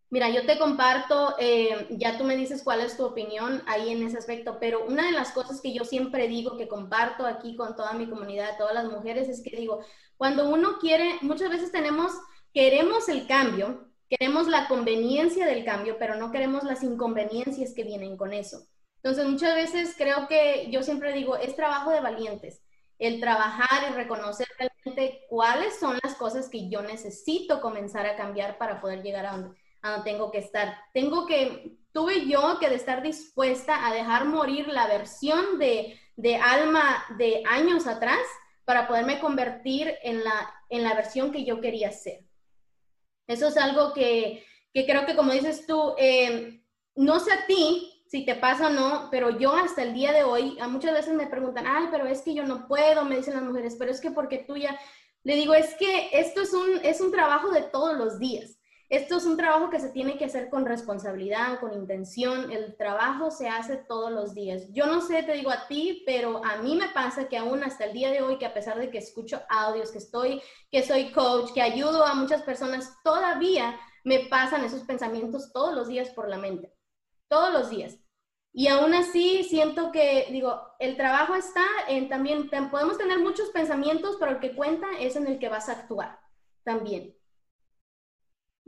Mira, 0.09 0.31
yo 0.31 0.47
te 0.47 0.59
comparto, 0.59 1.35
eh, 1.39 1.89
ya 1.91 2.17
tú 2.17 2.25
me 2.25 2.37
dices 2.37 2.63
cuál 2.63 2.81
es 2.81 2.97
tu 2.97 3.05
opinión 3.05 3.63
ahí 3.67 3.91
en 3.91 4.05
ese 4.07 4.19
aspecto, 4.19 4.59
pero 4.61 4.87
una 4.87 5.05
de 5.07 5.13
las 5.13 5.33
cosas 5.33 5.61
que 5.61 5.75
yo 5.75 5.85
siempre 5.85 6.29
digo, 6.29 6.57
que 6.57 6.69
comparto 6.69 7.27
aquí 7.27 7.57
con 7.57 7.75
toda 7.75 7.93
mi 7.95 8.09
comunidad, 8.09 8.57
todas 8.57 8.75
las 8.75 8.85
mujeres, 8.87 9.29
es 9.29 9.43
que 9.43 9.57
digo, 9.57 9.81
cuando 10.17 10.49
uno 10.49 10.79
quiere, 10.79 11.19
muchas 11.23 11.51
veces 11.51 11.73
tenemos, 11.73 12.13
queremos 12.55 13.09
el 13.09 13.27
cambio, 13.27 13.89
queremos 14.09 14.47
la 14.47 14.69
conveniencia 14.69 15.45
del 15.45 15.65
cambio, 15.65 15.97
pero 15.99 16.15
no 16.15 16.31
queremos 16.31 16.63
las 16.63 16.85
inconveniencias 16.85 17.75
que 17.75 17.83
vienen 17.85 18.17
con 18.17 18.33
eso. 18.33 18.65
Entonces, 19.03 19.27
muchas 19.27 19.55
veces 19.57 19.95
creo 19.99 20.29
que 20.29 20.71
yo 20.71 20.83
siempre 20.85 21.13
digo, 21.13 21.37
es 21.37 21.57
trabajo 21.57 21.91
de 21.91 22.01
valientes 22.01 22.63
el 22.99 23.21
trabajar 23.21 23.91
y 23.91 23.95
reconocer 23.95 24.47
realmente 24.59 25.27
cuáles 25.29 25.79
son 25.79 25.99
las 26.03 26.15
cosas 26.15 26.49
que 26.49 26.69
yo 26.71 26.83
necesito 26.83 27.61
comenzar 27.61 28.07
a 28.07 28.17
cambiar 28.17 28.59
para 28.59 28.81
poder 28.81 29.03
llegar 29.03 29.27
a 29.27 29.33
donde, 29.33 29.59
tengo 30.05 30.31
que 30.31 30.39
estar. 30.39 30.77
Tengo 30.93 31.27
que, 31.27 31.77
tuve 31.93 32.27
yo 32.27 32.59
que 32.59 32.69
de 32.69 32.77
estar 32.77 33.03
dispuesta 33.03 33.87
a 33.87 33.93
dejar 33.93 34.25
morir 34.25 34.69
la 34.69 34.87
versión 34.87 35.59
de, 35.59 35.99
de 36.17 36.37
alma 36.37 37.05
de 37.19 37.43
años 37.47 37.87
atrás 37.87 38.21
para 38.65 38.89
poderme 38.89 39.21
convertir 39.21 39.95
en 40.03 40.25
la, 40.25 40.53
en 40.69 40.83
la 40.83 40.95
versión 40.95 41.33
que 41.33 41.45
yo 41.45 41.61
quería 41.61 41.93
ser. 41.93 42.25
Eso 43.27 43.49
es 43.49 43.57
algo 43.57 43.93
que, 43.93 44.45
que 44.73 44.87
creo 44.87 45.07
que, 45.07 45.17
como 45.17 45.33
dices 45.33 45.67
tú, 45.67 45.95
eh, 45.99 46.63
no 46.95 47.21
sé 47.21 47.33
a 47.33 47.47
ti, 47.47 48.05
si 48.09 48.25
te 48.25 48.37
pasa 48.37 48.69
o 48.69 48.71
no, 48.71 49.09
pero 49.11 49.39
yo 49.39 49.55
hasta 49.55 49.83
el 49.83 49.95
día 49.95 50.13
de 50.13 50.23
hoy, 50.23 50.57
a 50.61 50.69
muchas 50.69 50.93
veces 50.93 51.15
me 51.15 51.27
preguntan, 51.27 51.67
ay, 51.67 51.89
pero 51.91 52.07
es 52.07 52.23
que 52.23 52.35
yo 52.35 52.45
no 52.45 52.69
puedo, 52.69 53.05
me 53.05 53.17
dicen 53.17 53.35
las 53.35 53.43
mujeres, 53.43 53.77
pero 53.79 53.91
es 53.91 54.01
que 54.01 54.11
porque 54.11 54.39
tú 54.39 54.57
ya, 54.57 54.79
le 55.25 55.35
digo, 55.35 55.55
es 55.55 55.75
que 55.75 56.11
esto 56.13 56.43
es 56.43 56.53
un, 56.53 56.81
es 56.85 57.01
un 57.01 57.11
trabajo 57.11 57.51
de 57.51 57.63
todos 57.63 57.97
los 57.97 58.19
días. 58.19 58.59
Esto 58.89 59.17
es 59.17 59.27
un 59.27 59.37
trabajo 59.37 59.71
que 59.71 59.81
se 59.81 59.91
tiene 59.91 60.17
que 60.17 60.27
hacer 60.27 60.49
con 60.49 60.65
responsabilidad, 60.65 61.61
con 61.61 61.73
intención. 61.75 62.53
El 62.53 62.77
trabajo 62.77 63.31
se 63.31 63.49
hace 63.49 63.77
todos 63.77 64.13
los 64.13 64.35
días. 64.35 64.73
Yo 64.73 64.87
no 64.87 65.01
sé, 65.01 65.23
te 65.23 65.33
digo 65.33 65.51
a 65.51 65.67
ti, 65.67 66.03
pero 66.07 66.45
a 66.45 66.57
mí 66.59 66.77
me 66.77 66.89
pasa 66.91 67.29
que 67.29 67.37
aún 67.37 67.65
hasta 67.65 67.85
el 67.85 67.93
día 67.93 68.11
de 68.11 68.23
hoy, 68.23 68.39
que 68.39 68.47
a 68.47 68.55
pesar 68.55 68.79
de 68.79 68.91
que 68.91 68.99
escucho 68.99 69.43
audios, 69.49 69.91
que 69.91 69.99
estoy, 69.99 70.41
que 70.71 70.83
soy 70.83 71.13
coach, 71.13 71.53
que 71.53 71.63
ayudo 71.63 72.05
a 72.05 72.15
muchas 72.15 72.43
personas, 72.43 72.97
todavía 73.03 73.79
me 74.05 74.27
pasan 74.29 74.65
esos 74.65 74.83
pensamientos 74.83 75.53
todos 75.53 75.75
los 75.75 75.89
días 75.89 76.11
por 76.11 76.29
la 76.29 76.39
mente 76.39 76.77
todos 77.29 77.53
los 77.53 77.71
días. 77.71 77.99
Y 78.53 78.69
aún 78.69 78.95
así 78.95 79.45
siento 79.45 79.93
que, 79.93 80.29
digo, 80.31 80.59
el 80.79 80.97
trabajo 80.97 81.35
está 81.35 81.65
en 81.89 82.09
también, 82.09 82.49
podemos 82.71 82.97
tener 82.97 83.19
muchos 83.19 83.51
pensamientos, 83.51 84.17
pero 84.19 84.33
el 84.33 84.41
que 84.41 84.55
cuenta 84.55 84.87
es 84.99 85.17
en 85.17 85.27
el 85.27 85.39
que 85.39 85.51
vas 85.51 85.69
a 85.69 85.73
actuar 85.73 86.19
también. 86.65 87.16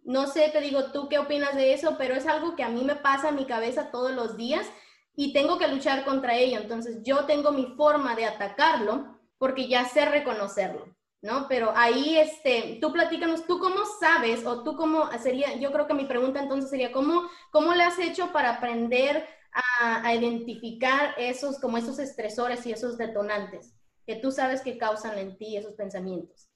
No 0.09 0.27
sé, 0.27 0.49
te 0.49 0.62
digo, 0.62 0.85
tú 0.85 1.07
qué 1.11 1.18
opinas 1.18 1.55
de 1.55 1.75
eso, 1.75 1.97
pero 1.99 2.14
es 2.14 2.27
algo 2.27 2.57
que 2.57 2.62
a 2.62 2.71
mí 2.71 2.83
me 2.83 2.97
pasa 2.97 3.29
en 3.29 3.37
mi 3.37 3.44
cabeza 3.44 3.90
todos 3.90 4.11
los 4.12 4.38
días 4.38 4.66
y 5.14 5.35
tengo 5.35 5.59
que 5.59 5.68
luchar 5.68 6.07
contra 6.07 6.35
ello. 6.35 6.59
Entonces 6.59 7.03
yo 7.03 7.27
tengo 7.27 7.53
mi 7.53 7.75
forma 7.77 8.16
de 8.16 8.25
atacarlo 8.25 9.18
porque 9.37 9.68
ya 9.68 9.85
sé 9.85 10.07
reconocerlo. 10.07 10.97
¿no? 11.21 11.47
Pero 11.47 11.75
ahí, 11.77 12.16
este, 12.16 12.79
tú 12.81 12.90
platícanos, 12.90 13.47
¿tú 13.47 13.59
cómo 13.59 13.85
sabes 14.01 14.47
o 14.47 14.62
tú 14.62 14.77
cómo 14.77 15.11
sería, 15.18 15.57
yo 15.59 15.73
creo 15.73 15.87
que 15.87 15.92
mi 15.92 16.07
pregunta 16.07 16.40
entonces 16.40 16.71
sería, 16.71 16.90
¿cómo, 16.90 17.29
cómo 17.51 17.75
le 17.75 17.83
has 17.83 17.99
hecho 17.99 18.33
para 18.33 18.55
aprender 18.55 19.27
a, 19.53 20.14
identificar 20.14 21.14
esos, 21.18 21.59
como 21.59 21.77
esos 21.77 21.99
estresores 21.99 22.64
y 22.64 22.73
esos 22.73 22.97
detonantes 22.97 23.75
que 24.07 24.16
tú 24.16 24.33
sabes 24.33 24.62
que 24.62 24.79
causan 24.79 25.18
en 25.18 25.37
ti 25.37 25.59
esos 25.59 25.75
pensamientos? 25.75 26.49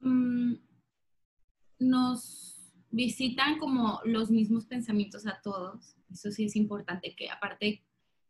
Mm, 0.00 0.54
nos 1.80 2.72
visitan 2.90 3.58
como 3.58 4.00
los 4.04 4.30
mismos 4.30 4.66
pensamientos 4.66 5.26
a 5.26 5.40
todos. 5.42 5.96
Eso 6.12 6.30
sí 6.30 6.44
es 6.44 6.56
importante, 6.56 7.14
que 7.14 7.30
aparte 7.30 7.82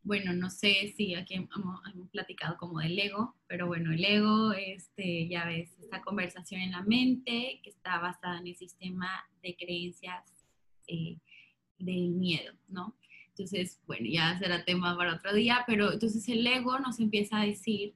bueno, 0.03 0.33
no 0.33 0.49
sé 0.51 0.93
si 0.97 1.15
aquí 1.15 1.35
hemos, 1.35 1.51
platicado 2.11 2.57
como 2.57 2.81
del 2.81 2.99
ego, 2.99 3.37
pero 3.47 3.67
bueno, 3.67 3.93
el 3.93 4.05
ego, 4.05 4.53
este, 4.53 5.29
ya 5.29 5.45
ves, 5.45 5.77
esta 5.79 6.01
conversación 6.03 6.63
en 6.63 6.73
la 6.73 6.83
mente 6.83 7.61
que 7.63 7.71
está 7.71 7.99
basada 7.99 8.39
en 8.39 8.47
el 8.47 8.57
sistema 8.57 9.09
de 9.43 9.57
creencias 9.57 10.25
eh, 10.87 11.19
del 11.79 12.11
miedo, 12.11 12.55
¿no? 12.69 12.97
Entonces, 13.29 13.81
bueno, 13.87 14.07
ya 14.11 14.39
será 14.39 14.65
tema 14.65 14.97
para 14.97 15.15
otro 15.15 15.35
día, 15.35 15.65
pero 15.67 15.93
entonces 15.93 16.29
el 16.29 16.47
ego 16.47 16.79
nos 16.79 16.99
empieza 16.99 17.41
a 17.41 17.47
decir 17.47 17.95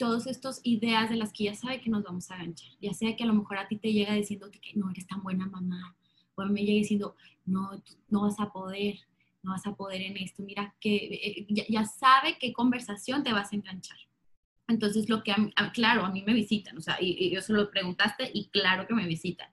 todas 0.00 0.26
estas 0.26 0.62
ideas 0.64 1.10
de 1.10 1.16
las 1.16 1.30
que 1.30 1.44
ya 1.44 1.54
sabe 1.54 1.78
que 1.78 1.90
nos 1.90 2.02
vamos 2.02 2.30
a 2.30 2.38
ganchar, 2.38 2.70
ya 2.80 2.94
sea 2.94 3.14
que 3.14 3.22
a 3.22 3.26
lo 3.26 3.34
mejor 3.34 3.58
a 3.58 3.68
ti 3.68 3.76
te 3.76 3.92
llega 3.92 4.14
diciendo 4.14 4.50
que 4.50 4.72
no 4.74 4.90
eres 4.90 5.06
tan 5.06 5.22
buena 5.22 5.44
mamá, 5.44 5.94
o 6.34 6.40
a 6.40 6.46
mí 6.46 6.52
me 6.54 6.60
llega 6.62 6.78
diciendo, 6.78 7.16
no, 7.44 7.70
no 8.08 8.22
vas 8.22 8.40
a 8.40 8.50
poder, 8.50 8.98
no 9.42 9.52
vas 9.52 9.66
a 9.66 9.74
poder 9.74 10.00
en 10.00 10.16
esto, 10.16 10.42
mira 10.42 10.74
que 10.80 10.96
eh, 10.96 11.46
ya, 11.68 11.84
sabe 11.84 12.38
qué 12.40 12.50
conversación 12.54 13.22
te 13.22 13.34
vas 13.34 13.52
a 13.52 13.56
enganchar. 13.56 13.98
Entonces, 14.68 15.10
lo 15.10 15.22
que, 15.22 15.34
claro, 15.74 16.06
a 16.06 16.10
mí 16.10 16.22
me 16.22 16.32
visitan, 16.32 16.78
o 16.78 16.80
sea, 16.80 16.96
y, 16.98 17.30
yo 17.30 17.42
se 17.42 17.52
lo 17.52 17.70
preguntaste 17.70 18.30
y 18.32 18.48
claro 18.48 18.86
que 18.86 18.94
me 18.94 19.06
visitan. 19.06 19.50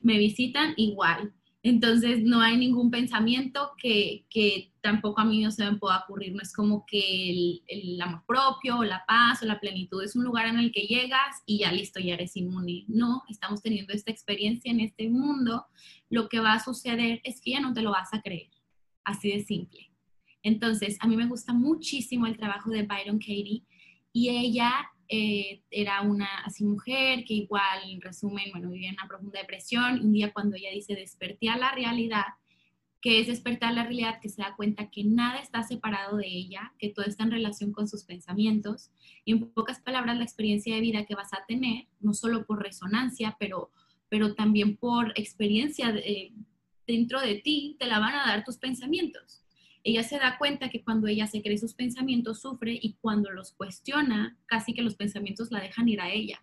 Me 0.00 0.18
visitan 0.18 0.74
igual. 0.76 1.32
Entonces, 1.68 2.22
no 2.22 2.40
hay 2.40 2.56
ningún 2.56 2.92
pensamiento 2.92 3.72
que, 3.76 4.24
que 4.30 4.72
tampoco 4.80 5.20
a 5.20 5.24
mí 5.24 5.42
no 5.42 5.50
se 5.50 5.68
me 5.68 5.76
pueda 5.76 5.98
ocurrir. 5.98 6.32
No 6.32 6.40
es 6.40 6.52
como 6.52 6.86
que 6.86 7.60
el, 7.66 8.00
amor 8.00 8.22
propio, 8.24 8.78
o 8.78 8.84
la 8.84 9.02
paz, 9.04 9.42
o 9.42 9.46
la 9.46 9.58
plenitud 9.58 10.00
es 10.00 10.14
un 10.14 10.22
lugar 10.22 10.46
en 10.46 10.60
el 10.60 10.70
que 10.70 10.82
llegas 10.82 11.42
y 11.44 11.58
ya 11.58 11.72
listo, 11.72 11.98
ya 11.98 12.14
eres 12.14 12.36
inmune. 12.36 12.84
No, 12.86 13.24
estamos 13.28 13.62
teniendo 13.62 13.92
esta 13.92 14.12
experiencia 14.12 14.70
en 14.70 14.78
este 14.78 15.08
mundo. 15.08 15.66
Lo 16.08 16.28
que 16.28 16.38
va 16.38 16.52
a 16.52 16.62
suceder 16.62 17.20
es 17.24 17.40
que 17.40 17.50
ya 17.50 17.60
no 17.60 17.72
te 17.72 17.82
lo 17.82 17.90
vas 17.90 18.14
a 18.14 18.22
creer 18.22 18.48
así 19.04 19.32
de 19.32 19.42
simple. 19.42 19.90
Entonces, 20.44 20.96
a 21.00 21.08
mí 21.08 21.16
me 21.16 21.26
gusta 21.26 21.52
muchísimo 21.52 22.28
el 22.28 22.36
trabajo 22.36 22.70
de 22.70 22.84
Byron 22.84 23.18
Katie 23.18 23.64
y 24.12 24.28
ella 24.28 24.72
eh, 25.08 25.62
era 25.70 26.02
una 26.02 26.28
así 26.44 26.64
mujer 26.64 27.24
que 27.24 27.34
igual, 27.34 27.82
en 27.88 28.00
resumen, 28.00 28.50
bueno, 28.52 28.70
vivía 28.70 28.90
en 28.90 28.96
una 28.96 29.08
profunda 29.08 29.40
depresión. 29.40 30.00
Un 30.00 30.12
día 30.12 30.32
cuando 30.32 30.56
ella 30.56 30.70
dice 30.72 30.94
desperté 30.94 31.46
la 31.56 31.72
realidad, 31.72 32.24
que 33.00 33.20
es 33.20 33.26
despertar 33.26 33.72
la 33.72 33.84
realidad, 33.84 34.20
que 34.20 34.28
se 34.28 34.42
da 34.42 34.56
cuenta 34.56 34.90
que 34.90 35.04
nada 35.04 35.38
está 35.38 35.62
separado 35.62 36.16
de 36.16 36.26
ella, 36.26 36.72
que 36.78 36.88
todo 36.88 37.04
está 37.04 37.24
en 37.24 37.30
relación 37.30 37.72
con 37.72 37.88
sus 37.88 38.04
pensamientos. 38.04 38.90
Y 39.24 39.32
en 39.32 39.50
pocas 39.50 39.80
palabras, 39.80 40.16
la 40.16 40.24
experiencia 40.24 40.74
de 40.74 40.80
vida 40.80 41.04
que 41.06 41.14
vas 41.14 41.32
a 41.32 41.44
tener, 41.46 41.86
no 42.00 42.14
solo 42.14 42.44
por 42.44 42.62
resonancia, 42.62 43.36
pero, 43.38 43.70
pero 44.08 44.34
también 44.34 44.76
por 44.76 45.12
experiencia 45.16 45.92
de, 45.92 46.32
dentro 46.86 47.20
de 47.20 47.36
ti 47.36 47.76
te 47.78 47.86
la 47.86 47.98
van 47.98 48.14
a 48.14 48.26
dar 48.26 48.44
tus 48.44 48.56
pensamientos. 48.56 49.45
Ella 49.86 50.02
se 50.02 50.18
da 50.18 50.36
cuenta 50.36 50.68
que 50.68 50.82
cuando 50.82 51.06
ella 51.06 51.28
se 51.28 51.42
cree 51.42 51.56
sus 51.58 51.74
pensamientos 51.74 52.40
sufre 52.40 52.76
y 52.82 52.94
cuando 52.94 53.30
los 53.30 53.52
cuestiona, 53.52 54.36
casi 54.46 54.74
que 54.74 54.82
los 54.82 54.96
pensamientos 54.96 55.52
la 55.52 55.60
dejan 55.60 55.88
ir 55.88 56.00
a 56.00 56.10
ella. 56.10 56.42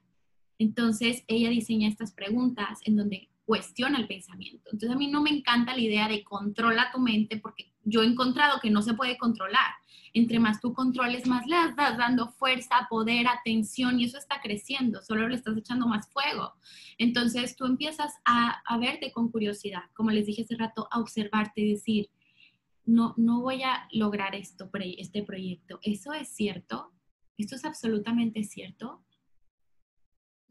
Entonces 0.59 1.25
ella 1.27 1.49
diseña 1.49 1.89
estas 1.89 2.13
preguntas 2.13 2.79
en 2.85 2.95
donde 2.95 3.29
cuestiona 3.43 3.99
el 3.99 4.07
pensamiento. 4.07 4.69
Entonces 4.71 4.91
a 4.91 4.97
mí 4.97 5.07
no 5.07 5.21
me 5.21 5.29
encanta 5.29 5.75
la 5.75 5.81
idea 5.81 6.07
de 6.07 6.23
controla 6.23 6.89
tu 6.93 7.01
mente 7.01 7.35
porque 7.35 7.73
yo 7.83 8.01
he 8.01 8.05
encontrado 8.05 8.61
que 8.61 8.69
no 8.69 8.81
se 8.81 8.93
puede 8.93 9.17
controlar. 9.17 9.73
Entre 10.13 10.39
más 10.39 10.61
tú 10.61 10.73
controles, 10.73 11.27
más 11.27 11.45
le 11.45 11.61
estás 11.65 11.97
dando 11.97 12.29
fuerza, 12.29 12.87
poder, 12.89 13.27
atención 13.27 13.99
y 13.99 14.05
eso 14.05 14.17
está 14.17 14.39
creciendo, 14.41 15.01
solo 15.01 15.27
le 15.27 15.35
estás 15.35 15.57
echando 15.57 15.85
más 15.85 16.09
fuego. 16.13 16.53
Entonces 16.97 17.57
tú 17.57 17.65
empiezas 17.65 18.13
a, 18.23 18.61
a 18.65 18.77
verte 18.77 19.11
con 19.11 19.29
curiosidad, 19.29 19.83
como 19.93 20.11
les 20.11 20.27
dije 20.27 20.43
hace 20.43 20.55
rato, 20.55 20.87
a 20.91 21.01
observarte 21.01 21.59
y 21.59 21.71
decir, 21.73 22.09
no, 22.85 23.13
no 23.17 23.41
voy 23.41 23.63
a 23.63 23.87
lograr 23.91 24.35
esto, 24.35 24.69
este 24.97 25.23
proyecto. 25.23 25.79
¿Eso 25.81 26.13
es 26.13 26.29
cierto? 26.29 26.91
¿Esto 27.37 27.55
es 27.55 27.65
absolutamente 27.65 28.43
cierto? 28.43 29.03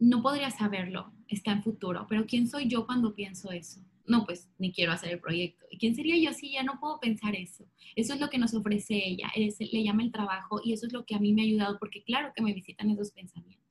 no 0.03 0.21
podría 0.21 0.51
saberlo, 0.51 1.13
está 1.29 1.53
en 1.53 1.63
futuro, 1.63 2.07
pero 2.09 2.27
¿quién 2.27 2.49
soy 2.49 2.67
yo 2.67 2.87
cuando 2.87 3.15
pienso 3.15 3.53
eso? 3.53 3.81
No, 4.05 4.25
pues 4.25 4.51
ni 4.59 4.73
quiero 4.73 4.91
hacer 4.91 5.13
el 5.13 5.21
proyecto. 5.21 5.65
¿Y 5.71 5.79
quién 5.79 5.95
sería 5.95 6.19
yo 6.19 6.37
si 6.37 6.51
ya 6.51 6.65
no 6.65 6.81
puedo 6.81 6.99
pensar 6.99 7.37
eso? 7.37 7.65
Eso 7.95 8.15
es 8.15 8.21
lo 8.21 8.29
que 8.29 8.39
nos 8.39 8.53
ofrece 8.53 8.97
ella, 8.97 9.31
le 9.37 9.85
llama 9.85 10.03
el 10.03 10.11
trabajo 10.11 10.61
y 10.65 10.73
eso 10.73 10.89
es 10.89 10.93
lo 10.93 11.07
que 11.07 11.15
a 11.15 11.21
mí 11.21 11.33
me 11.33 11.43
ha 11.43 11.45
ayudado 11.45 11.79
porque 11.79 12.03
claro 12.03 12.33
que 12.35 12.43
me 12.43 12.53
visitan 12.53 12.91
esos 12.91 13.13
pensamientos. 13.13 13.65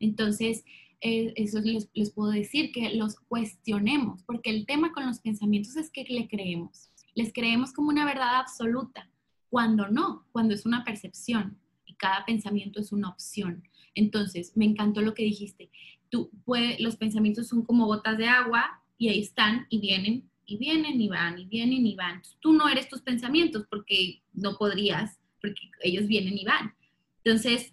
Entonces, 0.00 0.64
eh, 1.00 1.32
eso 1.36 1.60
les, 1.60 1.88
les 1.94 2.10
puedo 2.10 2.32
decir, 2.32 2.72
que 2.72 2.92
los 2.94 3.20
cuestionemos, 3.20 4.24
porque 4.24 4.50
el 4.50 4.66
tema 4.66 4.92
con 4.92 5.06
los 5.06 5.20
pensamientos 5.20 5.76
es 5.76 5.88
que 5.88 6.02
le 6.02 6.26
creemos. 6.26 6.89
Les 7.14 7.32
creemos 7.32 7.72
como 7.72 7.88
una 7.88 8.04
verdad 8.04 8.36
absoluta, 8.36 9.10
cuando 9.48 9.88
no, 9.88 10.26
cuando 10.32 10.54
es 10.54 10.64
una 10.64 10.84
percepción 10.84 11.58
y 11.84 11.94
cada 11.94 12.24
pensamiento 12.24 12.80
es 12.80 12.92
una 12.92 13.08
opción. 13.08 13.64
Entonces, 13.94 14.56
me 14.56 14.64
encantó 14.64 15.02
lo 15.02 15.14
que 15.14 15.24
dijiste. 15.24 15.70
Tú, 16.08 16.30
los 16.78 16.96
pensamientos 16.96 17.48
son 17.48 17.64
como 17.64 17.86
gotas 17.86 18.18
de 18.18 18.26
agua 18.26 18.82
y 18.98 19.08
ahí 19.08 19.20
están 19.20 19.66
y 19.70 19.80
vienen 19.80 20.30
y 20.46 20.56
vienen 20.56 21.00
y 21.00 21.08
van 21.08 21.38
y 21.38 21.46
vienen 21.46 21.86
y 21.86 21.94
van. 21.94 22.22
Tú 22.40 22.52
no 22.52 22.68
eres 22.68 22.88
tus 22.88 23.02
pensamientos 23.02 23.66
porque 23.70 24.22
no 24.32 24.56
podrías, 24.56 25.20
porque 25.40 25.70
ellos 25.82 26.08
vienen 26.08 26.36
y 26.36 26.44
van. 26.44 26.74
Entonces, 27.22 27.72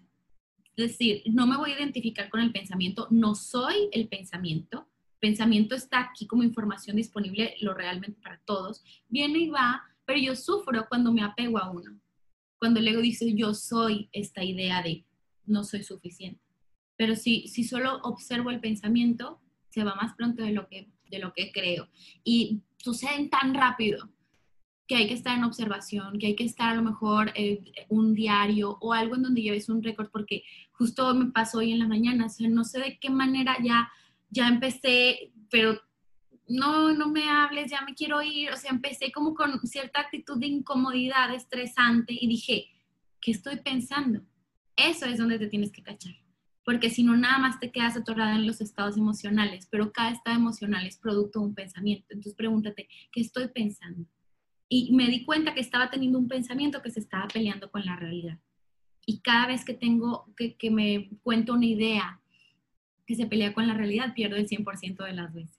es 0.76 0.91
decir, 0.91 1.23
no 1.26 1.47
me 1.47 1.58
voy 1.58 1.71
a 1.71 1.78
identificar 1.78 2.30
con 2.30 2.39
el 2.39 2.52
pensamiento, 2.52 3.08
no 3.10 3.34
soy 3.34 3.89
el 3.91 4.08
pensamiento. 4.08 4.88
Pensamiento 5.20 5.76
está 5.76 6.00
aquí 6.00 6.28
como 6.28 6.44
información 6.44 6.96
disponible, 6.96 7.56
lo 7.62 7.74
realmente 7.74 8.20
para 8.22 8.40
todos. 8.46 8.84
Viene 9.08 9.40
y 9.40 9.50
va, 9.50 9.82
pero 10.06 10.20
yo 10.20 10.36
sufro 10.36 10.86
cuando 10.88 11.12
me 11.12 11.24
apego 11.24 11.58
a 11.58 11.72
uno. 11.72 12.00
Cuando 12.60 12.80
el 12.80 12.88
ego 12.88 13.02
dice 13.02 13.34
yo 13.36 13.54
soy 13.54 14.10
esta 14.12 14.44
idea 14.44 14.82
de 14.82 15.06
no 15.46 15.64
soy 15.64 15.84
suficiente. 15.84 16.42
Pero 16.96 17.16
si, 17.16 17.48
si 17.48 17.64
solo 17.64 18.00
observo 18.04 18.50
el 18.50 18.60
pensamiento, 18.60 19.40
se 19.70 19.84
va 19.84 19.96
más 19.96 20.16
pronto 20.16 20.44
de 20.44 20.52
lo 20.52 20.68
que, 20.68 20.90
de 21.10 21.20
lo 21.20 21.34
que 21.34 21.52
creo. 21.52 21.88
Y 22.24 22.62
suceden 22.78 23.30
tan 23.30 23.54
rápido 23.54 24.10
que 24.88 24.96
hay 24.96 25.08
que 25.08 25.14
estar 25.14 25.38
en 25.38 25.44
observación, 25.44 26.18
que 26.18 26.28
hay 26.28 26.36
que 26.36 26.46
estar 26.46 26.70
a 26.70 26.76
lo 26.76 26.82
mejor 26.82 27.32
en 27.36 27.60
un 27.90 28.14
diario 28.14 28.78
o 28.80 28.94
algo 28.94 29.16
en 29.16 29.24
donde 29.24 29.42
lleves 29.42 29.68
un 29.70 29.84
récord, 29.84 30.10
porque 30.12 30.44
justo 30.72 31.14
me 31.14 31.32
pasó 31.32 31.60
hoy 31.60 31.74
en 31.74 31.80
la 31.80 31.88
mañana, 31.88 32.28
o 32.28 32.30
sea, 32.30 32.48
no 32.48 32.64
sé 32.64 32.80
de 32.80 32.98
qué 32.98 33.10
manera 33.10 33.58
ya, 33.62 33.92
ya 34.30 34.48
empecé, 34.48 35.32
pero 35.50 35.80
no, 36.48 36.94
no 36.94 37.10
me 37.10 37.30
hables, 37.30 37.72
ya 37.72 37.82
me 37.82 37.94
quiero 37.94 38.22
ir, 38.22 38.52
o 38.52 38.58
sea, 38.58 38.72
empecé 38.72 39.12
como 39.12 39.34
con 39.34 39.60
cierta 39.68 40.02
actitud 40.02 40.40
de 40.40 40.48
incomodidad 40.48 41.34
estresante 41.34 42.13
y 42.20 42.28
dije, 42.28 42.68
¿qué 43.22 43.32
estoy 43.32 43.58
pensando? 43.58 44.22
Eso 44.76 45.06
es 45.06 45.18
donde 45.18 45.40
te 45.40 45.48
tienes 45.48 45.72
que 45.72 45.84
cachar. 45.84 46.13
Porque 46.63 46.90
si 46.90 47.04
no, 47.04 47.16
nada 47.16 47.38
más 47.38 47.60
te 47.60 47.72
quedas 47.72 47.96
atorada 47.96 48.36
en 48.36 48.46
los 48.46 48.60
estados 48.60 48.98
emocionales, 48.98 49.68
pero 49.72 49.92
cada 49.92 50.12
estado 50.12 50.36
emocional 50.36 50.86
es 50.86 50.98
producto 50.98 51.40
de 51.40 51.46
un 51.46 51.56
pensamiento. 51.56 52.08
Entonces 52.10 52.36
pregúntate, 52.36 52.90
¿qué 53.12 53.22
estoy 53.22 53.48
pensando? 53.48 54.06
Y 54.70 54.94
me 54.94 55.08
di 55.08 55.24
cuenta 55.24 55.54
que 55.54 55.62
estaba 55.62 55.90
teniendo 55.90 56.20
un 56.20 56.28
pensamiento 56.28 56.82
que 56.82 56.92
se 56.92 57.00
estaba 57.00 57.28
peleando 57.30 57.72
con 57.72 57.86
la 57.86 57.96
realidad. 57.96 58.40
Y 59.06 59.22
cada 59.22 59.48
vez 59.48 59.63
que 59.63 59.74
tengo, 59.74 60.34
que, 60.36 60.58
que 60.58 60.70
me 60.70 61.10
cuento 61.24 61.54
una 61.54 61.66
idea 61.66 62.22
que 63.08 63.15
se 63.15 63.26
pelea 63.26 63.54
con 63.54 63.65
la 63.65 63.74
realidad, 63.74 64.13
pierdo 64.13 64.36
el 64.36 64.48
100% 64.48 65.04
de 65.04 65.13
las 65.13 65.34
veces. 65.34 65.58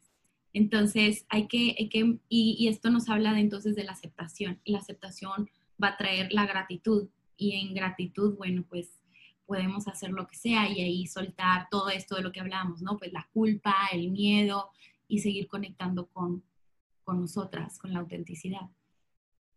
Entonces, 0.52 1.26
hay 1.28 1.48
que, 1.48 1.74
hay 1.78 1.88
que 1.88 2.18
y, 2.28 2.56
y, 2.58 2.68
esto 2.68 2.90
nos 2.90 3.08
habla 3.08 3.32
de 3.32 3.40
entonces 3.40 3.74
de 3.74 3.84
la 3.84 3.92
aceptación. 3.92 4.60
Y 4.64 4.72
la 4.72 4.78
aceptación 4.78 5.50
va 5.82 5.88
a 5.88 5.96
traer 5.96 6.32
la 6.32 6.46
gratitud. 6.46 7.08
Y 7.36 7.56
en 7.56 7.74
gratitud, 7.74 8.36
bueno, 8.36 8.64
pues 8.68 8.98
podemos 9.46 9.88
hacer 9.88 10.10
lo 10.10 10.26
que 10.26 10.36
sea 10.36 10.68
y 10.68 10.82
ahí 10.82 11.06
soltar 11.06 11.68
todo 11.70 11.88
esto 11.88 12.16
de 12.16 12.22
lo 12.22 12.32
que 12.32 12.40
hablamos, 12.40 12.82
¿no? 12.82 12.98
Pues 12.98 13.12
la 13.14 13.26
culpa, 13.32 13.74
el 13.92 14.10
miedo 14.10 14.70
y 15.08 15.20
seguir 15.20 15.48
conectando 15.48 16.06
con, 16.08 16.44
con 17.02 17.22
nosotras, 17.22 17.78
con 17.78 17.94
la 17.94 18.00
autenticidad. 18.00 18.68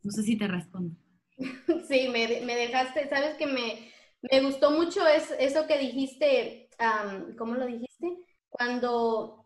No 0.02 0.12
sé 0.12 0.24
si 0.24 0.38
te 0.38 0.48
respondo. 0.48 0.96
Sí, 1.88 2.08
me, 2.08 2.42
me 2.46 2.56
dejaste, 2.56 3.10
sabes 3.10 3.36
que 3.36 3.48
me, 3.48 3.92
me 4.22 4.42
gustó 4.42 4.72
mucho 4.72 5.06
es, 5.08 5.34
eso 5.40 5.68
que 5.68 5.78
dijiste, 5.78 6.70
¿cómo 7.38 7.56
lo 7.56 7.66
dijiste? 7.66 8.18
Cuando 8.50 9.42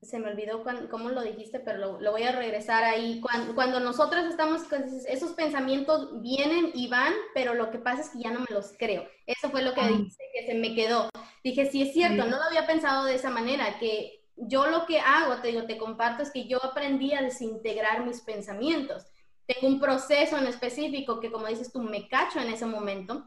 se 0.00 0.20
me 0.20 0.30
olvidó 0.30 0.64
cómo 0.90 1.10
lo 1.10 1.22
dijiste, 1.22 1.58
pero 1.58 1.98
lo, 2.00 2.12
voy 2.12 2.22
a 2.22 2.32
regresar 2.32 2.84
ahí. 2.84 3.20
Cuando, 3.20 3.54
cuando 3.54 3.80
nosotros 3.80 4.24
estamos, 4.26 4.62
esos 5.08 5.32
pensamientos 5.32 6.22
vienen 6.22 6.70
y 6.72 6.88
van, 6.88 7.12
pero 7.34 7.54
lo 7.54 7.70
que 7.70 7.78
pasa 7.78 8.02
es 8.02 8.10
que 8.10 8.20
ya 8.20 8.30
no 8.30 8.40
me 8.40 8.54
los 8.54 8.74
creo. 8.78 9.08
Eso 9.26 9.50
fue 9.50 9.62
lo 9.62 9.74
que 9.74 9.86
dice, 9.88 10.22
que 10.32 10.46
se 10.46 10.54
me 10.54 10.74
quedó. 10.74 11.10
Dije, 11.42 11.66
sí 11.66 11.82
es 11.82 11.92
cierto, 11.92 12.24
no 12.26 12.36
lo 12.36 12.42
había 12.44 12.66
pensado 12.66 13.04
de 13.04 13.16
esa 13.16 13.30
manera, 13.30 13.78
que 13.78 14.24
yo 14.36 14.68
lo 14.68 14.86
que 14.86 15.00
hago, 15.00 15.40
te 15.40 15.48
digo, 15.48 15.66
te 15.66 15.78
comparto, 15.78 16.22
es 16.22 16.30
que 16.30 16.46
yo 16.46 16.64
aprendí 16.64 17.12
a 17.12 17.22
desintegrar 17.22 18.06
mis 18.06 18.20
pensamientos. 18.20 19.04
Tengo 19.46 19.66
un 19.66 19.80
proceso 19.80 20.38
en 20.38 20.46
específico 20.46 21.18
que, 21.18 21.32
como 21.32 21.48
dices 21.48 21.72
tú, 21.72 21.80
me 21.80 22.06
cacho 22.08 22.38
en 22.38 22.50
ese 22.50 22.66
momento, 22.66 23.26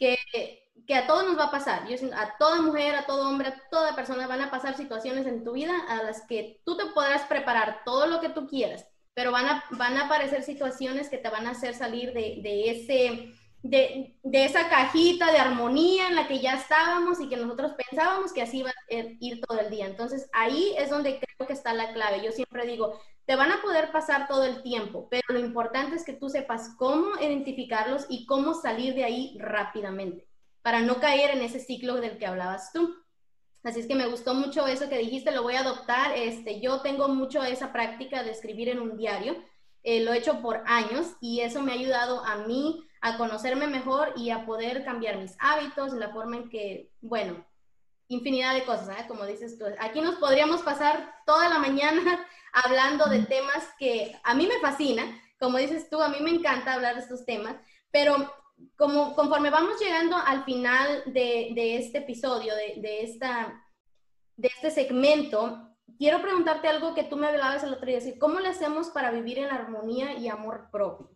que 0.00 0.94
a 0.94 1.06
todos 1.06 1.24
nos 1.24 1.38
va 1.38 1.44
a 1.44 1.50
pasar. 1.50 1.86
Yo, 1.86 1.96
a 2.16 2.36
toda 2.36 2.62
mujer, 2.62 2.96
a 2.96 3.06
todo 3.06 3.28
hombre, 3.28 3.48
a 3.48 3.62
toda 3.70 3.94
persona 3.94 4.26
van 4.26 4.40
a 4.40 4.50
pasar 4.50 4.76
situaciones 4.76 5.26
en 5.26 5.44
tu 5.44 5.52
vida 5.52 5.72
a 5.88 6.02
las 6.02 6.26
que 6.26 6.60
tú 6.64 6.76
te 6.76 6.86
podrás 6.86 7.22
preparar 7.26 7.82
todo 7.84 8.06
lo 8.06 8.20
que 8.20 8.30
tú 8.30 8.48
quieras, 8.48 8.86
pero 9.14 9.30
van 9.30 9.46
a, 9.46 9.64
van 9.70 9.96
a 9.96 10.06
aparecer 10.06 10.42
situaciones 10.42 11.08
que 11.08 11.18
te 11.18 11.28
van 11.28 11.46
a 11.46 11.50
hacer 11.52 11.74
salir 11.74 12.12
de, 12.12 12.40
de 12.42 12.70
ese, 12.70 13.32
de, 13.62 14.16
de, 14.22 14.44
esa 14.44 14.68
cajita 14.68 15.30
de 15.32 15.38
armonía 15.38 16.08
en 16.08 16.16
la 16.16 16.26
que 16.26 16.40
ya 16.40 16.54
estábamos 16.54 17.20
y 17.20 17.28
que 17.28 17.36
nosotros 17.36 17.72
pensábamos 17.72 18.32
que 18.32 18.42
así 18.42 18.58
iba 18.58 18.70
a 18.70 18.74
ir 18.88 19.40
todo 19.40 19.60
el 19.60 19.70
día. 19.70 19.86
Entonces 19.86 20.28
ahí 20.32 20.74
es 20.78 20.90
donde 20.90 21.18
creo 21.18 21.46
que 21.46 21.52
está 21.52 21.74
la 21.74 21.92
clave. 21.92 22.24
Yo 22.24 22.32
siempre 22.32 22.66
digo, 22.66 23.00
te 23.26 23.36
van 23.36 23.52
a 23.52 23.62
poder 23.62 23.92
pasar 23.92 24.26
todo 24.28 24.44
el 24.44 24.62
tiempo, 24.62 25.08
pero 25.10 25.22
lo 25.28 25.38
importante 25.38 25.96
es 25.96 26.04
que 26.04 26.14
tú 26.14 26.28
sepas 26.28 26.70
cómo 26.76 27.18
identificarlos 27.20 28.06
y 28.08 28.26
cómo 28.26 28.54
salir 28.54 28.94
de 28.94 29.04
ahí 29.04 29.36
rápidamente 29.38 30.26
para 30.62 30.80
no 30.80 31.00
caer 31.00 31.30
en 31.30 31.42
ese 31.42 31.60
ciclo 31.60 32.00
del 32.00 32.18
que 32.18 32.26
hablabas 32.26 32.72
tú. 32.72 32.94
Así 33.62 33.80
es 33.80 33.86
que 33.86 33.94
me 33.94 34.06
gustó 34.06 34.34
mucho 34.34 34.66
eso 34.66 34.88
que 34.88 34.98
dijiste, 34.98 35.32
lo 35.32 35.42
voy 35.42 35.54
a 35.54 35.60
adoptar. 35.60 36.16
Este, 36.16 36.60
yo 36.60 36.80
tengo 36.80 37.08
mucho 37.08 37.42
esa 37.42 37.72
práctica 37.72 38.22
de 38.22 38.30
escribir 38.30 38.70
en 38.70 38.80
un 38.80 38.96
diario, 38.96 39.36
eh, 39.82 40.00
lo 40.02 40.12
he 40.12 40.18
hecho 40.18 40.40
por 40.40 40.62
años 40.66 41.16
y 41.20 41.40
eso 41.40 41.62
me 41.62 41.72
ha 41.72 41.74
ayudado 41.74 42.24
a 42.24 42.36
mí 42.36 42.86
a 43.00 43.16
conocerme 43.16 43.66
mejor 43.66 44.12
y 44.16 44.30
a 44.30 44.44
poder 44.44 44.84
cambiar 44.84 45.18
mis 45.18 45.34
hábitos, 45.38 45.92
la 45.94 46.10
forma 46.10 46.36
en 46.36 46.48
que, 46.50 46.90
bueno, 47.00 47.44
infinidad 48.08 48.54
de 48.54 48.64
cosas, 48.64 48.90
¿eh? 48.98 49.04
como 49.08 49.24
dices 49.24 49.58
tú. 49.58 49.64
Aquí 49.78 50.00
nos 50.00 50.16
podríamos 50.16 50.62
pasar 50.62 51.14
toda 51.24 51.48
la 51.48 51.58
mañana 51.58 52.26
hablando 52.52 53.06
de 53.06 53.22
temas 53.22 53.68
que 53.78 54.18
a 54.22 54.34
mí 54.34 54.46
me 54.46 54.58
fascinan, 54.60 55.18
como 55.38 55.58
dices 55.58 55.88
tú, 55.88 56.02
a 56.02 56.08
mí 56.08 56.18
me 56.20 56.30
encanta 56.30 56.74
hablar 56.74 56.96
de 56.96 57.00
estos 57.02 57.24
temas, 57.24 57.56
pero 57.90 58.30
como 58.76 59.14
conforme 59.14 59.48
vamos 59.48 59.80
llegando 59.80 60.16
al 60.16 60.44
final 60.44 61.04
de, 61.06 61.76
este 61.76 61.98
episodio, 61.98 62.54
de, 62.54 63.02
esta, 63.02 63.64
de 64.36 64.48
este 64.48 64.70
segmento, 64.70 65.69
quiero 66.00 66.22
preguntarte 66.22 66.66
algo 66.66 66.94
que 66.94 67.04
tú 67.04 67.16
me 67.16 67.26
hablabas 67.26 67.62
el 67.62 67.74
otro 67.74 67.86
día, 67.86 68.00
¿cómo 68.18 68.40
le 68.40 68.48
hacemos 68.48 68.88
para 68.88 69.10
vivir 69.10 69.38
en 69.38 69.50
armonía 69.50 70.14
y 70.14 70.28
amor 70.28 70.70
propio? 70.72 71.10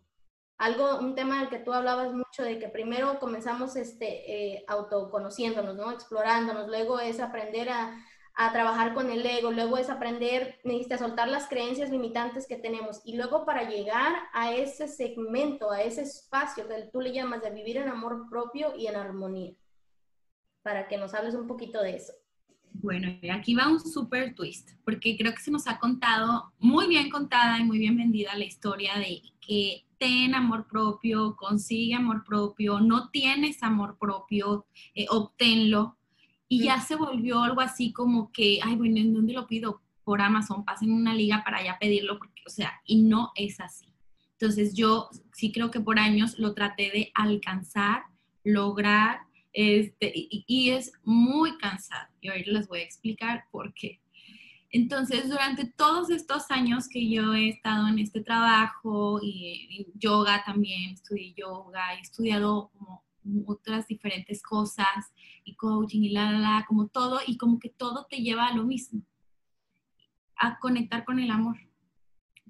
Algo, 0.59 0.99
un 0.99 1.15
tema 1.15 1.39
del 1.39 1.49
que 1.49 1.57
tú 1.57 1.73
hablabas 1.73 2.13
mucho, 2.13 2.43
de 2.43 2.59
que 2.59 2.69
primero 2.69 3.19
comenzamos 3.19 3.75
este, 3.75 4.53
eh, 4.53 4.63
autoconociéndonos, 4.67 5.75
¿no? 5.75 5.91
Explorándonos, 5.91 6.67
luego 6.67 6.99
es 6.99 7.19
aprender 7.19 7.69
a, 7.69 7.99
a 8.35 8.53
trabajar 8.53 8.93
con 8.93 9.09
el 9.09 9.25
ego, 9.25 9.51
luego 9.51 9.79
es 9.79 9.89
aprender, 9.89 10.59
necesitas 10.63 10.99
soltar 10.99 11.29
las 11.29 11.49
creencias 11.49 11.89
limitantes 11.89 12.45
que 12.45 12.55
tenemos 12.55 13.01
y 13.03 13.17
luego 13.17 13.43
para 13.43 13.67
llegar 13.67 14.13
a 14.33 14.53
ese 14.53 14.87
segmento, 14.87 15.71
a 15.71 15.81
ese 15.81 16.03
espacio 16.03 16.67
que 16.67 16.89
tú 16.93 17.01
le 17.01 17.11
llamas 17.11 17.41
de 17.41 17.49
vivir 17.49 17.77
en 17.77 17.89
amor 17.89 18.29
propio 18.29 18.75
y 18.75 18.85
en 18.85 18.97
armonía, 18.97 19.55
para 20.61 20.87
que 20.87 20.97
nos 20.97 21.15
hables 21.15 21.33
un 21.33 21.47
poquito 21.47 21.81
de 21.81 21.95
eso. 21.95 22.13
Bueno, 22.81 23.07
aquí 23.31 23.55
va 23.55 23.69
un 23.69 23.79
super 23.79 24.35
twist, 24.35 24.71
porque 24.83 25.17
creo 25.17 25.33
que 25.33 25.41
se 25.41 25.51
nos 25.51 25.67
ha 25.67 25.79
contado, 25.79 26.51
muy 26.59 26.87
bien 26.87 27.09
contada 27.09 27.59
y 27.59 27.63
muy 27.63 27.79
bien 27.79 27.95
vendida 27.95 28.35
la 28.35 28.45
historia 28.45 28.95
de 28.95 29.21
que 29.39 29.85
ten 29.97 30.35
amor 30.35 30.67
propio, 30.67 31.35
consigue 31.35 31.95
amor 31.95 32.23
propio, 32.25 32.81
no 32.81 33.09
tienes 33.09 33.63
amor 33.63 33.97
propio, 33.97 34.65
eh, 34.93 35.05
obténlo 35.09 35.97
y 36.47 36.63
ya 36.63 36.79
se 36.81 36.95
volvió 36.95 37.41
algo 37.41 37.61
así 37.61 37.91
como 37.91 38.31
que, 38.31 38.59
ay, 38.61 38.75
bueno, 38.75 38.97
¿en 38.97 39.13
dónde 39.13 39.33
lo 39.33 39.47
pido? 39.47 39.81
Por 40.03 40.21
Amazon, 40.21 40.65
pasen 40.65 40.91
una 40.91 41.15
liga 41.15 41.43
para 41.43 41.63
ya 41.63 41.79
pedirlo, 41.79 42.19
porque, 42.19 42.43
o 42.45 42.49
sea, 42.49 42.73
y 42.85 43.01
no 43.01 43.31
es 43.35 43.59
así. 43.59 43.87
Entonces 44.33 44.75
yo 44.75 45.09
sí 45.33 45.51
creo 45.51 45.71
que 45.71 45.79
por 45.79 45.97
años 45.97 46.37
lo 46.37 46.53
traté 46.53 46.91
de 46.91 47.11
alcanzar, 47.15 48.03
lograr, 48.43 49.21
este, 49.53 50.11
y, 50.13 50.69
es 50.71 50.91
muy 51.03 51.57
cansado. 51.57 52.07
Y 52.25 52.29
ahorita 52.29 52.51
les 52.51 52.67
voy 52.67 52.79
a 52.79 52.83
explicar 52.83 53.45
por 53.51 53.73
qué. 53.73 54.01
Entonces, 54.71 55.29
durante 55.29 55.65
todos 55.65 56.09
estos 56.09 56.49
años 56.49 56.89
que 56.89 57.09
yo 57.09 57.33
he 57.33 57.49
estado 57.49 57.87
en 57.87 57.99
este 57.99 58.21
trabajo 58.21 59.19
y, 59.21 59.87
yoga 59.93 60.43
también, 60.43 60.95
estudié 60.95 61.33
yoga, 61.37 61.93
he 61.95 62.01
estudiado 62.01 62.71
otras 63.45 63.87
diferentes 63.87 64.41
cosas 64.41 65.13
y 65.43 65.55
coaching 65.55 66.01
y 66.01 66.09
la, 66.09 66.31
la, 66.31 66.39
la, 66.39 66.65
como 66.67 66.87
todo, 66.87 67.19
y 67.25 67.37
como 67.37 67.59
que 67.59 67.69
todo 67.69 68.05
te 68.09 68.17
lleva 68.17 68.47
a 68.47 68.55
lo 68.55 68.63
mismo, 68.63 69.01
a 70.35 70.59
conectar 70.59 71.05
con 71.05 71.19
el 71.19 71.31
amor. 71.31 71.57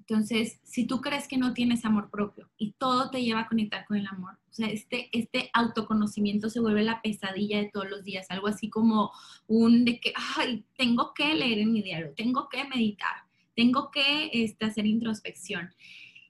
Entonces, 0.08 0.60
si 0.62 0.86
tú 0.86 1.00
crees 1.00 1.26
que 1.26 1.36
no 1.36 1.52
tienes 1.52 1.84
amor 1.84 2.10
propio 2.10 2.48
y 2.56 2.72
todo 2.72 3.10
te 3.10 3.24
lleva 3.24 3.40
a 3.40 3.48
conectar 3.48 3.84
con 3.86 3.96
el 3.96 4.06
amor, 4.06 4.34
o 4.50 4.52
sea, 4.52 4.68
este, 4.68 5.08
este 5.10 5.50
autoconocimiento 5.52 6.48
se 6.48 6.60
vuelve 6.60 6.84
la 6.84 7.02
pesadilla 7.02 7.58
de 7.58 7.70
todos 7.72 7.90
los 7.90 8.04
días, 8.04 8.26
algo 8.30 8.46
así 8.46 8.70
como 8.70 9.10
un 9.48 9.84
de 9.84 9.98
que, 9.98 10.12
ay, 10.36 10.64
tengo 10.76 11.12
que 11.12 11.34
leer 11.34 11.58
en 11.58 11.72
mi 11.72 11.82
diario, 11.82 12.14
tengo 12.16 12.48
que 12.48 12.62
meditar, 12.64 13.24
tengo 13.56 13.90
que 13.90 14.30
este, 14.32 14.66
hacer 14.66 14.86
introspección. 14.86 15.74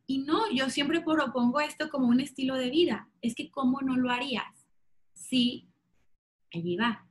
Y 0.06 0.18
no, 0.18 0.50
yo 0.54 0.70
siempre 0.70 1.02
propongo 1.02 1.60
esto 1.60 1.90
como 1.90 2.06
un 2.06 2.20
estilo 2.20 2.54
de 2.54 2.70
vida. 2.70 3.10
Es 3.20 3.34
que, 3.34 3.50
¿cómo 3.50 3.82
no 3.82 3.96
lo 3.96 4.10
harías? 4.10 4.66
Si, 5.12 5.68
allí 6.54 6.76
va. 6.76 7.06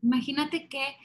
Imagínate 0.00 0.68
que 0.68 0.96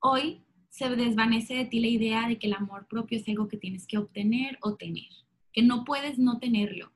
hoy 0.00 0.44
se 0.72 0.88
desvanece 0.88 1.54
de 1.54 1.66
ti 1.66 1.80
la 1.80 1.88
idea 1.88 2.26
de 2.26 2.38
que 2.38 2.46
el 2.46 2.54
amor 2.54 2.86
propio 2.88 3.18
es 3.18 3.28
algo 3.28 3.46
que 3.46 3.58
tienes 3.58 3.86
que 3.86 3.98
obtener 3.98 4.56
o 4.62 4.74
tener, 4.74 5.10
que 5.52 5.62
no 5.62 5.84
puedes 5.84 6.18
no 6.18 6.38
tenerlo, 6.38 6.90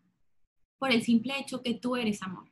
por 0.79 0.93
el 0.93 1.03
simple 1.03 1.35
hecho 1.39 1.63
que 1.63 1.75
tú 1.75 1.95
eres 1.95 2.23
amor. 2.23 2.51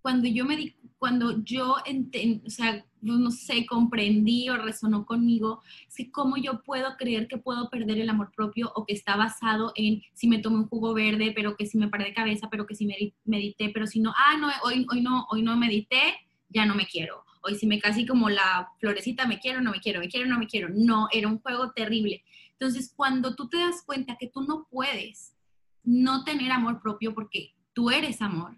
Cuando 0.00 0.26
yo 0.26 0.46
me 0.46 0.56
di 0.56 0.74
cuando 0.96 1.44
yo, 1.44 1.74
o 1.74 2.50
sea, 2.50 2.86
no 3.02 3.30
sé, 3.30 3.66
comprendí 3.66 4.48
o 4.48 4.56
resonó 4.56 5.04
conmigo, 5.04 5.60
es 5.86 5.96
que 5.96 6.10
cómo 6.10 6.38
yo 6.38 6.62
puedo 6.62 6.96
creer 6.96 7.28
que 7.28 7.36
puedo 7.36 7.68
perder 7.68 7.98
el 7.98 8.08
amor 8.08 8.32
propio 8.34 8.72
o 8.74 8.86
que 8.86 8.94
está 8.94 9.14
basado 9.16 9.72
en 9.74 10.00
si 10.14 10.26
me 10.26 10.38
tomo 10.38 10.56
un 10.56 10.68
jugo 10.68 10.94
verde, 10.94 11.32
pero 11.36 11.56
que 11.56 11.66
si 11.66 11.76
me 11.76 11.88
paré 11.88 12.06
de 12.06 12.14
cabeza, 12.14 12.48
pero 12.50 12.64
que 12.64 12.74
si 12.74 12.88
medité, 13.26 13.68
pero 13.68 13.86
si 13.86 14.00
no, 14.00 14.14
ah, 14.16 14.38
no, 14.38 14.48
hoy, 14.62 14.86
hoy 14.90 15.02
no, 15.02 15.26
hoy 15.30 15.42
no 15.42 15.54
medité, 15.58 16.00
ya 16.48 16.64
no 16.64 16.74
me 16.74 16.86
quiero. 16.86 17.23
Hoy 17.44 17.56
si 17.56 17.66
me 17.66 17.78
casi 17.78 18.06
como 18.06 18.30
la 18.30 18.72
florecita, 18.80 19.26
me 19.26 19.38
quiero, 19.38 19.60
no 19.60 19.70
me 19.70 19.80
quiero, 19.80 20.00
me 20.00 20.08
quiero, 20.08 20.26
no 20.26 20.38
me 20.38 20.46
quiero. 20.46 20.68
No, 20.70 21.08
era 21.12 21.28
un 21.28 21.38
juego 21.40 21.72
terrible. 21.72 22.24
Entonces, 22.52 22.92
cuando 22.96 23.34
tú 23.34 23.48
te 23.48 23.58
das 23.58 23.82
cuenta 23.84 24.16
que 24.18 24.28
tú 24.28 24.42
no 24.42 24.66
puedes 24.70 25.36
no 25.82 26.24
tener 26.24 26.50
amor 26.50 26.80
propio 26.80 27.14
porque 27.14 27.54
tú 27.74 27.90
eres 27.90 28.22
amor, 28.22 28.56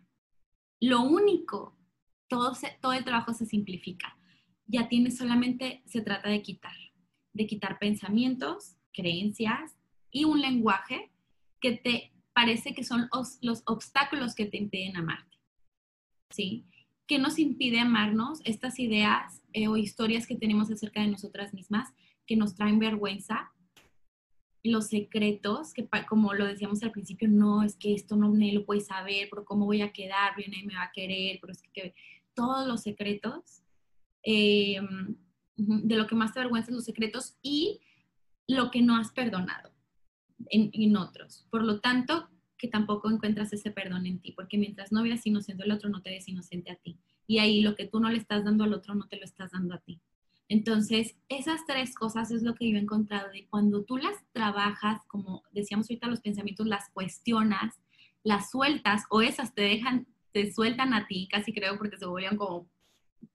lo 0.81 1.03
único 1.03 1.77
todo, 2.29 2.53
todo 2.81 2.93
el 2.93 3.05
trabajo 3.05 3.33
se 3.33 3.47
simplifica. 3.47 4.17
Ya 4.67 4.89
tienes 4.89 5.17
solamente, 5.17 5.83
se 5.87 6.01
trata 6.01 6.29
de 6.29 6.43
quitar, 6.43 6.77
de 7.33 7.47
quitar 7.47 7.79
pensamientos, 7.79 8.77
creencias 8.93 9.77
y 10.11 10.25
un 10.25 10.41
lenguaje 10.41 11.11
que 11.61 11.73
te 11.73 12.13
parece 12.33 12.75
que 12.75 12.85
son 12.85 13.09
los, 13.41 13.63
obstáculos 13.67 14.35
que 14.35 14.47
te 14.47 14.59
impiden 14.59 14.97
amarte. 14.97 15.39
¿Sí? 16.31 16.67
¿Qué 17.07 17.19
nos 17.19 17.39
impide 17.39 17.81
amarnos? 17.81 18.41
Estas 18.45 18.79
ideas 18.79 19.43
eh, 19.53 19.69
o 19.69 19.77
historias 19.77 20.27
que 20.27 20.37
tenemos 20.37 20.71
acerca 20.71 21.01
de 21.01 21.09
nosotras 21.09 21.55
mismas 21.55 21.93
que 22.27 22.37
nos 22.37 22.55
traen 22.55 22.79
vergüenza, 22.79 23.53
los 24.65 24.89
secretos, 24.89 25.73
que 25.73 25.89
como 26.09 26.35
lo 26.35 26.45
decíamos 26.45 26.83
al 26.83 26.91
principio, 26.91 27.29
no, 27.29 27.63
es 27.63 27.77
que 27.77 27.95
esto 27.95 28.17
no 28.17 28.33
lo 28.35 28.67
puedes 28.67 28.87
saber, 28.87 29.29
pero 29.31 29.45
cómo 29.45 29.65
voy 29.65 29.83
a 29.83 29.93
quedar, 29.93 30.35
viene 30.37 30.65
me 30.65 30.75
va 30.75 30.85
a 30.85 30.93
querer, 30.93 31.39
pero 31.41 31.53
es 31.53 31.63
que 31.73 31.95
todos 32.35 32.67
los 32.67 32.83
secretos, 32.83 33.63
eh, 34.25 34.81
de 35.57 35.97
lo 35.97 36.07
que 36.07 36.15
más 36.15 36.33
te 36.33 36.41
avergüenza 36.41 36.73
los 36.73 36.85
secretos 36.85 37.37
y 37.43 37.81
lo 38.47 38.71
que 38.71 38.83
no 38.83 38.97
has 38.97 39.13
perdonado 39.13 39.71
en, 40.51 40.97
otros. 40.97 41.47
Por 41.51 41.65
lo 41.65 41.81
tanto, 41.81 42.29
que 42.59 42.69
tampoco 42.69 43.11
encuentras 43.11 43.53
ese 43.53 43.71
perdón 43.71 44.07
en 44.07 44.21
ti, 44.21 44.33
porque 44.33 44.59
mientras 44.59 44.93
no 44.93 45.03
veas 45.03 45.27
inocente 45.27 45.63
al 45.63 45.73
otro, 45.73 45.89
no 45.89 46.03
te 46.03 46.11
ves 46.11 46.29
inocente 46.29 46.71
a 46.71 46.77
ti. 46.77 46.99
Y 47.27 47.39
ahí 47.39 47.61
lo 47.61 47.75
que 47.75 47.87
tú 47.87 48.01
no 48.01 48.11
le 48.11 48.19
estás 48.19 48.45
dando 48.45 48.65
al 48.65 48.73
otro, 48.73 48.95
no 48.95 49.09
te 49.09 49.17
lo 49.17 49.25
estás 49.25 49.53
dando 49.53 49.75
a 49.75 49.79
ti. 49.79 50.01
Entonces, 50.49 51.17
esas 51.29 51.67
tres 51.67 51.95
cosas 51.95 52.31
es 52.31 52.43
lo 52.43 52.55
que 52.55 52.71
yo 52.71 52.77
he 52.77 52.81
encontrado 52.81 53.31
de 53.31 53.47
cuando 53.49 53.85
tú 53.85 53.97
las 53.97 54.17
trabajas, 54.33 55.01
como 55.09 55.43
decíamos 55.51 55.91
ahorita, 55.91 56.07
los 56.07 56.21
pensamientos 56.21 56.67
las 56.67 56.89
cuestionas, 56.91 57.75
las 58.23 58.51
sueltas 58.51 59.05
o 59.11 59.23
esas 59.23 59.55
te 59.55 59.63
dejan 59.63 60.07
te 60.37 60.53
sueltan 60.53 60.93
a 60.93 61.07
ti, 61.07 61.29
casi 61.33 61.51
creo 61.51 61.79
porque 61.79 61.97
se 61.97 62.05
vuelven 62.05 62.37
como 62.37 62.69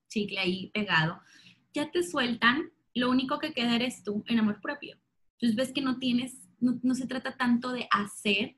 chicle 0.08 0.38
ahí 0.38 0.70
pegado, 0.72 1.20
ya 1.74 1.90
te 1.90 2.04
sueltan 2.04 2.72
lo 2.94 3.10
único 3.10 3.40
que 3.40 3.54
queda 3.54 3.76
eres 3.76 4.04
tú 4.04 4.24
en 4.28 4.38
amor 4.38 4.62
propio. 4.62 4.98
Entonces 5.34 5.56
ves 5.56 5.72
que 5.74 5.82
no 5.82 5.98
tienes, 5.98 6.38
no, 6.60 6.94
se 6.94 7.08
trata 7.08 7.38
tanto 7.38 7.72
de 7.72 7.88
hacer, 7.90 8.56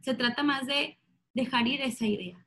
se 0.00 0.14
trata 0.14 0.42
más 0.42 0.66
de 0.66 0.98
dejar 1.34 1.66
ir 1.66 1.80
esa 1.80 2.06
idea. 2.06 2.44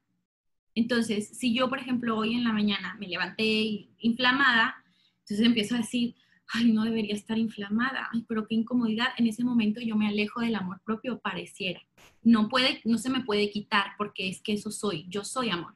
Entonces, 0.76 1.38
si 1.38 1.54
yo, 1.54 1.69
por 1.69 1.80
ejemplo, 1.80 2.17
hoy 2.17 2.34
en 2.34 2.43
la 2.43 2.54
mañana 2.54 2.95
me 3.00 3.08
levanté 3.08 3.89
inflamada, 4.00 4.76
entonces 5.19 5.45
empiezo 5.45 5.76
a 5.76 5.80
decir, 5.80 6.15
ay, 6.54 6.71
no 6.71 6.84
debería 6.84 7.13
estar 7.13 7.38
inflamada, 7.38 8.10
ay, 8.12 8.26
pero 8.28 8.47
qué 8.47 8.56
incomodidad. 8.56 9.08
En 9.17 9.28
ese 9.28 9.43
momento 9.43 9.82
yo 9.82 9.95
me 9.95 10.08
alejo 10.08 10.41
del 10.41 10.56
amor 10.56 10.82
propio, 10.86 11.19
pareciera. 11.19 11.82
No 12.24 12.50
puede, 12.50 12.82
no 12.86 12.97
se 12.97 13.10
me 13.10 13.21
puede 13.21 13.50
quitar 13.50 13.91
porque 13.97 14.30
es 14.30 14.41
que 14.41 14.54
eso 14.54 14.71
soy, 14.71 15.06
yo 15.10 15.24
soy 15.24 15.50
amor. 15.50 15.76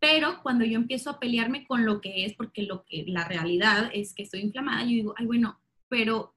Pero 0.00 0.42
cuando 0.42 0.64
yo 0.64 0.76
empiezo 0.76 1.10
a 1.10 1.20
pelearme 1.20 1.66
con 1.66 1.84
lo 1.84 2.00
que 2.00 2.24
es, 2.24 2.34
porque 2.34 2.62
lo 2.62 2.84
que 2.84 3.04
la 3.06 3.28
realidad 3.28 3.90
es 3.92 4.14
que 4.14 4.22
estoy 4.22 4.40
inflamada, 4.40 4.82
yo 4.82 4.88
digo, 4.88 5.14
ay, 5.16 5.26
bueno, 5.26 5.60
pero 5.88 6.34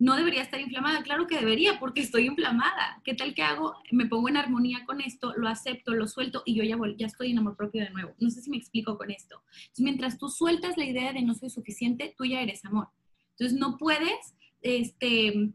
no 0.00 0.16
debería 0.16 0.42
estar 0.42 0.58
inflamada. 0.58 1.02
Claro 1.02 1.26
que 1.26 1.36
debería, 1.36 1.78
porque 1.78 2.00
estoy 2.00 2.26
inflamada. 2.26 3.00
¿Qué 3.04 3.14
tal 3.14 3.34
que 3.34 3.42
hago? 3.42 3.74
Me 3.92 4.06
pongo 4.06 4.30
en 4.30 4.38
armonía 4.38 4.84
con 4.86 5.02
esto, 5.02 5.34
lo 5.36 5.46
acepto, 5.46 5.92
lo 5.92 6.08
suelto 6.08 6.42
y 6.46 6.54
yo 6.54 6.64
ya, 6.64 6.76
ya 6.96 7.06
estoy 7.06 7.30
en 7.30 7.38
amor 7.38 7.54
propio 7.54 7.84
de 7.84 7.90
nuevo. 7.90 8.14
No 8.18 8.30
sé 8.30 8.40
si 8.40 8.50
me 8.50 8.56
explico 8.56 8.96
con 8.96 9.10
esto. 9.10 9.42
Mientras 9.76 10.18
tú 10.18 10.30
sueltas 10.30 10.78
la 10.78 10.86
idea 10.86 11.12
de 11.12 11.20
no 11.20 11.34
soy 11.34 11.50
suficiente, 11.50 12.14
tú 12.16 12.24
ya 12.24 12.40
eres 12.40 12.64
amor. 12.64 12.88
Entonces, 13.32 13.58
no 13.58 13.76
puedes 13.76 14.34
este, 14.62 15.52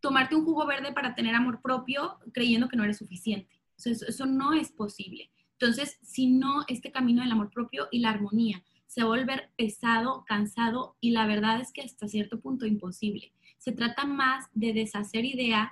tomarte 0.00 0.36
un 0.36 0.46
jugo 0.46 0.66
verde 0.66 0.92
para 0.92 1.14
tener 1.14 1.34
amor 1.34 1.60
propio 1.60 2.18
creyendo 2.32 2.68
que 2.68 2.76
no 2.76 2.84
eres 2.84 2.96
suficiente. 2.96 3.60
eso 3.76 4.26
no 4.26 4.54
es 4.54 4.72
posible. 4.72 5.30
Entonces, 5.58 5.98
si 6.02 6.30
no, 6.30 6.64
este 6.66 6.90
camino 6.90 7.22
del 7.22 7.32
amor 7.32 7.50
propio 7.50 7.88
y 7.90 7.98
la 7.98 8.08
armonía 8.10 8.64
se 8.86 9.02
va 9.02 9.14
a 9.14 9.18
volver 9.18 9.50
pesado, 9.56 10.24
cansado 10.26 10.96
y 11.00 11.10
la 11.10 11.26
verdad 11.26 11.60
es 11.60 11.72
que 11.72 11.82
hasta 11.82 12.08
cierto 12.08 12.40
punto 12.40 12.66
imposible. 12.66 13.32
Se 13.62 13.70
trata 13.70 14.06
más 14.06 14.48
de 14.54 14.72
deshacer 14.72 15.24
ideas 15.24 15.70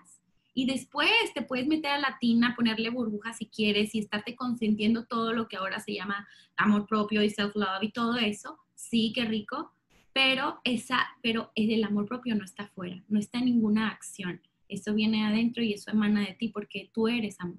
y 0.54 0.66
después 0.66 1.10
te 1.34 1.42
puedes 1.42 1.66
meter 1.66 1.90
a 1.90 1.98
la 1.98 2.18
tina, 2.20 2.54
ponerle 2.54 2.88
burbujas 2.88 3.38
si 3.38 3.46
quieres 3.46 3.96
y 3.96 3.98
estarte 3.98 4.36
consintiendo 4.36 5.06
todo 5.06 5.32
lo 5.32 5.48
que 5.48 5.56
ahora 5.56 5.80
se 5.80 5.94
llama 5.94 6.28
amor 6.56 6.86
propio 6.86 7.20
y 7.20 7.30
self-love 7.30 7.82
y 7.82 7.90
todo 7.90 8.16
eso. 8.16 8.60
Sí, 8.76 9.12
qué 9.12 9.24
rico, 9.24 9.72
pero, 10.12 10.60
esa, 10.62 11.00
pero 11.20 11.50
el 11.56 11.82
amor 11.82 12.06
propio 12.06 12.36
no 12.36 12.44
está 12.44 12.62
afuera, 12.62 13.02
no 13.08 13.18
está 13.18 13.40
en 13.40 13.46
ninguna 13.46 13.88
acción. 13.88 14.40
Eso 14.68 14.94
viene 14.94 15.26
adentro 15.26 15.64
y 15.64 15.72
eso 15.72 15.90
emana 15.90 16.20
de 16.20 16.34
ti 16.34 16.50
porque 16.50 16.92
tú 16.94 17.08
eres 17.08 17.40
amor. 17.40 17.58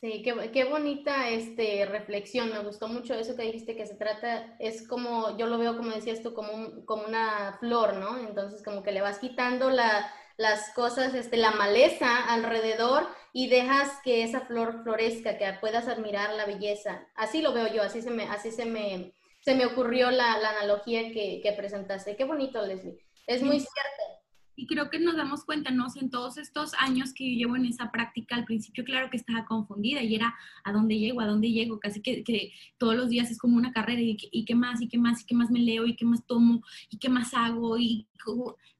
Sí, 0.00 0.22
qué, 0.22 0.50
qué, 0.52 0.64
bonita 0.64 1.30
este, 1.30 1.86
reflexión. 1.86 2.50
Me 2.50 2.58
gustó 2.60 2.86
mucho 2.88 3.14
eso 3.14 3.34
que 3.34 3.42
dijiste, 3.44 3.76
que 3.76 3.86
se 3.86 3.94
trata, 3.96 4.54
es 4.58 4.86
como, 4.86 5.36
yo 5.38 5.46
lo 5.46 5.58
veo 5.58 5.76
como 5.76 5.90
decías 5.90 6.22
tú, 6.22 6.34
como, 6.34 6.84
como 6.84 7.04
una 7.04 7.56
flor, 7.60 7.94
¿no? 7.94 8.18
Entonces 8.18 8.62
como 8.62 8.82
que 8.82 8.92
le 8.92 9.00
vas 9.00 9.18
quitando 9.18 9.70
la, 9.70 10.12
las 10.36 10.70
cosas, 10.74 11.14
este, 11.14 11.38
la 11.38 11.52
maleza 11.52 12.24
alrededor 12.26 13.08
y 13.32 13.48
dejas 13.48 13.90
que 14.04 14.22
esa 14.22 14.42
flor 14.42 14.82
florezca, 14.82 15.38
que 15.38 15.50
puedas 15.60 15.88
admirar 15.88 16.34
la 16.34 16.44
belleza. 16.46 17.08
Así 17.14 17.40
lo 17.40 17.54
veo 17.54 17.68
yo, 17.72 17.82
así 17.82 18.02
se 18.02 18.10
me, 18.10 18.24
así 18.24 18.50
se 18.52 18.66
me, 18.66 19.14
se 19.40 19.54
me 19.54 19.64
ocurrió 19.66 20.10
la, 20.10 20.38
la 20.38 20.50
analogía 20.50 21.10
que, 21.12 21.40
que 21.42 21.52
presentaste. 21.52 22.16
Qué 22.16 22.24
bonito, 22.24 22.60
Leslie. 22.62 22.98
Es 23.26 23.42
muy 23.42 23.60
cierto. 23.60 24.15
Y 24.56 24.66
creo 24.66 24.90
que 24.90 24.98
nos 24.98 25.16
damos 25.16 25.44
cuenta, 25.44 25.70
¿no? 25.70 25.86
En 26.00 26.10
todos 26.10 26.38
estos 26.38 26.72
años 26.78 27.12
que 27.12 27.30
yo 27.30 27.38
llevo 27.38 27.56
en 27.56 27.66
esa 27.66 27.90
práctica, 27.90 28.34
al 28.34 28.44
principio 28.44 28.84
claro 28.84 29.10
que 29.10 29.18
estaba 29.18 29.44
confundida 29.44 30.02
y 30.02 30.14
era 30.14 30.34
a 30.64 30.72
dónde 30.72 30.98
llego, 30.98 31.20
a 31.20 31.26
dónde 31.26 31.52
llego, 31.52 31.78
casi 31.78 32.00
que, 32.00 32.24
que 32.24 32.52
todos 32.78 32.96
los 32.96 33.08
días 33.08 33.30
es 33.30 33.38
como 33.38 33.56
una 33.56 33.72
carrera 33.72 34.00
y, 34.00 34.16
y, 34.32 34.44
qué 34.44 34.54
más, 34.54 34.80
y 34.80 34.88
qué 34.88 34.98
más, 34.98 35.22
y 35.22 35.26
qué 35.26 35.34
más 35.34 35.50
me 35.50 35.60
leo, 35.60 35.86
y 35.86 35.94
qué 35.94 36.04
más 36.04 36.26
tomo, 36.26 36.62
y 36.90 36.98
qué 36.98 37.08
más 37.08 37.34
hago, 37.34 37.78
y 37.78 38.08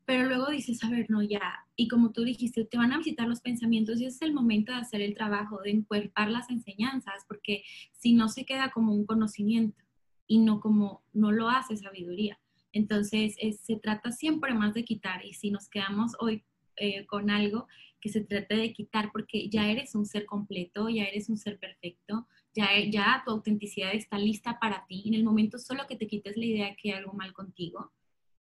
pero 0.04 0.28
luego 0.28 0.50
dices, 0.50 0.82
a 0.84 0.90
ver, 0.90 1.06
no, 1.08 1.22
ya, 1.22 1.66
y 1.74 1.88
como 1.88 2.12
tú 2.12 2.24
dijiste, 2.24 2.64
te 2.64 2.78
van 2.78 2.92
a 2.92 2.98
visitar 2.98 3.26
los 3.28 3.40
pensamientos 3.40 4.00
y 4.00 4.06
es 4.06 4.22
el 4.22 4.32
momento 4.32 4.72
de 4.72 4.78
hacer 4.78 5.02
el 5.02 5.14
trabajo, 5.14 5.60
de 5.62 5.70
encuerpar 5.70 6.30
las 6.30 6.48
enseñanzas, 6.48 7.24
porque 7.26 7.64
si 7.92 8.14
no 8.14 8.28
se 8.28 8.44
queda 8.44 8.70
como 8.70 8.94
un 8.94 9.04
conocimiento 9.04 9.82
y 10.26 10.38
no 10.38 10.60
como, 10.60 11.02
no 11.12 11.32
lo 11.32 11.48
hace 11.48 11.76
sabiduría. 11.76 12.38
Entonces, 12.76 13.36
se 13.62 13.76
trata 13.76 14.12
siempre 14.12 14.52
más 14.52 14.74
de 14.74 14.84
quitar 14.84 15.24
y 15.24 15.32
si 15.32 15.50
nos 15.50 15.68
quedamos 15.70 16.12
hoy 16.20 16.44
eh, 16.76 17.06
con 17.06 17.30
algo, 17.30 17.66
que 18.02 18.10
se 18.10 18.20
trate 18.20 18.54
de 18.54 18.74
quitar 18.74 19.10
porque 19.12 19.48
ya 19.48 19.70
eres 19.70 19.94
un 19.94 20.04
ser 20.04 20.26
completo, 20.26 20.90
ya 20.90 21.04
eres 21.04 21.30
un 21.30 21.38
ser 21.38 21.58
perfecto, 21.58 22.26
ya, 22.54 22.68
ya 22.90 23.22
tu 23.24 23.30
autenticidad 23.30 23.94
está 23.94 24.18
lista 24.18 24.58
para 24.60 24.84
ti. 24.86 25.04
En 25.06 25.14
el 25.14 25.24
momento 25.24 25.58
solo 25.58 25.86
que 25.88 25.96
te 25.96 26.06
quites 26.06 26.36
la 26.36 26.44
idea 26.44 26.76
que 26.76 26.92
hay 26.92 26.98
algo 26.98 27.14
mal 27.14 27.32
contigo, 27.32 27.92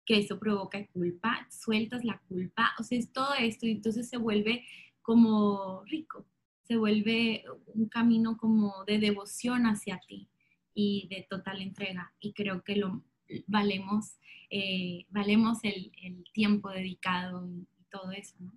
que 0.06 0.18
eso 0.18 0.38
provoca 0.38 0.86
culpa, 0.88 1.48
sueltas 1.50 2.04
la 2.04 2.22
culpa, 2.28 2.74
o 2.78 2.84
sea, 2.84 3.00
es 3.00 3.14
todo 3.14 3.34
esto 3.36 3.66
y 3.66 3.72
entonces 3.72 4.10
se 4.10 4.18
vuelve 4.18 4.66
como 5.02 5.82
rico, 5.86 6.26
se 6.64 6.76
vuelve 6.76 7.46
un 7.68 7.88
camino 7.88 8.36
como 8.36 8.84
de 8.86 9.00
devoción 9.00 9.66
hacia 9.66 10.02
ti 10.06 10.28
y 10.74 11.08
de 11.10 11.26
total 11.30 11.62
entrega. 11.62 12.14
Y 12.20 12.34
creo 12.34 12.64
que 12.64 12.76
lo 12.76 13.02
valemos 13.48 14.18
eh, 14.50 15.06
valemos 15.10 15.60
el, 15.64 15.92
tiempo 16.34 16.70
dedicado 16.70 17.46
y, 17.48 17.68
todo 17.90 18.12
eso, 18.12 18.36
¿no? 18.40 18.52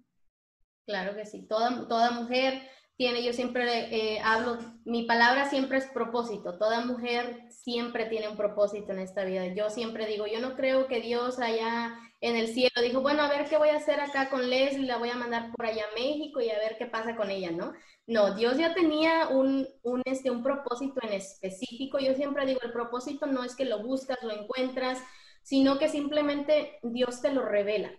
Claro 0.84 1.14
que 1.14 1.24
sí, 1.24 1.46
toda, 1.46 1.86
toda 1.86 2.10
mujer 2.10 2.60
tiene, 2.96 3.22
yo 3.22 3.32
siempre 3.32 3.94
eh, 3.94 4.20
hablo, 4.20 4.58
mi 4.84 5.04
palabra 5.04 5.48
siempre 5.48 5.78
es 5.78 5.86
propósito, 5.86 6.58
toda 6.58 6.84
mujer 6.84 7.44
siempre 7.50 8.06
tiene 8.06 8.28
un 8.28 8.36
propósito 8.36 8.92
en 8.92 8.98
esta 8.98 9.24
vida. 9.24 9.46
Yo 9.54 9.70
siempre 9.70 10.06
digo, 10.06 10.26
yo 10.26 10.40
no 10.40 10.56
creo 10.56 10.88
que 10.88 11.00
Dios 11.00 11.38
allá 11.38 11.96
en 12.20 12.36
el 12.36 12.48
cielo 12.48 12.82
dijo, 12.82 13.00
bueno, 13.00 13.22
a 13.22 13.28
ver 13.28 13.48
qué 13.48 13.58
voy 13.58 13.68
a 13.68 13.76
hacer 13.76 14.00
acá 14.00 14.28
con 14.28 14.50
Leslie, 14.50 14.86
la 14.86 14.98
voy 14.98 15.10
a 15.10 15.16
mandar 15.16 15.52
por 15.52 15.66
allá 15.66 15.84
a 15.84 15.94
México 15.94 16.40
y 16.40 16.50
a 16.50 16.58
ver 16.58 16.76
qué 16.78 16.86
pasa 16.86 17.14
con 17.14 17.30
ella, 17.30 17.52
¿no? 17.52 17.72
No, 18.08 18.34
Dios 18.34 18.56
ya 18.56 18.72
tenía 18.72 19.28
un, 19.28 19.68
un, 19.82 20.00
este, 20.06 20.30
un 20.30 20.42
propósito 20.42 20.98
en 21.02 21.12
específico. 21.12 21.98
Yo 21.98 22.14
siempre 22.14 22.46
digo, 22.46 22.60
el 22.62 22.72
propósito 22.72 23.26
no 23.26 23.44
es 23.44 23.54
que 23.54 23.66
lo 23.66 23.82
buscas, 23.82 24.16
lo 24.22 24.32
encuentras, 24.32 24.98
sino 25.42 25.78
que 25.78 25.90
simplemente 25.90 26.78
Dios 26.82 27.20
te 27.20 27.30
lo 27.30 27.44
revela. 27.44 27.92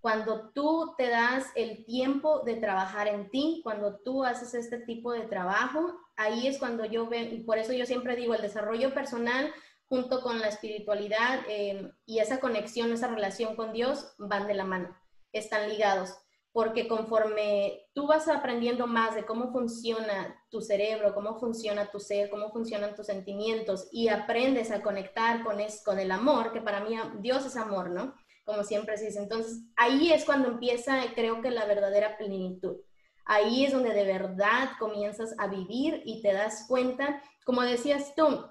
Cuando 0.00 0.50
tú 0.50 0.94
te 0.98 1.08
das 1.08 1.44
el 1.54 1.84
tiempo 1.84 2.40
de 2.40 2.56
trabajar 2.56 3.06
en 3.06 3.30
ti, 3.30 3.60
cuando 3.62 4.00
tú 4.00 4.24
haces 4.24 4.52
este 4.54 4.80
tipo 4.80 5.12
de 5.12 5.28
trabajo, 5.28 5.96
ahí 6.16 6.48
es 6.48 6.58
cuando 6.58 6.84
yo 6.84 7.08
veo, 7.08 7.32
y 7.32 7.44
por 7.44 7.58
eso 7.58 7.72
yo 7.72 7.86
siempre 7.86 8.16
digo, 8.16 8.34
el 8.34 8.42
desarrollo 8.42 8.92
personal 8.94 9.52
junto 9.88 10.22
con 10.22 10.40
la 10.40 10.48
espiritualidad 10.48 11.44
eh, 11.48 11.92
y 12.04 12.18
esa 12.18 12.40
conexión, 12.40 12.90
esa 12.90 13.06
relación 13.06 13.54
con 13.54 13.72
Dios 13.72 14.12
van 14.18 14.48
de 14.48 14.54
la 14.54 14.64
mano, 14.64 14.96
están 15.32 15.68
ligados 15.68 16.18
porque 16.56 16.88
conforme 16.88 17.86
tú 17.92 18.06
vas 18.06 18.28
aprendiendo 18.28 18.86
más 18.86 19.14
de 19.14 19.26
cómo 19.26 19.52
funciona 19.52 20.42
tu 20.48 20.62
cerebro, 20.62 21.14
cómo 21.14 21.38
funciona 21.38 21.90
tu 21.90 22.00
ser, 22.00 22.30
cómo 22.30 22.50
funcionan 22.50 22.94
tus 22.94 23.04
sentimientos 23.04 23.90
y 23.92 24.08
aprendes 24.08 24.70
a 24.70 24.80
conectar 24.80 25.44
con, 25.44 25.60
es, 25.60 25.84
con 25.84 25.98
el 25.98 26.10
amor, 26.10 26.54
que 26.54 26.62
para 26.62 26.80
mí 26.80 26.96
Dios 27.20 27.44
es 27.44 27.56
amor, 27.56 27.90
¿no? 27.90 28.14
Como 28.46 28.64
siempre 28.64 28.96
se 28.96 29.04
dice. 29.04 29.18
Entonces, 29.18 29.64
ahí 29.76 30.14
es 30.14 30.24
cuando 30.24 30.48
empieza, 30.48 30.98
creo 31.14 31.42
que 31.42 31.50
la 31.50 31.66
verdadera 31.66 32.16
plenitud. 32.16 32.78
Ahí 33.26 33.66
es 33.66 33.74
donde 33.74 33.92
de 33.92 34.04
verdad 34.04 34.70
comienzas 34.78 35.34
a 35.36 35.48
vivir 35.48 36.00
y 36.06 36.22
te 36.22 36.32
das 36.32 36.64
cuenta, 36.66 37.22
como 37.44 37.60
decías 37.60 38.14
tú, 38.14 38.46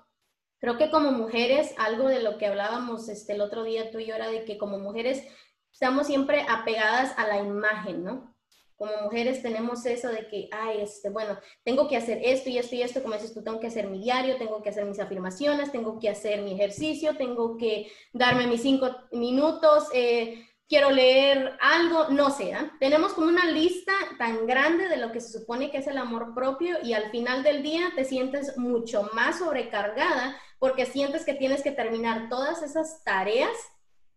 creo 0.60 0.78
que 0.78 0.92
como 0.92 1.12
mujeres, 1.12 1.74
algo 1.80 2.08
de 2.08 2.22
lo 2.22 2.38
que 2.38 2.46
hablábamos 2.46 3.10
este, 3.10 3.34
el 3.34 3.42
otro 3.42 3.64
día 3.64 3.90
tú 3.90 3.98
y 3.98 4.06
yo 4.06 4.14
era 4.14 4.30
de 4.30 4.46
que 4.46 4.60
como 4.60 4.78
mujeres 4.78 5.28
estamos 5.76 6.08
siempre 6.08 6.46
apegadas 6.48 7.14
a 7.18 7.28
la 7.28 7.40
imagen, 7.40 8.06
¿no? 8.06 8.34
Como 8.78 8.94
mujeres 9.04 9.42
tenemos 9.42 9.86
eso 9.86 10.08
de 10.08 10.26
que, 10.30 10.48
ay, 10.54 10.80
este, 10.80 11.10
bueno, 11.10 11.38
tengo 11.66 11.90
que 11.90 11.98
hacer 11.98 12.22
esto 12.24 12.50
y 12.50 12.58
esto 12.58 12.76
y 12.76 12.82
esto, 12.82 13.02
como 13.02 13.16
dices 13.16 13.34
tú, 13.34 13.44
tengo 13.44 13.60
que 13.60 13.68
hacer 13.68 13.88
mi 13.88 14.00
diario, 14.00 14.38
tengo 14.38 14.64
que 14.64 14.70
hacer 14.70 14.86
mis 14.86 15.02
afirmaciones, 15.02 15.74
tengo 15.74 16.00
que 16.00 16.08
hacer 16.08 16.44
mi 16.44 16.54
ejercicio, 16.54 17.18
tengo 17.18 17.58
que 17.58 17.92
darme 18.14 18.48
mis 18.48 18.62
cinco 18.62 18.90
minutos, 19.12 19.90
eh, 19.94 20.48
quiero 20.70 20.92
leer 20.92 21.58
algo, 21.60 22.08
no 22.08 22.30
sé, 22.30 22.52
¿eh? 22.52 22.72
tenemos 22.80 23.12
como 23.12 23.28
una 23.28 23.52
lista 23.52 23.92
tan 24.18 24.48
grande 24.48 24.88
de 24.88 24.96
lo 24.96 25.12
que 25.12 25.20
se 25.20 25.38
supone 25.38 25.72
que 25.72 25.80
es 25.80 25.88
el 25.88 25.98
amor 25.98 26.34
propio 26.34 26.78
y 26.84 26.94
al 26.94 27.12
final 27.12 27.44
del 27.44 27.64
día 27.64 27.92
te 27.98 28.06
sientes 28.06 28.58
mucho 28.58 29.10
más 29.14 29.40
sobrecargada 29.40 30.38
porque 30.58 30.86
sientes 30.86 31.26
que 31.26 31.34
tienes 31.34 31.62
que 31.64 31.72
terminar 31.72 32.30
todas 32.30 32.64
esas 32.64 33.04
tareas 33.04 33.52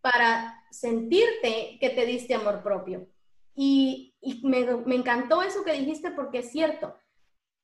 para 0.01 0.58
sentirte 0.71 1.79
que 1.81 1.91
te 1.91 2.07
diste 2.07 2.35
amor 2.35 2.63
propio. 2.63 3.09
Y, 3.55 4.15
me, 4.43 4.61
encantó 4.95 5.43
eso 5.43 5.65
que 5.65 5.73
dijiste 5.73 6.11
porque 6.13 6.39
es 6.39 6.53
cierto. 6.53 6.95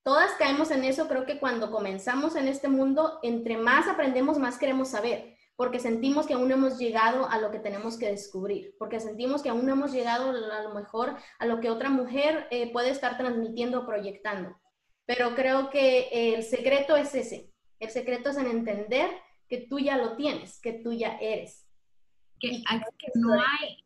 Todas 0.02 0.32
caemos 0.32 0.70
en 0.70 0.84
eso, 0.84 1.08
creo 1.08 1.24
que 1.24 1.38
cuando 1.38 1.70
comenzamos 1.70 2.36
en 2.36 2.48
este 2.48 2.68
mundo, 2.68 3.20
entre 3.22 3.56
más 3.56 3.86
aprendemos, 3.86 4.38
más 4.38 4.58
queremos 4.58 4.88
saber, 4.88 5.36
porque 5.56 5.78
sentimos 5.78 6.26
que 6.26 6.34
aún 6.34 6.48
no 6.48 6.54
hemos 6.54 6.78
llegado 6.78 7.28
a 7.30 7.38
lo 7.38 7.50
que 7.50 7.60
tenemos 7.60 7.96
que 7.96 8.10
descubrir, 8.10 8.74
porque 8.78 9.00
sentimos 9.00 9.42
que 9.42 9.48
aún 9.48 9.64
no 9.64 9.72
hemos 9.72 9.92
llegado 9.92 10.30
a 10.30 10.62
lo 10.62 10.74
mejor 10.74 11.16
a 11.38 11.46
lo 11.46 11.60
que 11.60 11.70
otra 11.70 11.88
mujer 11.88 12.48
eh, 12.50 12.70
puede 12.72 12.90
estar 12.90 13.16
transmitiendo 13.16 13.80
o 13.80 13.86
proyectando. 13.86 14.60
Pero 15.06 15.34
creo 15.34 15.70
que 15.70 16.08
el 16.34 16.42
secreto 16.42 16.96
es 16.96 17.14
ese, 17.14 17.52
el 17.78 17.90
secreto 17.90 18.30
es 18.30 18.36
en 18.36 18.46
entender 18.46 19.10
que 19.48 19.58
tú 19.58 19.78
ya 19.78 19.96
lo 19.96 20.16
tienes, 20.16 20.60
que 20.60 20.72
tú 20.72 20.92
ya 20.92 21.18
eres. 21.18 21.63
Que, 22.38 22.62
no 23.14 23.32
hay, 23.32 23.84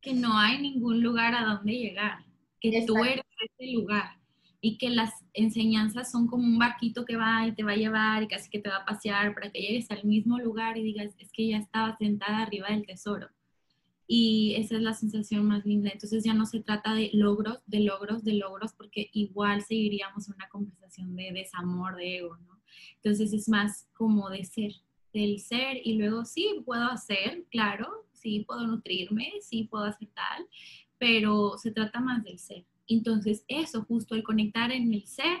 que 0.00 0.14
no 0.14 0.38
hay 0.38 0.60
ningún 0.60 1.02
lugar 1.02 1.34
a 1.34 1.44
donde 1.44 1.72
llegar, 1.72 2.24
que 2.60 2.84
tú 2.86 2.96
eres 2.98 3.24
ese 3.40 3.72
lugar 3.72 4.18
y 4.60 4.78
que 4.78 4.88
las 4.88 5.12
enseñanzas 5.34 6.10
son 6.10 6.26
como 6.26 6.44
un 6.44 6.58
barquito 6.58 7.04
que 7.04 7.16
va 7.16 7.46
y 7.46 7.54
te 7.54 7.62
va 7.62 7.72
a 7.72 7.76
llevar 7.76 8.22
y 8.22 8.28
casi 8.28 8.48
que 8.48 8.60
te 8.60 8.70
va 8.70 8.76
a 8.76 8.84
pasear 8.86 9.34
para 9.34 9.50
que 9.50 9.60
llegues 9.60 9.90
al 9.90 10.04
mismo 10.04 10.38
lugar 10.38 10.78
y 10.78 10.82
digas, 10.82 11.14
es 11.18 11.30
que 11.32 11.48
ya 11.48 11.58
estaba 11.58 11.96
sentada 11.98 12.38
arriba 12.38 12.68
del 12.68 12.86
tesoro. 12.86 13.28
Y 14.06 14.54
esa 14.56 14.76
es 14.76 14.82
la 14.82 14.94
sensación 14.94 15.46
más 15.46 15.66
linda. 15.66 15.90
Entonces 15.92 16.24
ya 16.24 16.32
no 16.32 16.46
se 16.46 16.60
trata 16.60 16.94
de 16.94 17.10
logros, 17.12 17.58
de 17.66 17.80
logros, 17.80 18.24
de 18.24 18.34
logros, 18.34 18.72
porque 18.72 19.10
igual 19.12 19.62
seguiríamos 19.62 20.28
una 20.28 20.48
conversación 20.48 21.14
de 21.14 21.32
desamor, 21.32 21.96
de 21.96 22.18
ego, 22.18 22.38
¿no? 22.38 22.58
Entonces 22.96 23.34
es 23.34 23.50
más 23.50 23.88
como 23.92 24.30
de 24.30 24.44
ser, 24.44 24.72
del 25.14 25.38
ser 25.38 25.78
y 25.82 25.94
luego 25.94 26.24
sí, 26.26 26.62
puedo 26.66 26.84
hacer, 26.84 27.44
claro, 27.50 28.06
sí, 28.12 28.44
puedo 28.46 28.66
nutrirme, 28.66 29.32
sí, 29.40 29.64
puedo 29.64 29.84
hacer 29.84 30.08
tal, 30.08 30.46
pero 30.98 31.56
se 31.56 31.70
trata 31.70 32.00
más 32.00 32.22
del 32.24 32.38
ser. 32.38 32.66
Entonces, 32.86 33.44
eso, 33.48 33.84
justo 33.84 34.14
el 34.14 34.22
conectar 34.22 34.72
en 34.72 34.92
el 34.92 35.06
ser, 35.06 35.38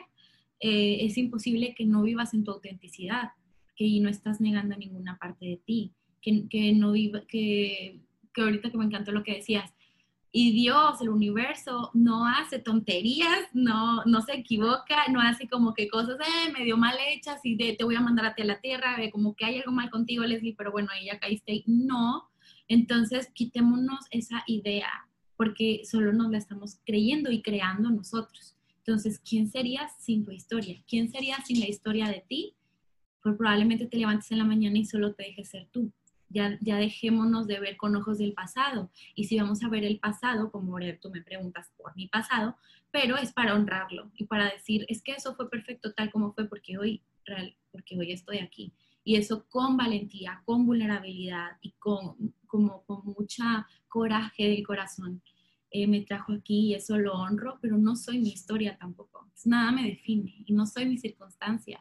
eh, 0.60 1.04
es 1.04 1.18
imposible 1.18 1.74
que 1.74 1.84
no 1.84 2.02
vivas 2.02 2.32
en 2.32 2.44
tu 2.44 2.52
autenticidad, 2.52 3.32
que 3.76 4.00
no 4.00 4.08
estás 4.08 4.40
negando 4.40 4.76
ninguna 4.76 5.18
parte 5.18 5.44
de 5.44 5.56
ti, 5.58 5.92
que, 6.22 6.48
que 6.48 6.72
no 6.72 6.92
viva, 6.92 7.22
que, 7.26 8.00
que 8.32 8.40
ahorita 8.40 8.70
que 8.70 8.78
me 8.78 8.84
encantó 8.84 9.12
lo 9.12 9.24
que 9.24 9.34
decías, 9.34 9.74
y 10.36 10.50
Dios, 10.50 11.00
el 11.00 11.10
universo, 11.10 11.92
no 11.94 12.26
hace 12.26 12.58
tonterías, 12.58 13.48
no, 13.52 14.04
no 14.04 14.20
se 14.20 14.34
equivoca, 14.34 15.06
no 15.12 15.20
hace 15.20 15.46
como 15.46 15.74
que 15.74 15.86
cosas 15.86 16.16
eh, 16.18 16.50
medio 16.52 16.76
mal 16.76 16.96
hechas 17.06 17.38
y 17.44 17.54
de, 17.54 17.74
te 17.74 17.84
voy 17.84 17.94
a 17.94 18.00
mandar 18.00 18.26
a 18.26 18.34
ti 18.34 18.42
a 18.42 18.46
la 18.46 18.60
tierra, 18.60 18.96
como 19.12 19.36
que 19.36 19.44
hay 19.44 19.58
algo 19.60 19.70
mal 19.70 19.90
contigo, 19.90 20.24
Leslie, 20.24 20.56
pero 20.58 20.72
bueno, 20.72 20.88
ahí 20.92 21.06
ya 21.06 21.20
caíste. 21.20 21.62
No, 21.66 22.32
entonces 22.66 23.30
quitémonos 23.32 24.06
esa 24.10 24.42
idea 24.48 25.06
porque 25.36 25.82
solo 25.84 26.12
nos 26.12 26.32
la 26.32 26.38
estamos 26.38 26.80
creyendo 26.84 27.30
y 27.30 27.40
creando 27.40 27.90
nosotros. 27.90 28.56
Entonces, 28.78 29.20
¿quién 29.20 29.48
serías 29.48 29.92
sin 30.00 30.24
tu 30.24 30.32
historia? 30.32 30.82
¿Quién 30.88 31.12
serías 31.12 31.46
sin 31.46 31.60
la 31.60 31.68
historia 31.68 32.08
de 32.08 32.24
ti? 32.28 32.56
Pues 33.22 33.36
probablemente 33.36 33.86
te 33.86 33.98
levantes 33.98 34.32
en 34.32 34.38
la 34.38 34.44
mañana 34.44 34.78
y 34.78 34.84
solo 34.84 35.14
te 35.14 35.22
dejes 35.22 35.50
ser 35.50 35.68
tú. 35.70 35.92
Ya, 36.34 36.58
dejémonos 36.60 37.46
de 37.46 37.60
ver 37.60 37.76
con 37.76 37.94
ojos 37.94 38.18
del 38.18 38.32
pasado. 38.32 38.90
Y 39.14 39.24
si 39.24 39.38
vamos 39.38 39.62
a 39.62 39.68
ver 39.68 39.84
el 39.84 40.00
pasado, 40.00 40.50
como 40.50 40.76
tú 41.00 41.10
me 41.10 41.22
preguntas 41.22 41.70
por 41.76 41.94
mi 41.94 42.08
pasado, 42.08 42.56
pero 42.90 43.16
es 43.16 43.32
para 43.32 43.54
honrarlo 43.54 44.10
y 44.16 44.24
para 44.24 44.50
decir, 44.50 44.84
es 44.88 45.00
que 45.00 45.12
eso 45.12 45.36
fue 45.36 45.48
perfecto 45.48 45.92
tal 45.92 46.10
como 46.10 46.32
fue 46.32 46.48
porque 46.48 46.76
hoy, 46.76 47.02
porque 47.70 47.96
hoy 47.96 48.10
estoy 48.10 48.38
aquí. 48.38 48.72
Y 49.04 49.14
eso 49.14 49.46
con 49.48 49.76
valentía, 49.76 50.42
con 50.44 50.66
vulnerabilidad 50.66 51.56
y 51.60 51.72
con, 51.78 52.34
como, 52.46 52.82
con 52.82 53.04
mucha 53.04 53.66
coraje 53.86 54.48
del 54.48 54.66
corazón. 54.66 55.22
Eh, 55.70 55.86
me 55.86 56.00
trajo 56.00 56.32
aquí 56.32 56.70
y 56.70 56.74
eso 56.74 56.98
lo 56.98 57.14
honro, 57.14 57.58
pero 57.60 57.78
no 57.78 57.94
soy 57.94 58.18
mi 58.18 58.30
historia 58.30 58.76
tampoco. 58.76 59.30
Nada 59.44 59.70
me 59.70 59.84
define 59.84 60.42
y 60.46 60.52
no 60.52 60.66
soy 60.66 60.86
mi 60.86 60.98
circunstancia. 60.98 61.80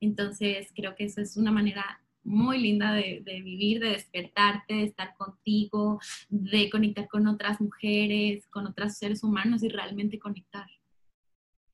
Entonces 0.00 0.72
creo 0.74 0.94
que 0.94 1.04
eso 1.04 1.20
es 1.20 1.36
una 1.36 1.52
manera 1.52 2.00
muy 2.30 2.58
linda 2.58 2.92
de, 2.92 3.22
de, 3.24 3.40
vivir, 3.42 3.80
de 3.80 3.90
despertarte, 3.90 4.74
de 4.74 4.84
estar 4.84 5.14
contigo, 5.16 6.00
de 6.28 6.70
conectar 6.70 7.08
con 7.08 7.26
otras 7.26 7.60
mujeres, 7.60 8.46
con 8.48 8.66
otros 8.66 8.94
seres 8.94 9.22
humanos 9.22 9.62
y 9.62 9.68
realmente 9.68 10.18
conectar. 10.18 10.66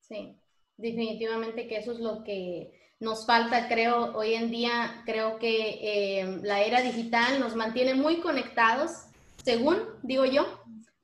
Sí, 0.01 0.35
definitivamente 0.77 1.69
que 1.69 1.79
eso 1.79 1.93
es 1.93 2.01
lo 2.01 2.25
que 2.25 2.73
nos 2.99 3.27
falta, 3.27 3.69
creo, 3.69 4.17
hoy 4.17 4.35
en 4.35 4.51
día, 4.51 5.03
creo 5.05 5.39
que 5.39 5.79
eh, 5.83 6.41
la 6.43 6.63
era 6.63 6.81
digital 6.81 7.41
nos 7.41 7.55
mantiene 7.55 7.95
muy 7.95 8.21
conectados 8.21 9.07
según 9.47 9.79
digo 10.03 10.25
yo, 10.25 10.45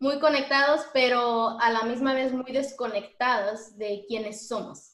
muy 0.00 0.18
conectados, 0.18 0.80
pero 0.92 1.60
a 1.60 1.70
la 1.70 1.84
misma 1.84 2.12
vez 2.12 2.32
muy 2.32 2.50
desconectados 2.50 3.78
de 3.78 4.04
quiénes 4.08 4.48
somos, 4.48 4.90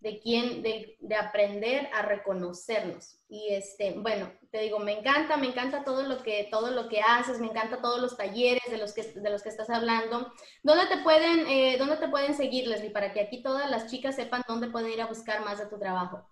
de 0.00 0.20
quién, 0.20 0.62
de, 0.62 0.96
aprender 1.16 1.88
a 1.92 2.02
reconocernos. 2.02 3.18
Y 3.28 3.48
este, 3.50 3.98
bueno, 3.98 4.30
te 4.50 4.60
digo, 4.60 4.78
me 4.78 4.98
encanta, 4.98 5.36
me 5.36 5.48
encanta 5.48 5.84
todo 5.84 6.02
lo 6.02 6.22
que, 6.22 6.48
todo 6.50 6.70
lo 6.70 6.88
que 6.88 7.00
haces, 7.00 7.40
me 7.40 7.48
encanta 7.48 7.80
todos 7.80 8.00
los 8.00 8.16
talleres 8.16 8.62
de 8.70 8.78
los 8.78 8.92
que, 8.92 9.02
de 9.02 9.30
los 9.30 9.42
que 9.42 9.48
estás 9.48 9.70
hablando. 9.70 10.32
¿Dónde 10.62 10.86
te 10.86 11.02
pueden, 11.02 11.46
eh, 11.48 11.76
dónde 11.78 11.96
te 11.96 12.08
pueden 12.08 12.34
seguir, 12.34 12.68
Leslie, 12.68 12.90
para 12.90 13.12
que 13.12 13.20
aquí 13.20 13.42
todas 13.42 13.70
las 13.70 13.90
chicas 13.90 14.16
sepan 14.16 14.42
dónde 14.46 14.68
pueden 14.68 14.92
ir 14.92 15.00
a 15.00 15.06
buscar 15.06 15.44
más 15.44 15.58
de 15.58 15.66
tu 15.66 15.78
trabajo? 15.78 16.26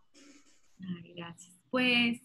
gracias. 1.14 1.54
Pues 1.70 2.20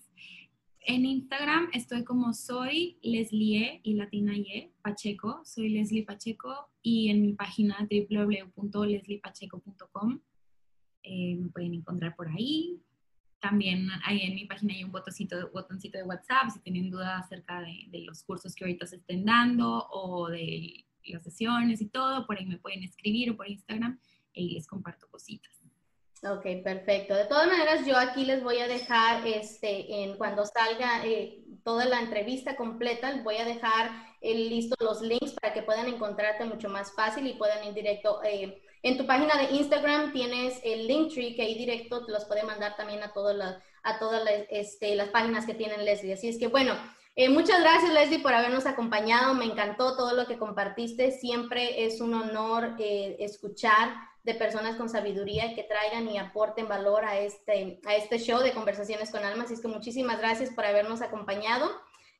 en 0.81 1.05
Instagram 1.05 1.69
estoy 1.73 2.03
como 2.03 2.33
soy 2.33 2.99
Leslie 3.01 3.79
y 3.83 3.93
latina 3.93 4.35
y 4.35 4.73
Pacheco, 4.81 5.41
soy 5.45 5.69
Leslie 5.69 6.03
Pacheco 6.03 6.69
y 6.81 7.09
en 7.09 7.21
mi 7.21 7.31
página 7.33 7.87
www.lesliepacheco.com 7.89 10.19
eh, 11.03 11.35
me 11.35 11.49
pueden 11.49 11.73
encontrar 11.73 12.15
por 12.15 12.27
ahí. 12.29 12.81
También 13.39 13.87
ahí 14.05 14.21
en 14.21 14.35
mi 14.35 14.45
página 14.45 14.73
hay 14.73 14.83
un 14.83 14.91
botoncito, 14.91 15.49
botoncito 15.51 15.97
de 15.97 16.03
WhatsApp 16.03 16.49
si 16.53 16.59
tienen 16.59 16.89
dudas 16.89 17.23
acerca 17.25 17.61
de, 17.61 17.85
de 17.87 18.01
los 18.01 18.23
cursos 18.23 18.53
que 18.53 18.65
ahorita 18.65 18.85
se 18.85 18.97
estén 18.97 19.23
dando 19.23 19.87
o 19.91 20.29
de 20.29 20.85
las 21.05 21.23
sesiones 21.23 21.81
y 21.81 21.87
todo, 21.87 22.25
por 22.25 22.37
ahí 22.37 22.45
me 22.45 22.57
pueden 22.57 22.83
escribir 22.83 23.31
o 23.31 23.37
por 23.37 23.49
Instagram 23.49 23.99
y 24.33 24.51
les 24.51 24.67
comparto 24.67 25.07
cositas. 25.07 25.59
Ok, 26.21 26.43
perfecto. 26.63 27.15
De 27.15 27.25
todas 27.25 27.47
maneras, 27.47 27.85
yo 27.85 27.95
aquí 27.95 28.25
les 28.25 28.43
voy 28.43 28.57
a 28.57 28.67
dejar, 28.67 29.25
este, 29.25 30.03
en, 30.03 30.17
cuando 30.17 30.45
salga 30.45 31.05
eh, 31.05 31.45
toda 31.63 31.85
la 31.85 32.01
entrevista 32.01 32.57
completa, 32.57 33.11
les 33.13 33.23
voy 33.23 33.37
a 33.37 33.45
dejar 33.45 33.91
eh, 34.19 34.35
listos 34.35 34.77
los 34.81 35.01
links 35.01 35.31
para 35.39 35.53
que 35.53 35.63
puedan 35.63 35.87
encontrarte 35.87 36.43
mucho 36.43 36.67
más 36.67 36.93
fácil 36.93 37.25
y 37.25 37.35
puedan 37.35 37.65
ir 37.65 37.73
directo. 37.73 38.21
Eh, 38.25 38.61
en 38.81 38.97
tu 38.97 39.05
página 39.05 39.37
de 39.37 39.55
Instagram 39.55 40.11
tienes 40.11 40.59
el 40.63 40.87
link 40.87 41.13
tree 41.13 41.35
que 41.35 41.41
ahí 41.41 41.55
directo 41.55 42.05
te 42.05 42.11
los 42.11 42.25
puede 42.25 42.43
mandar 42.43 42.75
también 42.75 43.03
a 43.03 43.13
todas 43.13 43.35
las, 43.35 43.57
a 43.83 43.99
todas 43.99 44.23
las, 44.23 44.45
este, 44.49 44.95
las 44.95 45.09
páginas 45.09 45.45
que 45.45 45.53
tienen 45.53 45.85
Leslie. 45.85 46.13
Así 46.13 46.29
es 46.29 46.37
que 46.37 46.47
bueno, 46.47 46.75
muchas 47.29 47.59
gracias 47.59 47.91
Leslie 47.91 48.19
por 48.19 48.33
habernos 48.33 48.65
acompañado. 48.65 49.33
Me 49.33 49.45
encantó 49.45 49.97
todo 49.97 50.13
lo 50.13 50.25
que 50.25 50.37
compartiste. 50.37 51.11
Siempre 51.11 51.85
es 51.85 51.99
un 51.99 52.13
honor 52.13 52.75
escuchar 52.79 53.89
de 54.23 54.35
personas 54.35 54.75
con 54.75 54.89
sabiduría 54.89 55.55
que 55.55 55.63
traigan 55.63 56.07
y 56.09 56.17
aporten 56.17 56.67
valor 56.67 57.03
a 57.05 57.19
este, 57.19 57.79
a 57.85 57.95
este 57.95 58.19
show 58.19 58.41
de 58.41 58.53
Conversaciones 58.53 59.11
con 59.11 59.23
Almas. 59.23 59.45
Así 59.45 59.55
es 59.55 59.61
que 59.61 59.67
muchísimas 59.67 60.19
gracias 60.19 60.51
por 60.51 60.65
habernos 60.65 61.01
acompañado. 61.01 61.69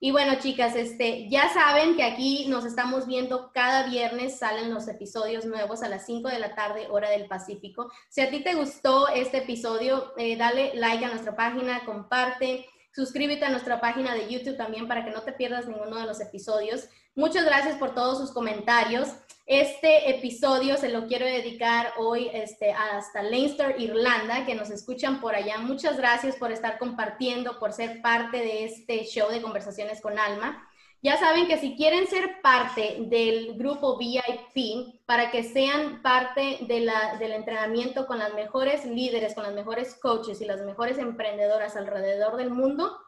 Y 0.02 0.12
bueno, 0.12 0.36
chicas, 0.40 0.78
este, 0.78 1.28
ya 1.30 1.54
saben 1.54 1.98
que 1.98 2.04
aquí 2.04 2.46
nos 2.48 2.64
estamos 2.64 3.06
viendo 3.06 3.52
cada 3.52 3.90
viernes, 3.90 4.40
salen 4.40 4.74
los 4.74 4.88
episodios 4.88 5.44
nuevos 5.44 5.84
a 5.84 5.90
las 5.90 6.06
5 6.06 6.30
de 6.30 6.40
la 6.40 6.56
tarde, 6.56 6.88
hora 6.90 7.10
del 7.10 7.28
Pacífico. 7.28 7.92
Si 8.08 8.22
a 8.22 8.30
ti 8.30 8.42
te 8.42 8.56
gustó 8.56 9.10
este 9.10 9.40
episodio, 9.40 10.14
eh, 10.18 10.38
dale 10.38 10.72
like 10.76 11.04
a 11.04 11.10
nuestra 11.10 11.36
página, 11.36 11.84
comparte, 11.84 12.66
suscríbete 12.94 13.44
a 13.44 13.50
nuestra 13.50 13.82
página 13.82 14.14
de 14.14 14.32
YouTube 14.32 14.56
también 14.56 14.88
para 14.88 15.04
que 15.04 15.12
no 15.12 15.22
te 15.24 15.34
pierdas 15.34 15.68
ninguno 15.68 15.98
de 15.98 16.06
los 16.06 16.22
episodios. 16.22 16.88
Muchas 17.14 17.44
gracias 17.44 17.78
por 17.78 17.94
todos 17.94 18.20
sus 18.20 18.32
comentarios. 18.32 19.10
Este 19.50 20.12
episodio 20.12 20.78
se 20.78 20.90
lo 20.90 21.08
quiero 21.08 21.26
dedicar 21.26 21.94
hoy 21.98 22.30
este, 22.34 22.72
hasta 22.72 23.24
Leinster, 23.24 23.82
Irlanda, 23.82 24.46
que 24.46 24.54
nos 24.54 24.70
escuchan 24.70 25.20
por 25.20 25.34
allá. 25.34 25.58
Muchas 25.58 25.98
gracias 25.98 26.36
por 26.36 26.52
estar 26.52 26.78
compartiendo, 26.78 27.58
por 27.58 27.74
ser 27.74 28.00
parte 28.04 28.38
de 28.38 28.66
este 28.66 29.06
show 29.06 29.28
de 29.32 29.42
conversaciones 29.42 30.02
con 30.02 30.20
Alma. 30.20 30.70
Ya 31.02 31.18
saben 31.18 31.48
que 31.48 31.58
si 31.58 31.76
quieren 31.76 32.06
ser 32.06 32.42
parte 32.44 32.98
del 33.08 33.56
grupo 33.58 33.98
VIP, 33.98 35.04
para 35.08 35.32
que 35.32 35.42
sean 35.42 36.04
parte 36.04 36.60
de 36.68 36.82
la, 36.82 37.16
del 37.18 37.32
entrenamiento 37.32 38.06
con 38.06 38.20
las 38.20 38.36
mejores 38.36 38.86
líderes, 38.86 39.34
con 39.34 39.46
las 39.46 39.56
mejores 39.56 39.96
coaches 39.96 40.42
y 40.42 40.46
las 40.46 40.62
mejores 40.62 41.00
emprendedoras 41.00 41.76
alrededor 41.76 42.38
del 42.38 42.52
mundo, 42.52 43.00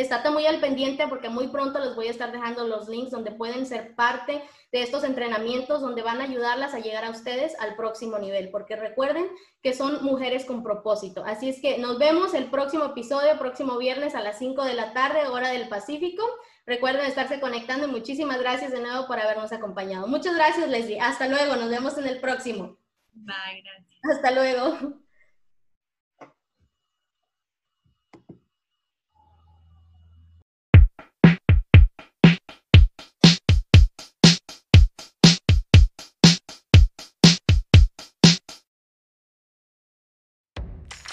Estate 0.00 0.30
muy 0.30 0.46
al 0.46 0.60
pendiente 0.60 1.06
porque 1.08 1.28
muy 1.28 1.48
pronto 1.48 1.78
les 1.78 1.94
voy 1.94 2.08
a 2.08 2.10
estar 2.10 2.32
dejando 2.32 2.66
los 2.66 2.88
links 2.88 3.10
donde 3.10 3.30
pueden 3.30 3.66
ser 3.66 3.94
parte 3.94 4.42
de 4.72 4.82
estos 4.82 5.04
entrenamientos, 5.04 5.82
donde 5.82 6.02
van 6.02 6.20
a 6.20 6.24
ayudarlas 6.24 6.72
a 6.72 6.78
llegar 6.78 7.04
a 7.04 7.10
ustedes 7.10 7.54
al 7.60 7.76
próximo 7.76 8.18
nivel, 8.18 8.50
porque 8.50 8.74
recuerden 8.74 9.28
que 9.62 9.74
son 9.74 10.02
mujeres 10.02 10.46
con 10.46 10.62
propósito. 10.62 11.22
Así 11.26 11.50
es 11.50 11.60
que 11.60 11.76
nos 11.76 11.98
vemos 11.98 12.32
el 12.32 12.46
próximo 12.46 12.84
episodio, 12.84 13.38
próximo 13.38 13.76
viernes 13.76 14.14
a 14.14 14.22
las 14.22 14.38
5 14.38 14.64
de 14.64 14.74
la 14.74 14.94
tarde, 14.94 15.26
hora 15.26 15.50
del 15.50 15.68
Pacífico. 15.68 16.22
Recuerden 16.64 17.04
estarse 17.04 17.40
conectando 17.40 17.86
y 17.86 17.90
muchísimas 17.90 18.38
gracias 18.38 18.72
de 18.72 18.80
nuevo 18.80 19.06
por 19.06 19.18
habernos 19.18 19.52
acompañado. 19.52 20.06
Muchas 20.06 20.34
gracias, 20.34 20.68
Leslie. 20.68 21.00
Hasta 21.00 21.28
luego. 21.28 21.56
Nos 21.56 21.68
vemos 21.68 21.98
en 21.98 22.06
el 22.06 22.20
próximo. 22.20 22.78
Bye, 23.12 23.62
gracias. 23.62 24.16
Hasta 24.16 24.30
luego. 24.30 25.01